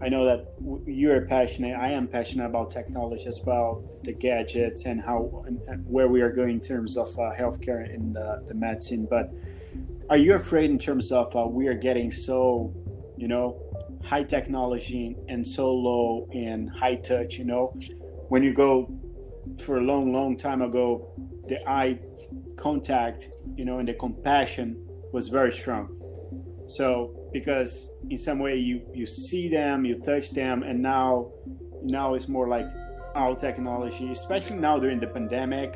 I 0.03 0.09
know 0.09 0.25
that 0.25 0.47
you're 0.87 1.23
passionate. 1.27 1.77
I 1.77 1.91
am 1.91 2.07
passionate 2.07 2.47
about 2.47 2.71
technology 2.71 3.27
as 3.27 3.41
well, 3.43 3.83
the 4.03 4.13
gadgets 4.13 4.85
and 4.85 5.01
how 5.01 5.45
and, 5.47 5.85
where 5.87 6.09
we 6.09 6.21
are 6.21 6.31
going 6.31 6.55
in 6.55 6.61
terms 6.61 6.97
of 6.97 7.09
uh, 7.19 7.33
healthcare 7.33 7.93
and 7.93 8.15
the 8.15 8.55
medicine. 8.55 9.07
But 9.09 9.33
are 10.11 10.17
you 10.17 10.35
afraid 10.35 10.71
in 10.71 10.79
terms 10.79 11.13
of 11.13 11.35
uh, 11.35 11.47
we 11.47 11.69
are 11.69 11.75
getting 11.75 12.13
so, 12.13 12.75
you 13.17 13.29
know, 13.29 13.61
high 14.05 14.25
technology 14.25 15.17
and 15.29 15.47
so 15.47 15.73
low 15.73 16.29
in 16.33 16.67
high 16.67 16.97
touch? 16.97 17.39
You 17.39 17.47
know, 17.47 17.75
when 18.29 18.43
you 18.43 18.53
go 18.53 18.93
for 19.59 19.79
a 19.79 19.83
long, 19.83 20.13
long 20.13 20.37
time 20.37 20.61
ago, 20.61 21.13
the 21.49 21.67
eye 21.69 21.99
contact, 22.57 23.31
you 23.57 23.65
know, 23.65 23.79
and 23.79 23.89
the 23.89 23.95
compassion 23.95 24.77
was 25.13 25.29
very 25.29 25.53
strong. 25.53 25.89
So 26.67 27.24
because 27.35 27.91
in 28.09 28.17
some 28.17 28.39
way 28.39 28.57
you 28.57 28.81
you 28.95 29.05
see 29.05 29.49
them, 29.49 29.85
you 29.85 29.99
touch 29.99 30.31
them, 30.31 30.63
and 30.63 30.81
now 30.81 31.33
now 31.83 32.15
it's 32.15 32.29
more 32.29 32.49
like 32.49 32.69
our 33.15 33.35
technology, 33.35 34.11
especially 34.11 34.57
now 34.57 34.79
during 34.79 35.01
the 35.01 35.09
pandemic. 35.09 35.75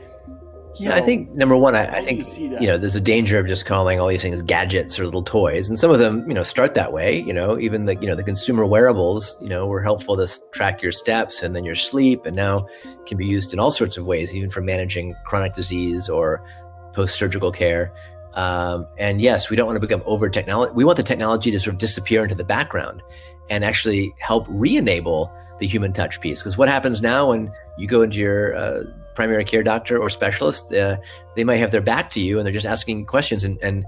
So, 0.75 0.85
yeah, 0.85 0.95
I 0.95 1.01
think 1.01 1.35
number 1.35 1.57
one, 1.57 1.75
I, 1.75 1.87
I 1.97 2.03
think 2.03 2.21
you, 2.39 2.57
you, 2.61 2.67
know 2.69 2.79
there's 2.79 2.95
a 2.95 3.01
danger 3.01 3.39
of 3.41 3.49
just 3.49 3.67
calling 3.67 3.99
all 3.99 4.07
these 4.07 4.23
things 4.23 4.41
gadgets 4.43 5.01
or 5.01 5.05
little 5.05 5.25
toys, 5.25 5.69
and 5.69 5.77
some 5.77 5.91
of 5.91 5.99
them 5.99 6.29
you 6.29 6.35
know 6.35 6.45
start 6.45 6.75
that 6.75 6.93
way. 6.93 7.21
You 7.21 7.33
know, 7.33 7.59
even 7.59 7.87
the 7.87 7.97
you 7.97 8.07
know 8.07 8.15
the 8.15 8.23
consumer 8.23 8.65
wearables, 8.65 9.37
you 9.43 9.49
know, 9.49 9.67
were 9.67 9.83
helpful 9.83 10.17
to 10.17 10.29
track 10.53 10.81
your 10.81 10.93
steps 10.93 11.43
and 11.43 11.57
then 11.57 11.65
your 11.65 11.75
sleep, 11.75 12.25
and 12.25 12.37
now 12.37 12.69
can 13.07 13.19
be 13.19 13.27
used 13.27 13.53
in 13.53 13.59
all 13.59 13.73
sorts 13.73 13.97
of 13.97 14.07
ways, 14.07 14.33
even 14.33 14.49
for 14.49 14.61
managing 14.61 15.17
chronic 15.25 15.55
disease 15.55 16.09
or 16.09 16.45
post-surgical 16.93 17.51
care. 17.51 17.93
Um, 18.39 18.87
and 18.99 19.21
yes, 19.21 19.51
we 19.51 19.57
don't 19.57 19.67
want 19.67 19.75
to 19.75 19.81
become 19.81 20.01
over 20.07 20.31
technology. 20.31 20.73
We 20.73 20.85
want 20.85 20.97
the 20.97 21.03
technology 21.03 21.51
to 21.51 21.59
sort 21.59 21.75
of 21.75 21.79
disappear 21.81 22.23
into 22.23 22.37
the 22.37 22.45
background 22.45 23.03
and 23.51 23.65
actually 23.65 24.15
help 24.21 24.47
re-enable 24.49 25.33
the 25.59 25.67
human 25.67 25.93
touch 25.93 26.21
piece. 26.21 26.41
Because 26.41 26.57
what 26.57 26.69
happens 26.69 27.03
now 27.03 27.31
when 27.31 27.51
you 27.79 27.89
go 27.89 28.03
into 28.03 28.17
your 28.19 28.55
uh, 28.55 28.85
primary 29.17 29.45
care 29.45 29.65
doctor 29.65 29.99
or 29.99 30.09
specialist, 30.09 30.73
uh, 30.73 30.99
they 31.35 31.43
might 31.43 31.57
have 31.57 31.73
their 31.73 31.81
back 31.81 32.13
to 32.13 32.21
you 32.21 32.39
and 32.39 32.47
they're 32.47 32.53
just 32.53 32.65
asking 32.65 33.07
questions 33.07 33.43
and, 33.43 33.59
and, 33.61 33.85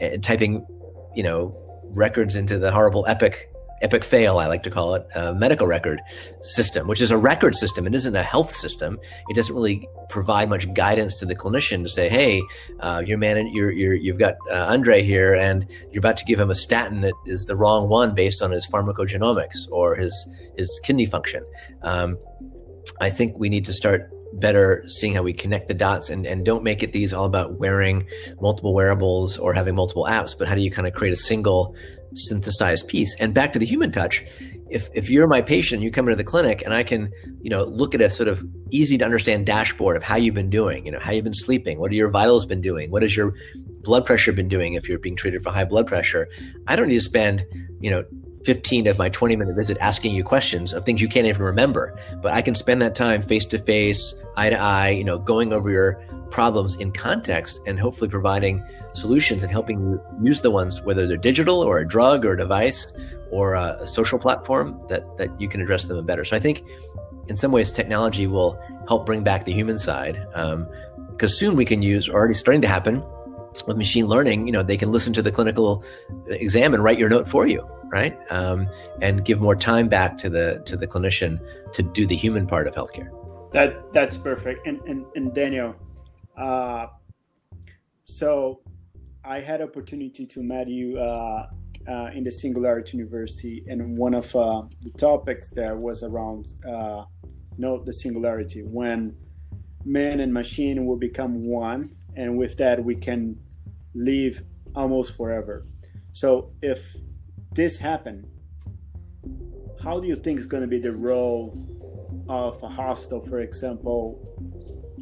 and 0.00 0.24
typing, 0.24 0.66
you 1.14 1.22
know, 1.22 1.56
records 1.84 2.34
into 2.34 2.58
the 2.58 2.72
horrible 2.72 3.04
Epic 3.06 3.48
epic 3.84 4.02
fail, 4.02 4.38
I 4.38 4.46
like 4.46 4.62
to 4.64 4.70
call 4.70 4.94
it, 4.94 5.06
a 5.14 5.34
medical 5.34 5.66
record 5.66 6.00
system, 6.42 6.88
which 6.88 7.00
is 7.00 7.10
a 7.10 7.18
record 7.18 7.54
system. 7.54 7.86
It 7.86 7.94
isn't 7.94 8.16
a 8.16 8.22
health 8.22 8.50
system. 8.50 8.98
It 9.28 9.36
doesn't 9.36 9.54
really 9.54 9.86
provide 10.08 10.48
much 10.48 10.72
guidance 10.74 11.18
to 11.20 11.26
the 11.26 11.36
clinician 11.36 11.82
to 11.82 11.88
say, 11.88 12.08
"Hey, 12.08 12.42
uh, 12.80 13.02
you're 13.06 13.18
man, 13.18 13.46
you're, 13.52 13.70
you're 13.70 13.94
you've 13.94 14.18
got 14.18 14.34
uh, 14.50 14.66
Andre 14.70 15.02
here, 15.02 15.34
and 15.34 15.66
you're 15.92 16.00
about 16.00 16.16
to 16.16 16.24
give 16.24 16.40
him 16.40 16.50
a 16.50 16.54
statin 16.54 17.02
that 17.02 17.14
is 17.26 17.46
the 17.46 17.56
wrong 17.56 17.88
one 17.88 18.14
based 18.14 18.42
on 18.42 18.50
his 18.50 18.66
pharmacogenomics 18.66 19.68
or 19.70 19.94
his 19.94 20.26
his 20.56 20.80
kidney 20.82 21.06
function." 21.06 21.44
Um, 21.82 22.18
I 23.00 23.10
think 23.10 23.38
we 23.38 23.48
need 23.48 23.64
to 23.66 23.72
start 23.72 24.10
better 24.40 24.84
seeing 24.88 25.14
how 25.14 25.22
we 25.22 25.32
connect 25.32 25.68
the 25.68 25.74
dots 25.74 26.10
and, 26.10 26.26
and 26.26 26.44
don't 26.44 26.62
make 26.62 26.82
it 26.82 26.92
these 26.92 27.12
all 27.12 27.24
about 27.24 27.58
wearing 27.58 28.06
multiple 28.40 28.74
wearables 28.74 29.38
or 29.38 29.54
having 29.54 29.74
multiple 29.74 30.06
apps, 30.08 30.36
but 30.36 30.48
how 30.48 30.54
do 30.54 30.60
you 30.62 30.70
kind 30.70 30.86
of 30.86 30.94
create 30.94 31.12
a 31.12 31.16
single 31.16 31.74
synthesized 32.16 32.88
piece. 32.88 33.14
And 33.18 33.34
back 33.34 33.52
to 33.52 33.58
the 33.58 33.66
human 33.66 33.92
touch, 33.92 34.24
if 34.70 34.88
if 34.94 35.10
you're 35.10 35.26
my 35.26 35.40
patient, 35.40 35.82
you 35.82 35.90
come 35.90 36.08
into 36.08 36.16
the 36.16 36.24
clinic 36.24 36.62
and 36.62 36.72
I 36.72 36.82
can, 36.82 37.12
you 37.42 37.50
know, 37.50 37.64
look 37.64 37.94
at 37.94 38.00
a 38.00 38.10
sort 38.10 38.28
of 38.28 38.42
easy 38.70 38.98
to 38.98 39.04
understand 39.04 39.46
dashboard 39.46 39.96
of 39.96 40.02
how 40.02 40.16
you've 40.16 40.34
been 40.34 40.50
doing, 40.50 40.86
you 40.86 40.92
know, 40.92 40.98
how 41.00 41.12
you've 41.12 41.24
been 41.24 41.34
sleeping, 41.34 41.78
what 41.78 41.90
are 41.90 41.94
your 41.94 42.10
vitals 42.10 42.46
been 42.46 42.60
doing, 42.60 42.90
what 42.90 43.02
has 43.02 43.16
your 43.16 43.34
blood 43.82 44.06
pressure 44.06 44.32
been 44.32 44.48
doing 44.48 44.74
if 44.74 44.88
you're 44.88 44.98
being 44.98 45.16
treated 45.16 45.42
for 45.42 45.50
high 45.50 45.64
blood 45.64 45.86
pressure. 45.86 46.28
I 46.66 46.76
don't 46.76 46.88
need 46.88 46.94
to 46.94 47.02
spend, 47.02 47.44
you 47.80 47.90
know, 47.90 48.04
15 48.44 48.86
of 48.86 48.98
my 48.98 49.08
20 49.08 49.36
minute 49.36 49.56
visit 49.56 49.78
asking 49.80 50.14
you 50.14 50.22
questions 50.22 50.72
of 50.72 50.84
things 50.84 51.00
you 51.00 51.08
can't 51.08 51.26
even 51.26 51.42
remember. 51.42 51.98
But 52.20 52.34
I 52.34 52.42
can 52.42 52.54
spend 52.54 52.82
that 52.82 52.94
time 52.94 53.22
face 53.22 53.44
to 53.46 53.58
face, 53.58 54.14
eye 54.36 54.50
to 54.50 54.58
eye, 54.58 54.90
you 54.90 55.04
know, 55.04 55.18
going 55.18 55.52
over 55.52 55.70
your 55.70 56.02
problems 56.30 56.74
in 56.76 56.92
context 56.92 57.60
and 57.66 57.78
hopefully 57.78 58.10
providing 58.10 58.64
solutions 58.92 59.42
and 59.42 59.52
helping 59.52 59.80
you 59.80 60.00
use 60.22 60.40
the 60.40 60.50
ones, 60.50 60.82
whether 60.82 61.06
they're 61.06 61.16
digital 61.16 61.60
or 61.60 61.78
a 61.78 61.86
drug 61.86 62.24
or 62.24 62.32
a 62.32 62.36
device 62.36 62.92
or 63.30 63.54
a, 63.54 63.86
social 63.86 64.18
platform, 64.18 64.80
that, 64.88 65.16
that 65.16 65.40
you 65.40 65.48
can 65.48 65.60
address 65.60 65.84
them 65.84 66.04
better. 66.04 66.24
So 66.24 66.36
I 66.36 66.40
think 66.40 66.64
in 67.28 67.36
some 67.36 67.52
ways, 67.52 67.72
technology 67.72 68.26
will 68.26 68.60
help 68.86 69.06
bring 69.06 69.22
back 69.22 69.44
the 69.44 69.52
human 69.52 69.78
side. 69.78 70.20
Because 70.32 71.32
um, 71.32 71.36
soon 71.36 71.56
we 71.56 71.64
can 71.64 71.82
use, 71.82 72.08
already 72.08 72.34
starting 72.34 72.62
to 72.62 72.68
happen, 72.68 73.02
with 73.66 73.76
machine 73.76 74.06
learning, 74.06 74.46
you 74.46 74.52
know, 74.52 74.62
they 74.62 74.76
can 74.76 74.90
listen 74.90 75.12
to 75.14 75.22
the 75.22 75.30
clinical 75.30 75.84
exam 76.28 76.74
and 76.74 76.82
write 76.82 76.98
your 76.98 77.08
note 77.08 77.28
for 77.28 77.46
you, 77.46 77.66
right? 77.90 78.16
Um, 78.30 78.68
and 79.00 79.24
give 79.24 79.40
more 79.40 79.56
time 79.56 79.88
back 79.88 80.18
to 80.18 80.30
the 80.30 80.62
to 80.66 80.76
the 80.76 80.86
clinician 80.86 81.40
to 81.72 81.82
do 81.82 82.06
the 82.06 82.16
human 82.16 82.46
part 82.46 82.66
of 82.66 82.74
healthcare. 82.74 83.10
That 83.52 83.92
that's 83.92 84.16
perfect. 84.16 84.66
And 84.66 84.80
and, 84.86 85.06
and 85.14 85.34
Daniel, 85.34 85.76
uh, 86.36 86.86
so 88.04 88.60
I 89.24 89.40
had 89.40 89.62
opportunity 89.62 90.26
to 90.26 90.42
meet 90.42 90.68
you 90.68 90.98
uh, 90.98 91.46
uh, 91.88 92.10
in 92.14 92.24
the 92.24 92.32
Singularity 92.32 92.96
University, 92.96 93.64
and 93.68 93.96
one 93.96 94.14
of 94.14 94.34
uh, 94.34 94.62
the 94.80 94.90
topics 94.90 95.48
there 95.48 95.76
was 95.76 96.02
around 96.02 96.46
uh, 96.66 97.04
know 97.58 97.82
the 97.82 97.92
singularity 97.92 98.62
when 98.62 99.14
man 99.84 100.20
and 100.20 100.32
machine 100.32 100.86
will 100.86 100.96
become 100.96 101.44
one, 101.44 101.90
and 102.16 102.36
with 102.36 102.56
that 102.56 102.82
we 102.82 102.94
can 102.94 103.38
live 103.94 104.42
almost 104.74 105.16
forever. 105.16 105.66
So 106.12 106.52
if 106.62 106.94
this 107.52 107.78
happened, 107.78 108.26
how 109.82 110.00
do 110.00 110.08
you 110.08 110.16
think 110.16 110.38
is 110.38 110.46
going 110.46 110.62
to 110.62 110.66
be 110.68 110.78
the 110.78 110.92
role 110.92 111.52
of 112.28 112.62
a 112.62 112.68
hospital, 112.68 113.20
for 113.20 113.40
example, 113.40 114.20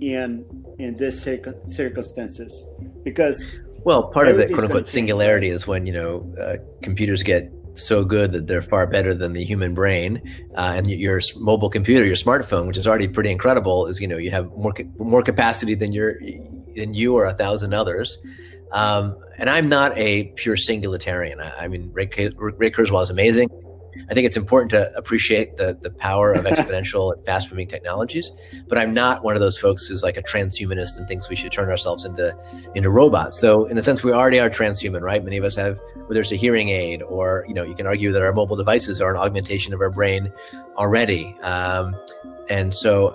in 0.00 0.44
in 0.78 0.96
this 0.96 1.22
circumstances? 1.22 2.66
Because 3.04 3.46
well, 3.84 4.04
part 4.04 4.28
of 4.28 4.36
the 4.36 4.46
quote 4.46 4.64
unquote 4.64 4.86
singularity 4.86 5.48
is 5.48 5.66
when 5.66 5.86
you 5.86 5.92
know 5.92 6.34
uh, 6.40 6.56
computers 6.82 7.22
get 7.22 7.52
so 7.74 8.04
good 8.04 8.32
that 8.32 8.46
they're 8.46 8.62
far 8.62 8.86
better 8.86 9.14
than 9.14 9.32
the 9.32 9.44
human 9.44 9.74
brain, 9.74 10.20
uh, 10.56 10.74
and 10.76 10.88
your 10.88 11.20
mobile 11.36 11.70
computer, 11.70 12.04
your 12.04 12.16
smartphone, 12.16 12.66
which 12.66 12.76
is 12.76 12.86
already 12.86 13.08
pretty 13.08 13.30
incredible, 13.30 13.86
is 13.86 14.00
you 14.00 14.08
know 14.08 14.16
you 14.16 14.30
have 14.30 14.50
more 14.52 14.74
more 14.98 15.22
capacity 15.22 15.74
than 15.74 15.92
your 15.92 16.18
than 16.76 16.94
you 16.94 17.14
or 17.14 17.26
a 17.26 17.34
thousand 17.34 17.72
others. 17.72 18.18
Um, 18.72 19.16
and 19.38 19.50
I'm 19.50 19.68
not 19.68 19.96
a 19.96 20.24
pure 20.36 20.56
singularitarian. 20.56 21.40
I, 21.40 21.64
I 21.64 21.68
mean, 21.68 21.90
Ray, 21.92 22.08
Ray 22.36 22.70
Kurzweil 22.70 23.02
is 23.02 23.10
amazing. 23.10 23.48
I 24.10 24.14
think 24.14 24.26
it's 24.26 24.36
important 24.36 24.70
to 24.70 24.94
appreciate 24.96 25.56
the 25.56 25.76
the 25.80 25.90
power 25.90 26.32
of 26.32 26.44
exponential 26.46 27.12
and 27.12 27.24
fast 27.24 27.50
moving 27.50 27.68
technologies. 27.68 28.30
But 28.68 28.78
I'm 28.78 28.94
not 28.94 29.22
one 29.22 29.34
of 29.34 29.40
those 29.40 29.58
folks 29.58 29.86
who's 29.86 30.02
like 30.02 30.16
a 30.16 30.22
transhumanist 30.22 30.98
and 30.98 31.06
thinks 31.06 31.28
we 31.28 31.36
should 31.36 31.52
turn 31.52 31.68
ourselves 31.68 32.04
into 32.04 32.36
into 32.74 32.90
robots. 32.90 33.40
Though 33.40 33.66
in 33.66 33.76
a 33.78 33.82
sense 33.82 34.02
we 34.02 34.12
already 34.12 34.40
are 34.40 34.50
transhuman, 34.50 35.02
right? 35.02 35.22
Many 35.22 35.36
of 35.36 35.44
us 35.44 35.54
have 35.56 35.80
whether 36.06 36.20
it's 36.20 36.32
a 36.32 36.36
hearing 36.36 36.70
aid 36.70 37.02
or 37.02 37.44
you 37.48 37.54
know 37.54 37.62
you 37.62 37.74
can 37.74 37.86
argue 37.86 38.12
that 38.12 38.22
our 38.22 38.32
mobile 38.32 38.56
devices 38.56 39.00
are 39.00 39.10
an 39.10 39.16
augmentation 39.16 39.74
of 39.74 39.80
our 39.80 39.90
brain 39.90 40.32
already. 40.76 41.36
Um, 41.42 41.94
and 42.48 42.74
so 42.74 43.10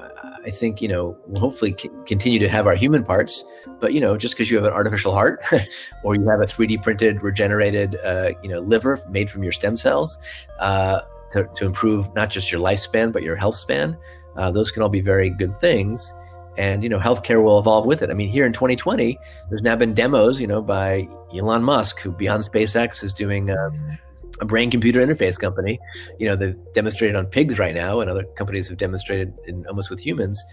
I 0.47 0.51
think 0.51 0.81
you 0.81 0.87
know 0.87 1.17
we'll 1.27 1.41
hopefully 1.41 1.75
c- 1.77 1.89
continue 2.07 2.39
to 2.39 2.47
have 2.47 2.67
our 2.67 2.75
human 2.75 3.03
parts, 3.03 3.43
but 3.81 3.93
you 3.93 3.99
know 3.99 4.15
just 4.15 4.33
because 4.33 4.49
you 4.49 4.55
have 4.55 4.65
an 4.65 4.71
artificial 4.71 5.11
heart 5.11 5.43
or 6.03 6.15
you 6.15 6.27
have 6.29 6.39
a 6.39 6.45
3D 6.45 6.81
printed 6.81 7.21
regenerated 7.21 7.97
uh, 7.97 8.31
you 8.41 8.49
know 8.49 8.61
liver 8.61 9.03
made 9.09 9.29
from 9.29 9.43
your 9.43 9.51
stem 9.51 9.75
cells 9.75 10.17
uh, 10.59 11.01
to, 11.33 11.49
to, 11.55 11.65
improve 11.65 12.13
not 12.15 12.29
just 12.29 12.49
your 12.49 12.61
lifespan 12.61 13.11
but 13.11 13.23
your 13.23 13.35
health 13.35 13.55
span, 13.55 13.97
uh, 14.37 14.49
those 14.49 14.71
can 14.71 14.81
all 14.81 14.89
be 14.89 15.01
very 15.01 15.29
good 15.29 15.59
things. 15.59 16.13
And 16.57 16.81
you 16.81 16.89
know 16.89 16.97
healthcare 16.97 17.43
will 17.43 17.59
evolve 17.59 17.85
with 17.85 18.01
it. 18.01 18.09
I 18.09 18.13
mean, 18.13 18.29
here 18.29 18.45
in 18.45 18.53
2020, 18.53 19.19
there's 19.49 19.61
now 19.61 19.75
been 19.75 19.93
demos, 19.93 20.39
you 20.39 20.47
know, 20.47 20.61
by 20.61 21.07
Elon 21.35 21.63
Musk, 21.63 21.99
who 21.99 22.11
beyond 22.11 22.43
SpaceX 22.43 23.03
is 23.03 23.11
doing. 23.11 23.51
Um, 23.51 23.99
a 24.39 24.45
brain 24.45 24.69
computer 24.71 25.05
interface 25.05 25.39
company. 25.39 25.79
You 26.19 26.27
know, 26.27 26.35
they've 26.35 26.57
demonstrated 26.73 27.15
on 27.15 27.25
pigs 27.25 27.59
right 27.59 27.75
now, 27.75 27.99
and 27.99 28.09
other 28.09 28.23
companies 28.35 28.67
have 28.69 28.77
demonstrated 28.77 29.33
in, 29.45 29.65
almost 29.67 29.89
with 29.89 29.99
humans 29.99 30.43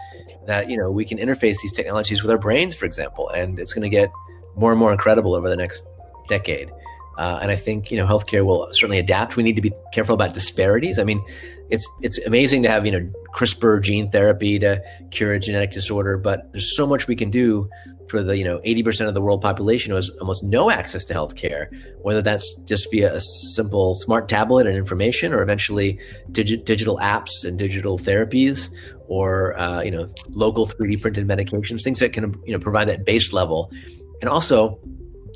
that, 0.47 0.69
you 0.69 0.77
know, 0.77 0.91
we 0.91 1.05
can 1.05 1.17
interface 1.17 1.57
these 1.61 1.73
technologies 1.73 2.21
with 2.21 2.31
our 2.31 2.37
brains, 2.37 2.75
for 2.75 2.85
example, 2.85 3.29
and 3.29 3.59
it's 3.59 3.73
going 3.73 3.83
to 3.83 3.89
get 3.89 4.11
more 4.55 4.71
and 4.71 4.79
more 4.79 4.91
incredible 4.91 5.35
over 5.35 5.49
the 5.49 5.55
next 5.55 5.87
decade. 6.27 6.71
Uh, 7.17 7.39
and 7.41 7.51
I 7.51 7.55
think 7.55 7.91
you 7.91 7.97
know 7.97 8.05
healthcare 8.05 8.45
will 8.45 8.67
certainly 8.73 8.99
adapt. 8.99 9.35
We 9.35 9.43
need 9.43 9.55
to 9.55 9.61
be 9.61 9.71
careful 9.93 10.13
about 10.15 10.33
disparities. 10.33 10.99
I 10.99 11.05
mean, 11.05 11.23
it's 11.69 11.87
it's 12.01 12.19
amazing 12.25 12.63
to 12.63 12.69
have 12.69 12.85
you 12.85 12.91
know 12.91 13.09
CRISPR 13.33 13.81
gene 13.81 14.11
therapy 14.11 14.59
to 14.59 14.81
cure 15.11 15.33
a 15.33 15.39
genetic 15.39 15.71
disorder, 15.71 16.17
but 16.17 16.51
there's 16.51 16.75
so 16.75 16.85
much 16.85 17.07
we 17.07 17.15
can 17.15 17.29
do 17.29 17.69
for 18.07 18.23
the 18.23 18.37
you 18.37 18.43
know 18.43 18.59
80% 18.59 19.07
of 19.07 19.13
the 19.13 19.21
world 19.21 19.41
population 19.41 19.91
who 19.91 19.95
has 19.95 20.09
almost 20.21 20.43
no 20.43 20.69
access 20.69 21.05
to 21.05 21.13
healthcare, 21.13 21.67
whether 22.01 22.21
that's 22.21 22.53
just 22.65 22.89
via 22.91 23.13
a 23.13 23.21
simple 23.21 23.95
smart 23.95 24.29
tablet 24.29 24.67
and 24.67 24.75
information, 24.75 25.33
or 25.33 25.41
eventually 25.41 25.99
digi- 26.31 26.63
digital 26.63 26.97
apps 26.97 27.45
and 27.45 27.57
digital 27.57 27.97
therapies, 27.97 28.69
or 29.07 29.57
uh, 29.59 29.81
you 29.81 29.91
know 29.91 30.07
local 30.29 30.67
3D 30.67 31.01
printed 31.01 31.27
medications, 31.27 31.83
things 31.83 31.99
that 31.99 32.13
can 32.13 32.35
you 32.45 32.53
know 32.53 32.59
provide 32.59 32.87
that 32.87 33.05
base 33.05 33.33
level, 33.33 33.71
and 34.21 34.29
also 34.29 34.79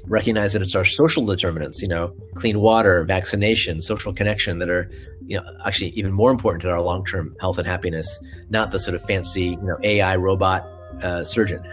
recognize 0.10 0.54
that 0.54 0.62
it's 0.62 0.76
our 0.76 0.86
social 0.86 1.26
determinants, 1.26 1.82
you 1.82 1.88
know, 1.88 2.14
clean 2.34 2.60
water, 2.60 3.04
vaccination, 3.04 3.80
social 3.80 4.12
connection 4.12 4.60
that 4.60 4.70
are, 4.70 4.90
you 5.28 5.38
know, 5.38 5.44
actually 5.66 5.90
even 5.92 6.12
more 6.12 6.32
important 6.32 6.64
to 6.64 6.70
our 6.70 6.82
long-term 6.82 7.36
health 7.40 7.60
and 7.60 7.68
happiness, 7.68 8.20
not 8.50 8.72
the 8.72 8.80
sort 8.80 8.96
of 8.96 9.04
fancy, 9.04 9.50
you 9.50 9.62
know, 9.62 9.78
AI 9.84 10.16
robot 10.16 10.68
uh, 11.04 11.24
surgeon. 11.24 11.64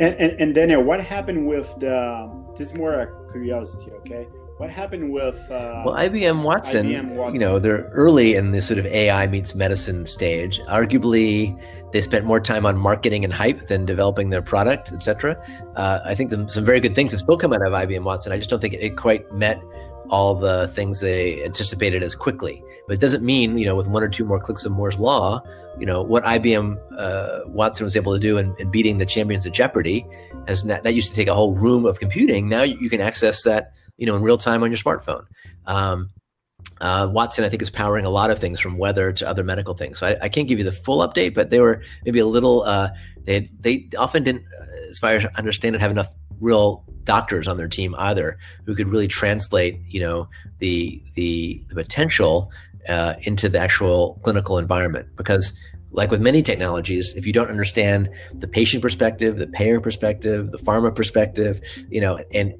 And, 0.00 0.14
and, 0.14 0.40
and 0.40 0.54
Daniel, 0.54 0.82
what 0.82 1.04
happened 1.04 1.46
with 1.46 1.78
the? 1.78 2.30
This 2.56 2.70
is 2.70 2.76
more 2.76 2.94
a 2.94 3.30
curiosity, 3.30 3.92
okay? 3.92 4.26
What 4.56 4.70
happened 4.70 5.12
with? 5.12 5.36
Uh, 5.50 5.82
well, 5.84 5.94
IBM 5.94 6.42
Watson, 6.42 6.86
IBM 6.86 7.08
Watson, 7.14 7.34
you 7.34 7.40
know, 7.40 7.58
they're 7.58 7.90
early 7.92 8.34
in 8.34 8.50
this 8.52 8.66
sort 8.66 8.78
of 8.78 8.86
AI 8.86 9.26
meets 9.26 9.54
medicine 9.54 10.06
stage. 10.06 10.58
Arguably, 10.68 11.58
they 11.92 12.00
spent 12.00 12.24
more 12.24 12.40
time 12.40 12.64
on 12.64 12.78
marketing 12.78 13.24
and 13.24 13.32
hype 13.32 13.68
than 13.68 13.84
developing 13.84 14.30
their 14.30 14.42
product, 14.42 14.90
etc. 14.90 15.36
Uh, 15.76 16.00
I 16.04 16.14
think 16.14 16.30
the, 16.30 16.48
some 16.48 16.64
very 16.64 16.80
good 16.80 16.94
things 16.94 17.12
have 17.12 17.20
still 17.20 17.36
come 17.36 17.52
out 17.52 17.60
of 17.60 17.72
IBM 17.72 18.02
Watson. 18.02 18.32
I 18.32 18.38
just 18.38 18.48
don't 18.48 18.60
think 18.60 18.72
it, 18.72 18.80
it 18.80 18.96
quite 18.96 19.30
met 19.32 19.62
all 20.10 20.34
the 20.34 20.68
things 20.68 21.00
they 21.00 21.42
anticipated 21.44 22.02
as 22.02 22.14
quickly. 22.14 22.62
But 22.86 22.94
it 22.94 23.00
doesn't 23.00 23.24
mean, 23.24 23.56
you 23.56 23.66
know, 23.66 23.76
with 23.76 23.86
one 23.86 24.02
or 24.02 24.08
two 24.08 24.24
more 24.24 24.40
clicks 24.40 24.64
of 24.64 24.72
Moore's 24.72 24.98
law, 24.98 25.40
you 25.78 25.86
know, 25.86 26.02
what 26.02 26.24
IBM 26.24 26.78
uh, 26.98 27.40
Watson 27.46 27.84
was 27.84 27.96
able 27.96 28.12
to 28.12 28.18
do 28.18 28.36
in, 28.36 28.54
in, 28.58 28.70
beating 28.70 28.98
the 28.98 29.06
champions 29.06 29.46
of 29.46 29.52
Jeopardy, 29.52 30.04
has 30.46 30.64
not, 30.64 30.82
that 30.82 30.94
used 30.94 31.08
to 31.10 31.14
take 31.14 31.28
a 31.28 31.34
whole 31.34 31.54
room 31.54 31.86
of 31.86 32.00
computing. 32.00 32.48
Now 32.48 32.62
you, 32.62 32.90
can 32.90 33.00
access 33.00 33.42
that, 33.44 33.72
you 33.96 34.06
know, 34.06 34.16
in 34.16 34.22
real 34.22 34.36
time 34.36 34.62
on 34.62 34.70
your 34.70 34.78
smartphone. 34.78 35.24
Um, 35.66 36.10
uh, 36.80 37.08
Watson, 37.10 37.44
I 37.44 37.48
think, 37.48 37.62
is 37.62 37.70
powering 37.70 38.04
a 38.04 38.10
lot 38.10 38.30
of 38.30 38.38
things 38.38 38.58
from 38.58 38.78
weather 38.78 39.12
to 39.12 39.28
other 39.28 39.44
medical 39.44 39.74
things. 39.74 39.98
So 39.98 40.06
I, 40.08 40.16
I 40.22 40.28
can't 40.28 40.48
give 40.48 40.58
you 40.58 40.64
the 40.64 40.72
full 40.72 41.06
update, 41.06 41.34
but 41.34 41.50
they 41.50 41.60
were 41.60 41.82
maybe 42.04 42.18
a 42.18 42.26
little. 42.26 42.62
Uh, 42.62 42.90
they 43.24 43.50
they 43.60 43.88
often 43.98 44.24
didn't, 44.24 44.44
as 44.88 44.98
far 44.98 45.10
as 45.10 45.26
I 45.26 45.30
understand 45.36 45.74
it, 45.74 45.80
have 45.80 45.90
enough 45.90 46.08
real 46.40 46.84
doctors 47.04 47.48
on 47.48 47.56
their 47.56 47.68
team 47.68 47.94
either 47.98 48.38
who 48.66 48.74
could 48.74 48.88
really 48.88 49.08
translate, 49.08 49.80
you 49.88 50.00
know, 50.00 50.28
the 50.58 51.02
the, 51.14 51.64
the 51.68 51.74
potential 51.74 52.50
uh, 52.88 53.14
into 53.22 53.48
the 53.48 53.58
actual 53.58 54.20
clinical 54.22 54.58
environment. 54.58 55.08
Because, 55.16 55.52
like 55.92 56.10
with 56.10 56.20
many 56.20 56.42
technologies, 56.42 57.14
if 57.14 57.26
you 57.26 57.32
don't 57.32 57.48
understand 57.48 58.08
the 58.34 58.48
patient 58.48 58.82
perspective, 58.82 59.38
the 59.38 59.46
payer 59.46 59.80
perspective, 59.80 60.50
the 60.52 60.58
pharma 60.58 60.94
perspective, 60.94 61.60
you 61.90 62.00
know, 62.00 62.18
and 62.32 62.54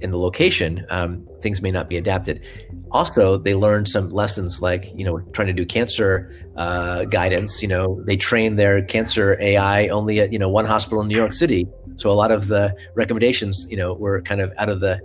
in 0.00 0.10
the 0.10 0.18
location, 0.18 0.86
um, 0.90 1.26
things 1.40 1.62
may 1.62 1.70
not 1.70 1.88
be 1.88 1.96
adapted. 1.96 2.44
Also, 2.90 3.36
they 3.36 3.54
learned 3.54 3.88
some 3.88 4.10
lessons 4.10 4.60
like, 4.62 4.92
you 4.94 5.04
know, 5.04 5.18
trying 5.32 5.48
to 5.48 5.52
do 5.52 5.64
cancer 5.64 6.32
uh, 6.56 7.04
guidance. 7.04 7.62
You 7.62 7.68
know, 7.68 8.02
they 8.04 8.16
train 8.16 8.56
their 8.56 8.82
cancer 8.82 9.36
AI 9.40 9.88
only 9.88 10.20
at, 10.20 10.32
you 10.32 10.38
know, 10.38 10.48
one 10.48 10.64
hospital 10.64 11.00
in 11.02 11.08
New 11.08 11.16
York 11.16 11.32
City. 11.32 11.66
So 11.96 12.10
a 12.10 12.14
lot 12.14 12.30
of 12.30 12.48
the 12.48 12.76
recommendations, 12.94 13.66
you 13.68 13.76
know, 13.76 13.94
were 13.94 14.22
kind 14.22 14.40
of 14.40 14.52
out 14.58 14.68
of 14.68 14.80
the, 14.80 15.00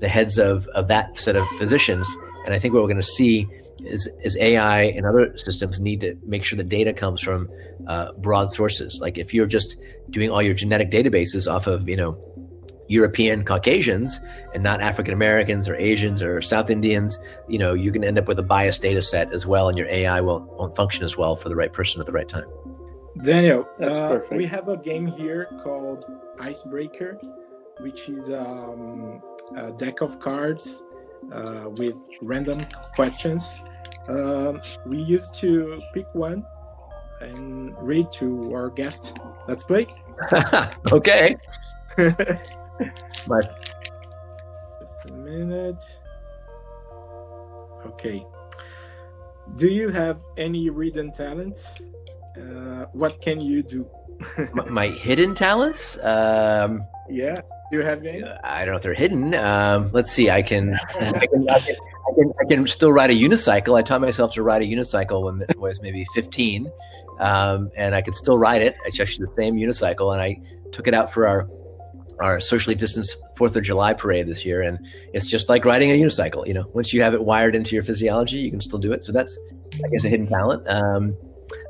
the 0.00 0.08
heads 0.08 0.38
of, 0.38 0.66
of 0.68 0.88
that 0.88 1.16
set 1.16 1.36
of 1.36 1.46
physicians. 1.58 2.08
And 2.44 2.54
I 2.54 2.58
think 2.58 2.74
what 2.74 2.82
we're 2.82 2.88
going 2.88 2.96
to 2.96 3.02
see 3.02 3.48
is, 3.80 4.08
is 4.22 4.36
AI 4.38 4.82
and 4.82 5.04
other 5.04 5.36
systems 5.36 5.80
need 5.80 6.00
to 6.00 6.16
make 6.24 6.44
sure 6.44 6.56
the 6.56 6.64
data 6.64 6.92
comes 6.92 7.20
from 7.20 7.50
uh, 7.86 8.12
broad 8.12 8.50
sources. 8.50 9.00
Like 9.00 9.18
if 9.18 9.34
you're 9.34 9.46
just 9.46 9.76
doing 10.10 10.30
all 10.30 10.42
your 10.42 10.54
genetic 10.54 10.90
databases 10.90 11.50
off 11.50 11.66
of, 11.66 11.88
you 11.88 11.96
know, 11.96 12.16
European 12.88 13.44
Caucasians 13.44 14.20
and 14.54 14.62
not 14.62 14.80
African 14.80 15.12
Americans 15.12 15.68
or 15.68 15.74
Asians 15.74 16.22
or 16.22 16.40
South 16.40 16.70
Indians, 16.70 17.18
you 17.48 17.58
know, 17.58 17.74
you 17.74 17.90
can 17.92 18.04
end 18.04 18.18
up 18.18 18.28
with 18.28 18.38
a 18.38 18.44
biased 18.44 18.82
data 18.82 19.02
set 19.02 19.32
as 19.32 19.46
well, 19.46 19.68
and 19.68 19.76
your 19.76 19.88
AI 19.88 20.20
won't, 20.20 20.48
won't 20.52 20.76
function 20.76 21.04
as 21.04 21.16
well 21.16 21.36
for 21.36 21.48
the 21.48 21.56
right 21.56 21.72
person 21.72 22.00
at 22.00 22.06
the 22.06 22.12
right 22.12 22.28
time. 22.28 22.46
Daniel, 23.22 23.68
That's 23.78 23.98
uh, 23.98 24.08
perfect. 24.08 24.36
we 24.36 24.46
have 24.46 24.68
a 24.68 24.76
game 24.76 25.06
here 25.06 25.48
called 25.62 26.04
Icebreaker, 26.38 27.18
which 27.80 28.08
is 28.08 28.30
um, 28.30 29.22
a 29.56 29.70
deck 29.72 30.00
of 30.00 30.20
cards 30.20 30.82
uh, 31.32 31.70
with 31.70 31.94
random 32.20 32.60
questions. 32.94 33.62
Um, 34.08 34.60
we 34.84 34.98
used 34.98 35.34
to 35.36 35.80
pick 35.94 36.06
one 36.14 36.44
and 37.20 37.74
read 37.78 38.12
to 38.12 38.54
our 38.54 38.70
guest. 38.70 39.16
Let's 39.48 39.62
play. 39.62 39.86
okay. 40.92 41.36
My... 41.98 43.40
Just 44.80 45.10
a 45.10 45.12
minute. 45.12 45.98
Okay. 47.86 48.26
Do 49.56 49.68
you 49.68 49.88
have 49.88 50.22
any 50.36 50.70
reading 50.70 51.12
talents? 51.12 51.88
Uh, 52.36 52.86
what 52.92 53.20
can 53.22 53.40
you 53.40 53.62
do? 53.62 53.88
my, 54.54 54.64
my, 54.68 54.86
hidden 54.88 55.34
talents? 55.34 55.98
Um, 56.02 56.82
yeah. 57.08 57.36
Do 57.70 57.78
you 57.78 57.82
have 57.82 58.04
any? 58.04 58.22
I 58.22 58.64
don't 58.64 58.72
know 58.72 58.76
if 58.76 58.82
they're 58.82 58.94
hidden. 58.94 59.34
Um, 59.34 59.90
let's 59.92 60.10
see. 60.10 60.30
I 60.30 60.42
can, 60.42 60.74
I 60.74 60.78
can, 60.92 61.16
I 61.16 61.26
can, 61.26 61.48
I 61.50 61.58
can, 62.14 62.32
I 62.40 62.44
can 62.48 62.66
still 62.66 62.92
ride 62.92 63.10
a 63.10 63.14
unicycle. 63.14 63.76
I 63.76 63.82
taught 63.82 64.00
myself 64.00 64.32
to 64.34 64.42
ride 64.42 64.62
a 64.62 64.66
unicycle 64.66 65.24
when 65.24 65.42
I 65.42 65.58
was 65.58 65.80
maybe 65.82 66.06
15, 66.14 66.70
um, 67.18 67.70
and 67.76 67.94
I 67.94 68.02
could 68.02 68.14
still 68.14 68.38
ride 68.38 68.62
it. 68.62 68.76
It's 68.84 69.00
actually 69.00 69.26
the 69.26 69.42
same 69.42 69.56
unicycle, 69.56 70.12
and 70.12 70.22
I 70.22 70.40
took 70.72 70.86
it 70.86 70.94
out 70.94 71.12
for 71.12 71.26
our 71.26 71.48
our 72.18 72.40
socially 72.40 72.74
distanced 72.74 73.18
Fourth 73.36 73.56
of 73.56 73.62
July 73.62 73.92
parade 73.92 74.26
this 74.26 74.44
year, 74.44 74.62
and 74.62 74.78
it's 75.12 75.26
just 75.26 75.48
like 75.48 75.64
riding 75.64 75.90
a 75.90 76.00
unicycle. 76.00 76.46
You 76.46 76.54
know, 76.54 76.70
once 76.72 76.92
you 76.92 77.02
have 77.02 77.14
it 77.14 77.24
wired 77.24 77.54
into 77.54 77.74
your 77.74 77.82
physiology, 77.82 78.38
you 78.38 78.50
can 78.50 78.60
still 78.60 78.78
do 78.78 78.92
it. 78.92 79.04
So 79.04 79.12
that's, 79.12 79.36
I 79.74 79.88
guess, 79.88 80.04
a 80.04 80.08
hidden 80.08 80.26
talent. 80.26 80.66
Um, 80.68 81.16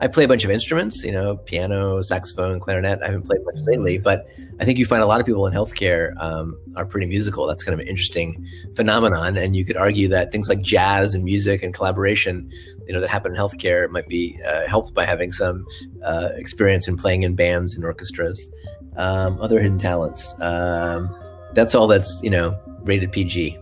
I 0.01 0.09
play 0.09 0.24
a 0.24 0.28
bunch 0.28 0.45
of 0.45 0.51
instruments, 0.51 1.05
you 1.05 1.12
know, 1.12 1.37
piano, 1.37 2.03
saxophone, 2.03 2.61
clarinet. 2.61 3.01
I 3.03 3.07
haven't 3.07 3.26
played 3.26 3.45
much 3.45 3.57
lately, 3.66 3.99
but 3.99 4.26
I 4.61 4.64
think 4.64 4.78
you 4.78 4.87
find 4.87 5.03
a 5.03 5.07
lot 5.07 5.20
of 5.20 5.26
people 5.26 5.47
in 5.47 5.55
healthcare 5.55 6.14
um, 6.20 6.59
are 6.76 6.84
pretty 6.84 7.07
musical. 7.07 7.47
That's 7.47 7.64
kind 7.64 7.74
of 7.74 7.80
an 7.80 7.89
interesting 7.89 8.47
phenomenon, 8.74 9.37
and 9.37 9.57
you 9.57 9.64
could 9.64 9.76
argue 9.76 10.09
that 10.09 10.32
things 10.32 10.49
like 10.49 10.61
jazz 10.61 11.14
and 11.14 11.24
music 11.24 11.62
and 11.62 11.72
collaboration, 11.72 12.51
you 12.87 12.93
know, 12.93 13.01
that 13.01 13.09
happen 13.09 13.32
in 13.32 13.39
healthcare 13.39 13.89
might 13.91 14.09
be 14.09 14.39
uh, 14.47 14.66
helped 14.66 14.95
by 14.95 15.05
having 15.05 15.30
some 15.30 15.66
uh, 16.05 16.28
experience 16.37 16.89
in 16.89 16.97
playing 16.97 17.22
in 17.22 17.34
bands 17.34 17.74
and 17.74 17.84
orchestras. 17.84 18.53
Um, 18.97 19.39
other 19.43 19.61
hidden 19.61 19.78
talents. 19.78 20.34
Um, 20.41 21.14
that's 21.53 21.74
all 21.74 21.87
that's 21.87 22.20
you 22.22 22.30
know 22.30 22.59
rated 22.82 23.12
PG. 23.12 23.59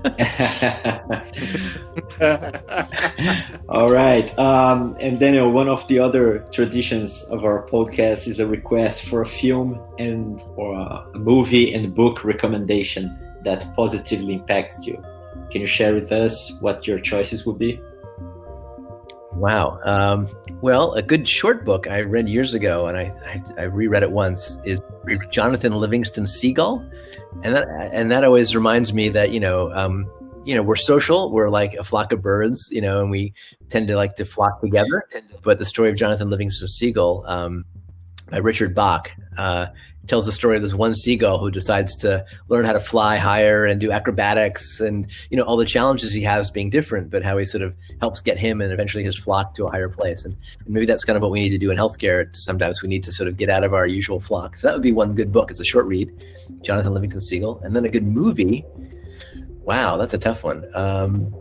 all 3.68 3.90
right. 3.90 4.38
Um, 4.38 4.96
and 4.98 5.20
Daniel, 5.20 5.50
one 5.50 5.68
of 5.68 5.86
the 5.88 5.98
other 5.98 6.38
traditions 6.52 7.24
of 7.24 7.44
our 7.44 7.68
podcast 7.68 8.26
is 8.26 8.40
a 8.40 8.46
request 8.46 9.02
for 9.02 9.20
a 9.20 9.26
film 9.26 9.78
and 9.98 10.42
or 10.56 10.74
a 10.74 11.18
movie 11.18 11.74
and 11.74 11.94
book 11.94 12.24
recommendation 12.24 13.18
that 13.44 13.66
positively 13.76 14.34
impacts 14.34 14.86
you. 14.86 15.02
Can 15.50 15.60
you 15.60 15.66
share 15.66 15.94
with 15.94 16.10
us 16.12 16.52
what 16.60 16.86
your 16.86 17.00
choices 17.00 17.44
would 17.44 17.58
be? 17.58 17.80
Wow. 19.32 19.80
Um, 19.84 20.28
well, 20.60 20.94
a 20.94 21.02
good 21.02 21.28
short 21.28 21.64
book 21.64 21.88
I 21.88 22.00
read 22.00 22.28
years 22.28 22.54
ago, 22.54 22.86
and 22.86 22.96
I, 22.96 23.12
I, 23.24 23.40
I 23.58 23.62
reread 23.64 24.02
it 24.02 24.10
once, 24.10 24.58
is 24.64 24.80
Jonathan 25.30 25.74
Livingston 25.74 26.26
Seagull, 26.26 26.84
and 27.42 27.54
that 27.54 27.68
and 27.92 28.10
that 28.10 28.24
always 28.24 28.54
reminds 28.54 28.92
me 28.92 29.08
that 29.10 29.32
you 29.32 29.40
know 29.40 29.72
um, 29.74 30.10
you 30.44 30.54
know 30.54 30.62
we're 30.62 30.76
social, 30.76 31.30
we're 31.30 31.50
like 31.50 31.74
a 31.74 31.84
flock 31.84 32.12
of 32.12 32.22
birds, 32.22 32.68
you 32.70 32.80
know, 32.80 33.00
and 33.00 33.10
we 33.10 33.32
tend 33.68 33.88
to 33.88 33.96
like 33.96 34.16
to 34.16 34.24
flock 34.24 34.60
together. 34.60 35.04
But 35.42 35.58
the 35.58 35.64
story 35.64 35.88
of 35.90 35.96
Jonathan 35.96 36.30
Livingston 36.30 36.68
Seagull 36.68 37.24
um, 37.26 37.64
by 38.30 38.38
Richard 38.38 38.74
Bach. 38.74 39.10
Uh, 39.36 39.66
tells 40.06 40.26
the 40.26 40.32
story 40.32 40.56
of 40.56 40.62
this 40.62 40.74
one 40.74 40.94
seagull 40.94 41.38
who 41.38 41.50
decides 41.50 41.94
to 41.96 42.24
learn 42.48 42.64
how 42.64 42.72
to 42.72 42.80
fly 42.80 43.16
higher 43.16 43.64
and 43.64 43.80
do 43.80 43.92
acrobatics 43.92 44.80
and 44.80 45.06
you 45.30 45.36
know 45.36 45.42
all 45.42 45.56
the 45.56 45.64
challenges 45.64 46.12
he 46.12 46.22
has 46.22 46.50
being 46.50 46.70
different 46.70 47.10
but 47.10 47.22
how 47.22 47.36
he 47.36 47.44
sort 47.44 47.62
of 47.62 47.74
helps 48.00 48.20
get 48.20 48.38
him 48.38 48.60
and 48.60 48.72
eventually 48.72 49.04
his 49.04 49.18
flock 49.18 49.54
to 49.54 49.66
a 49.66 49.70
higher 49.70 49.88
place. 49.88 50.24
And, 50.24 50.36
and 50.64 50.74
maybe 50.74 50.86
that's 50.86 51.04
kind 51.04 51.16
of 51.16 51.22
what 51.22 51.30
we 51.30 51.40
need 51.40 51.50
to 51.50 51.58
do 51.58 51.70
in 51.70 51.76
healthcare. 51.76 52.34
Sometimes 52.34 52.82
we 52.82 52.88
need 52.88 53.02
to 53.04 53.12
sort 53.12 53.28
of 53.28 53.36
get 53.36 53.50
out 53.50 53.64
of 53.64 53.74
our 53.74 53.86
usual 53.86 54.20
flock. 54.20 54.56
So 54.56 54.66
that 54.66 54.74
would 54.74 54.82
be 54.82 54.92
one 54.92 55.14
good 55.14 55.32
book. 55.32 55.50
It's 55.50 55.60
a 55.60 55.64
short 55.64 55.86
read 55.86 56.10
jonathan 56.62 56.92
livingston 56.92 57.20
seagull 57.20 57.60
and 57.62 57.76
then 57.76 57.84
a 57.84 57.90
good 57.90 58.06
movie. 58.06 58.64
Wow 59.62 59.96
that's 59.96 60.14
a 60.14 60.18
tough 60.18 60.44
one. 60.44 60.64
Um, 60.74 61.34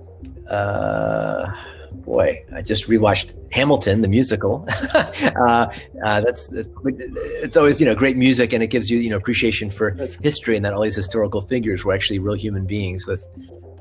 uh, 0.50 1.52
boy, 1.92 2.44
I 2.54 2.62
just 2.62 2.88
rewatched 2.88 3.34
Hamilton, 3.52 4.02
the 4.02 4.08
musical. 4.08 4.68
uh, 4.94 5.68
uh, 6.06 6.22
that's, 6.22 6.48
that's, 6.48 6.68
it's 6.84 7.58
always 7.58 7.80
you 7.80 7.86
know 7.86 7.96
great 7.96 8.18
music, 8.18 8.54
and 8.54 8.64
it 8.64 8.68
gives 8.68 8.90
you 8.90 9.00
you 9.00 9.10
know 9.10 9.18
appreciation 9.18 9.70
for 9.70 9.92
that's 9.96 10.16
history, 10.16 10.56
and 10.56 10.66
that 10.66 10.74
all 10.74 10.82
these 10.82 10.96
historical 10.96 11.42
figures 11.42 11.86
were 11.86 11.94
actually 11.94 12.20
real 12.20 12.36
human 12.36 12.66
beings 12.66 13.06
with 13.06 13.24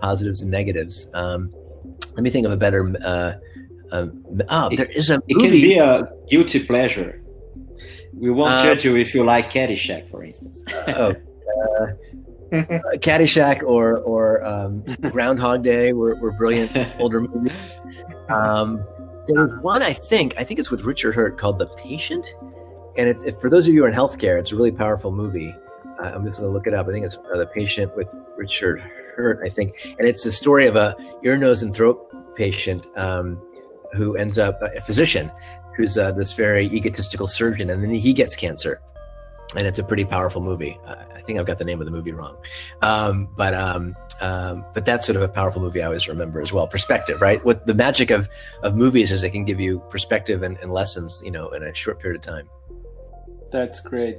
positives 0.01 0.43
and 0.43 0.51
negatives. 0.51 1.09
Um, 1.15 1.53
let 2.15 2.23
me 2.23 2.31
think 2.31 2.47
of 2.47 2.53
a 2.53 2.57
better. 2.57 2.95
Uh, 3.05 3.35
um, 3.91 4.25
oh, 4.49 4.69
there 4.75 4.87
is 4.87 5.11
a. 5.11 5.15
Movie. 5.15 5.25
It 5.29 5.39
can 5.39 5.51
be 5.51 5.79
a 5.79 6.09
guilty 6.29 6.65
pleasure. 6.65 7.23
We 8.13 8.31
won't 8.31 8.53
uh, 8.53 8.65
judge 8.65 8.85
you 8.85 8.97
if 8.97 9.15
you 9.15 9.25
like 9.25 9.51
Caddyshack, 9.51 10.11
for 10.11 10.25
instance. 10.25 10.65
oh, 10.89 11.15
uh, 12.53 12.97
Caddyshack 12.97 13.63
or 13.63 13.99
or 13.99 14.45
um, 14.45 14.83
Groundhog 15.11 15.63
Day 15.63 15.93
were, 15.93 16.15
were 16.17 16.33
brilliant 16.33 16.77
older 16.99 17.21
movies. 17.21 17.53
Um, 18.29 18.85
there's 19.27 19.53
one 19.61 19.83
I 19.83 19.93
think 19.93 20.35
I 20.39 20.45
think 20.45 20.61
it's 20.61 20.71
with 20.71 20.85
Richard 20.85 21.15
Hurt 21.15 21.39
called 21.39 21.59
The 21.59 21.67
Patient, 21.67 22.27
and 22.97 23.09
it's 23.09 23.25
for 23.41 23.51
those 23.51 23.67
of 23.67 23.75
you 23.75 23.81
who 23.81 23.87
are 23.87 23.89
in 23.89 23.95
healthcare, 23.95 24.39
it's 24.39 24.53
a 24.53 24.57
really 24.57 24.73
powerful 24.73 25.13
movie. 25.13 25.55
Uh, 26.01 26.13
I'm 26.15 26.25
just 26.25 26.41
going 26.41 26.51
to 26.51 26.55
look 26.55 26.67
it 26.67 26.75
up. 26.75 26.89
I 26.89 26.93
think 26.93 27.05
it's 27.05 27.17
uh, 27.17 27.37
The 27.37 27.47
Patient 27.47 27.95
with 27.97 28.09
Richard 28.37 28.81
Hurt, 29.17 29.41
I 29.45 29.49
think, 29.49 29.95
and 29.99 30.09
it's 30.09 30.23
the 30.23 30.33
story 30.33 30.67
of 30.67 30.77
a 30.77 30.97
ear, 31.25 31.37
nose, 31.37 31.63
and 31.63 31.75
throat 31.75 32.05
patient 32.37 32.87
um, 32.97 33.43
who 33.95 34.17
ends 34.17 34.39
up 34.39 34.61
a 34.63 34.81
physician 34.81 35.31
who's 35.77 35.99
uh, 35.99 36.13
this 36.13 36.33
very 36.33 36.67
egotistical 36.67 37.27
surgeon, 37.27 37.71
and 37.71 37.83
then 37.83 37.91
he 37.91 38.13
gets 38.13 38.35
cancer 38.35 38.81
and 39.57 39.67
it's 39.67 39.79
a 39.79 39.85
pretty 39.85 40.05
powerful 40.05 40.43
movie. 40.43 40.79
I 40.87 41.21
think 41.23 41.39
I've 41.39 41.47
got 41.47 41.59
the 41.59 41.65
name 41.65 41.81
of 41.81 41.87
the 41.87 41.91
movie 41.91 42.13
wrong, 42.13 42.37
um, 42.83 43.29
but 43.37 43.55
um, 43.55 43.97
um, 44.21 44.65
but 44.75 44.85
that's 44.85 45.07
sort 45.07 45.17
of 45.17 45.23
a 45.23 45.29
powerful 45.29 45.63
movie 45.63 45.83
I 45.83 45.87
always 45.87 46.09
remember 46.09 46.41
as 46.41 46.53
well. 46.53 46.67
Perspective, 46.67 47.21
right? 47.21 47.43
What 47.45 47.67
the 47.67 47.75
magic 47.75 48.11
of 48.11 48.29
of 48.63 48.77
movies 48.77 49.11
is, 49.13 49.23
they 49.23 49.31
can 49.31 49.45
give 49.45 49.61
you 49.61 49.81
perspective 49.91 50.43
and, 50.43 50.59
and 50.59 50.73
lessons, 50.73 51.23
you 51.25 51.31
know, 51.31 51.49
in 51.51 51.63
a 51.63 51.75
short 51.75 52.01
period 52.01 52.17
of 52.17 52.23
time. 52.23 52.49
That's 53.51 53.81
great, 53.81 54.19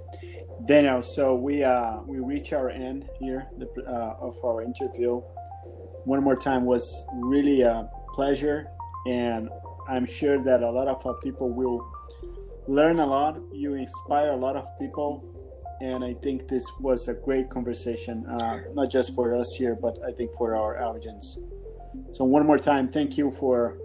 Daniel. 0.65 1.03
So 1.03 1.35
we 1.35 1.63
uh, 1.63 1.99
we 2.05 2.19
reach 2.19 2.53
our 2.53 2.69
end 2.69 3.09
here 3.19 3.47
uh, 3.87 4.15
of 4.19 4.43
our 4.43 4.63
interview. 4.63 5.21
One 6.05 6.23
more 6.23 6.35
time 6.35 6.65
was 6.65 7.03
really 7.13 7.61
a 7.61 7.87
pleasure, 8.15 8.67
and 9.05 9.49
I'm 9.87 10.05
sure 10.05 10.41
that 10.43 10.63
a 10.63 10.71
lot 10.71 10.87
of 10.87 11.21
people 11.21 11.49
will 11.49 11.87
learn 12.69 12.99
a 12.99 13.05
lot. 13.05 13.39
You 13.51 13.73
inspire 13.73 14.31
a 14.31 14.35
lot 14.35 14.55
of 14.55 14.65
people, 14.79 15.11
and 15.81 16.03
I 16.03 16.13
think 16.13 16.47
this 16.47 16.63
was 16.79 17.07
a 17.07 17.13
great 17.13 17.49
conversation, 17.49 18.25
uh, 18.27 18.61
not 18.73 18.91
just 18.91 19.15
for 19.15 19.35
us 19.35 19.55
here, 19.57 19.75
but 19.75 19.97
I 20.07 20.11
think 20.11 20.31
for 20.37 20.55
our 20.55 20.81
audience. 20.81 21.39
So 22.11 22.23
one 22.23 22.45
more 22.45 22.59
time, 22.59 22.87
thank 22.87 23.17
you 23.17 23.31
for 23.31 23.77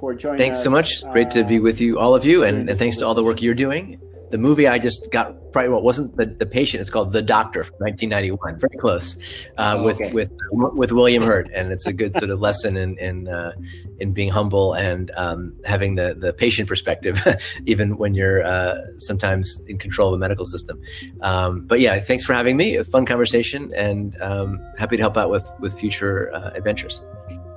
for 0.00 0.14
joining. 0.14 0.38
Thanks 0.38 0.58
us. 0.58 0.64
so 0.64 0.70
much. 0.70 1.02
Great 1.12 1.30
to 1.30 1.44
be 1.44 1.60
with 1.60 1.80
you, 1.80 1.98
all 1.98 2.14
of 2.14 2.24
you, 2.26 2.44
and 2.44 2.68
thanks 2.76 2.96
to 2.98 3.06
all 3.06 3.14
the 3.14 3.24
work 3.24 3.40
you're 3.40 3.54
doing 3.54 4.00
the 4.30 4.38
movie 4.38 4.66
I 4.66 4.78
just 4.78 5.10
got 5.10 5.52
probably 5.52 5.68
what 5.70 5.82
wasn't 5.82 6.16
the, 6.16 6.26
the 6.26 6.46
patient. 6.46 6.80
It's 6.80 6.90
called 6.90 7.12
The 7.12 7.22
Doctor 7.22 7.64
from 7.64 7.76
1991. 7.78 8.58
Very 8.58 8.76
close 8.78 9.16
uh, 9.56 9.76
oh, 9.78 9.84
with 9.84 9.96
okay. 9.96 10.12
with 10.12 10.30
with 10.52 10.92
William 10.92 11.22
Hurt, 11.22 11.48
and 11.54 11.72
it's 11.72 11.86
a 11.86 11.92
good 11.92 12.14
sort 12.14 12.30
of 12.30 12.40
lesson 12.40 12.76
in 12.76 12.98
in 12.98 13.28
uh, 13.28 13.52
in 13.98 14.12
being 14.12 14.30
humble 14.30 14.74
and 14.74 15.10
um, 15.16 15.54
having 15.64 15.94
the 15.94 16.14
the 16.14 16.32
patient 16.32 16.68
perspective, 16.68 17.22
even 17.66 17.96
when 17.96 18.14
you're 18.14 18.44
uh, 18.44 18.78
sometimes 18.98 19.60
in 19.66 19.78
control 19.78 20.08
of 20.08 20.14
a 20.14 20.18
medical 20.18 20.44
system. 20.44 20.80
Um, 21.20 21.66
but 21.66 21.80
yeah, 21.80 22.00
thanks 22.00 22.24
for 22.24 22.34
having 22.34 22.56
me. 22.56 22.76
A 22.76 22.84
fun 22.84 23.06
conversation, 23.06 23.72
and 23.74 24.20
um, 24.20 24.60
happy 24.78 24.96
to 24.96 25.02
help 25.02 25.16
out 25.16 25.30
with 25.30 25.48
with 25.60 25.78
future 25.78 26.34
uh, 26.34 26.50
adventures. 26.54 27.00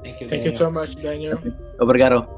Thank 0.04 0.22
you. 0.22 0.28
Thank 0.28 0.46
you 0.46 0.56
so 0.56 0.72
much, 0.72 0.96
Daniel. 0.96 1.38
Obrigado. 1.80 2.37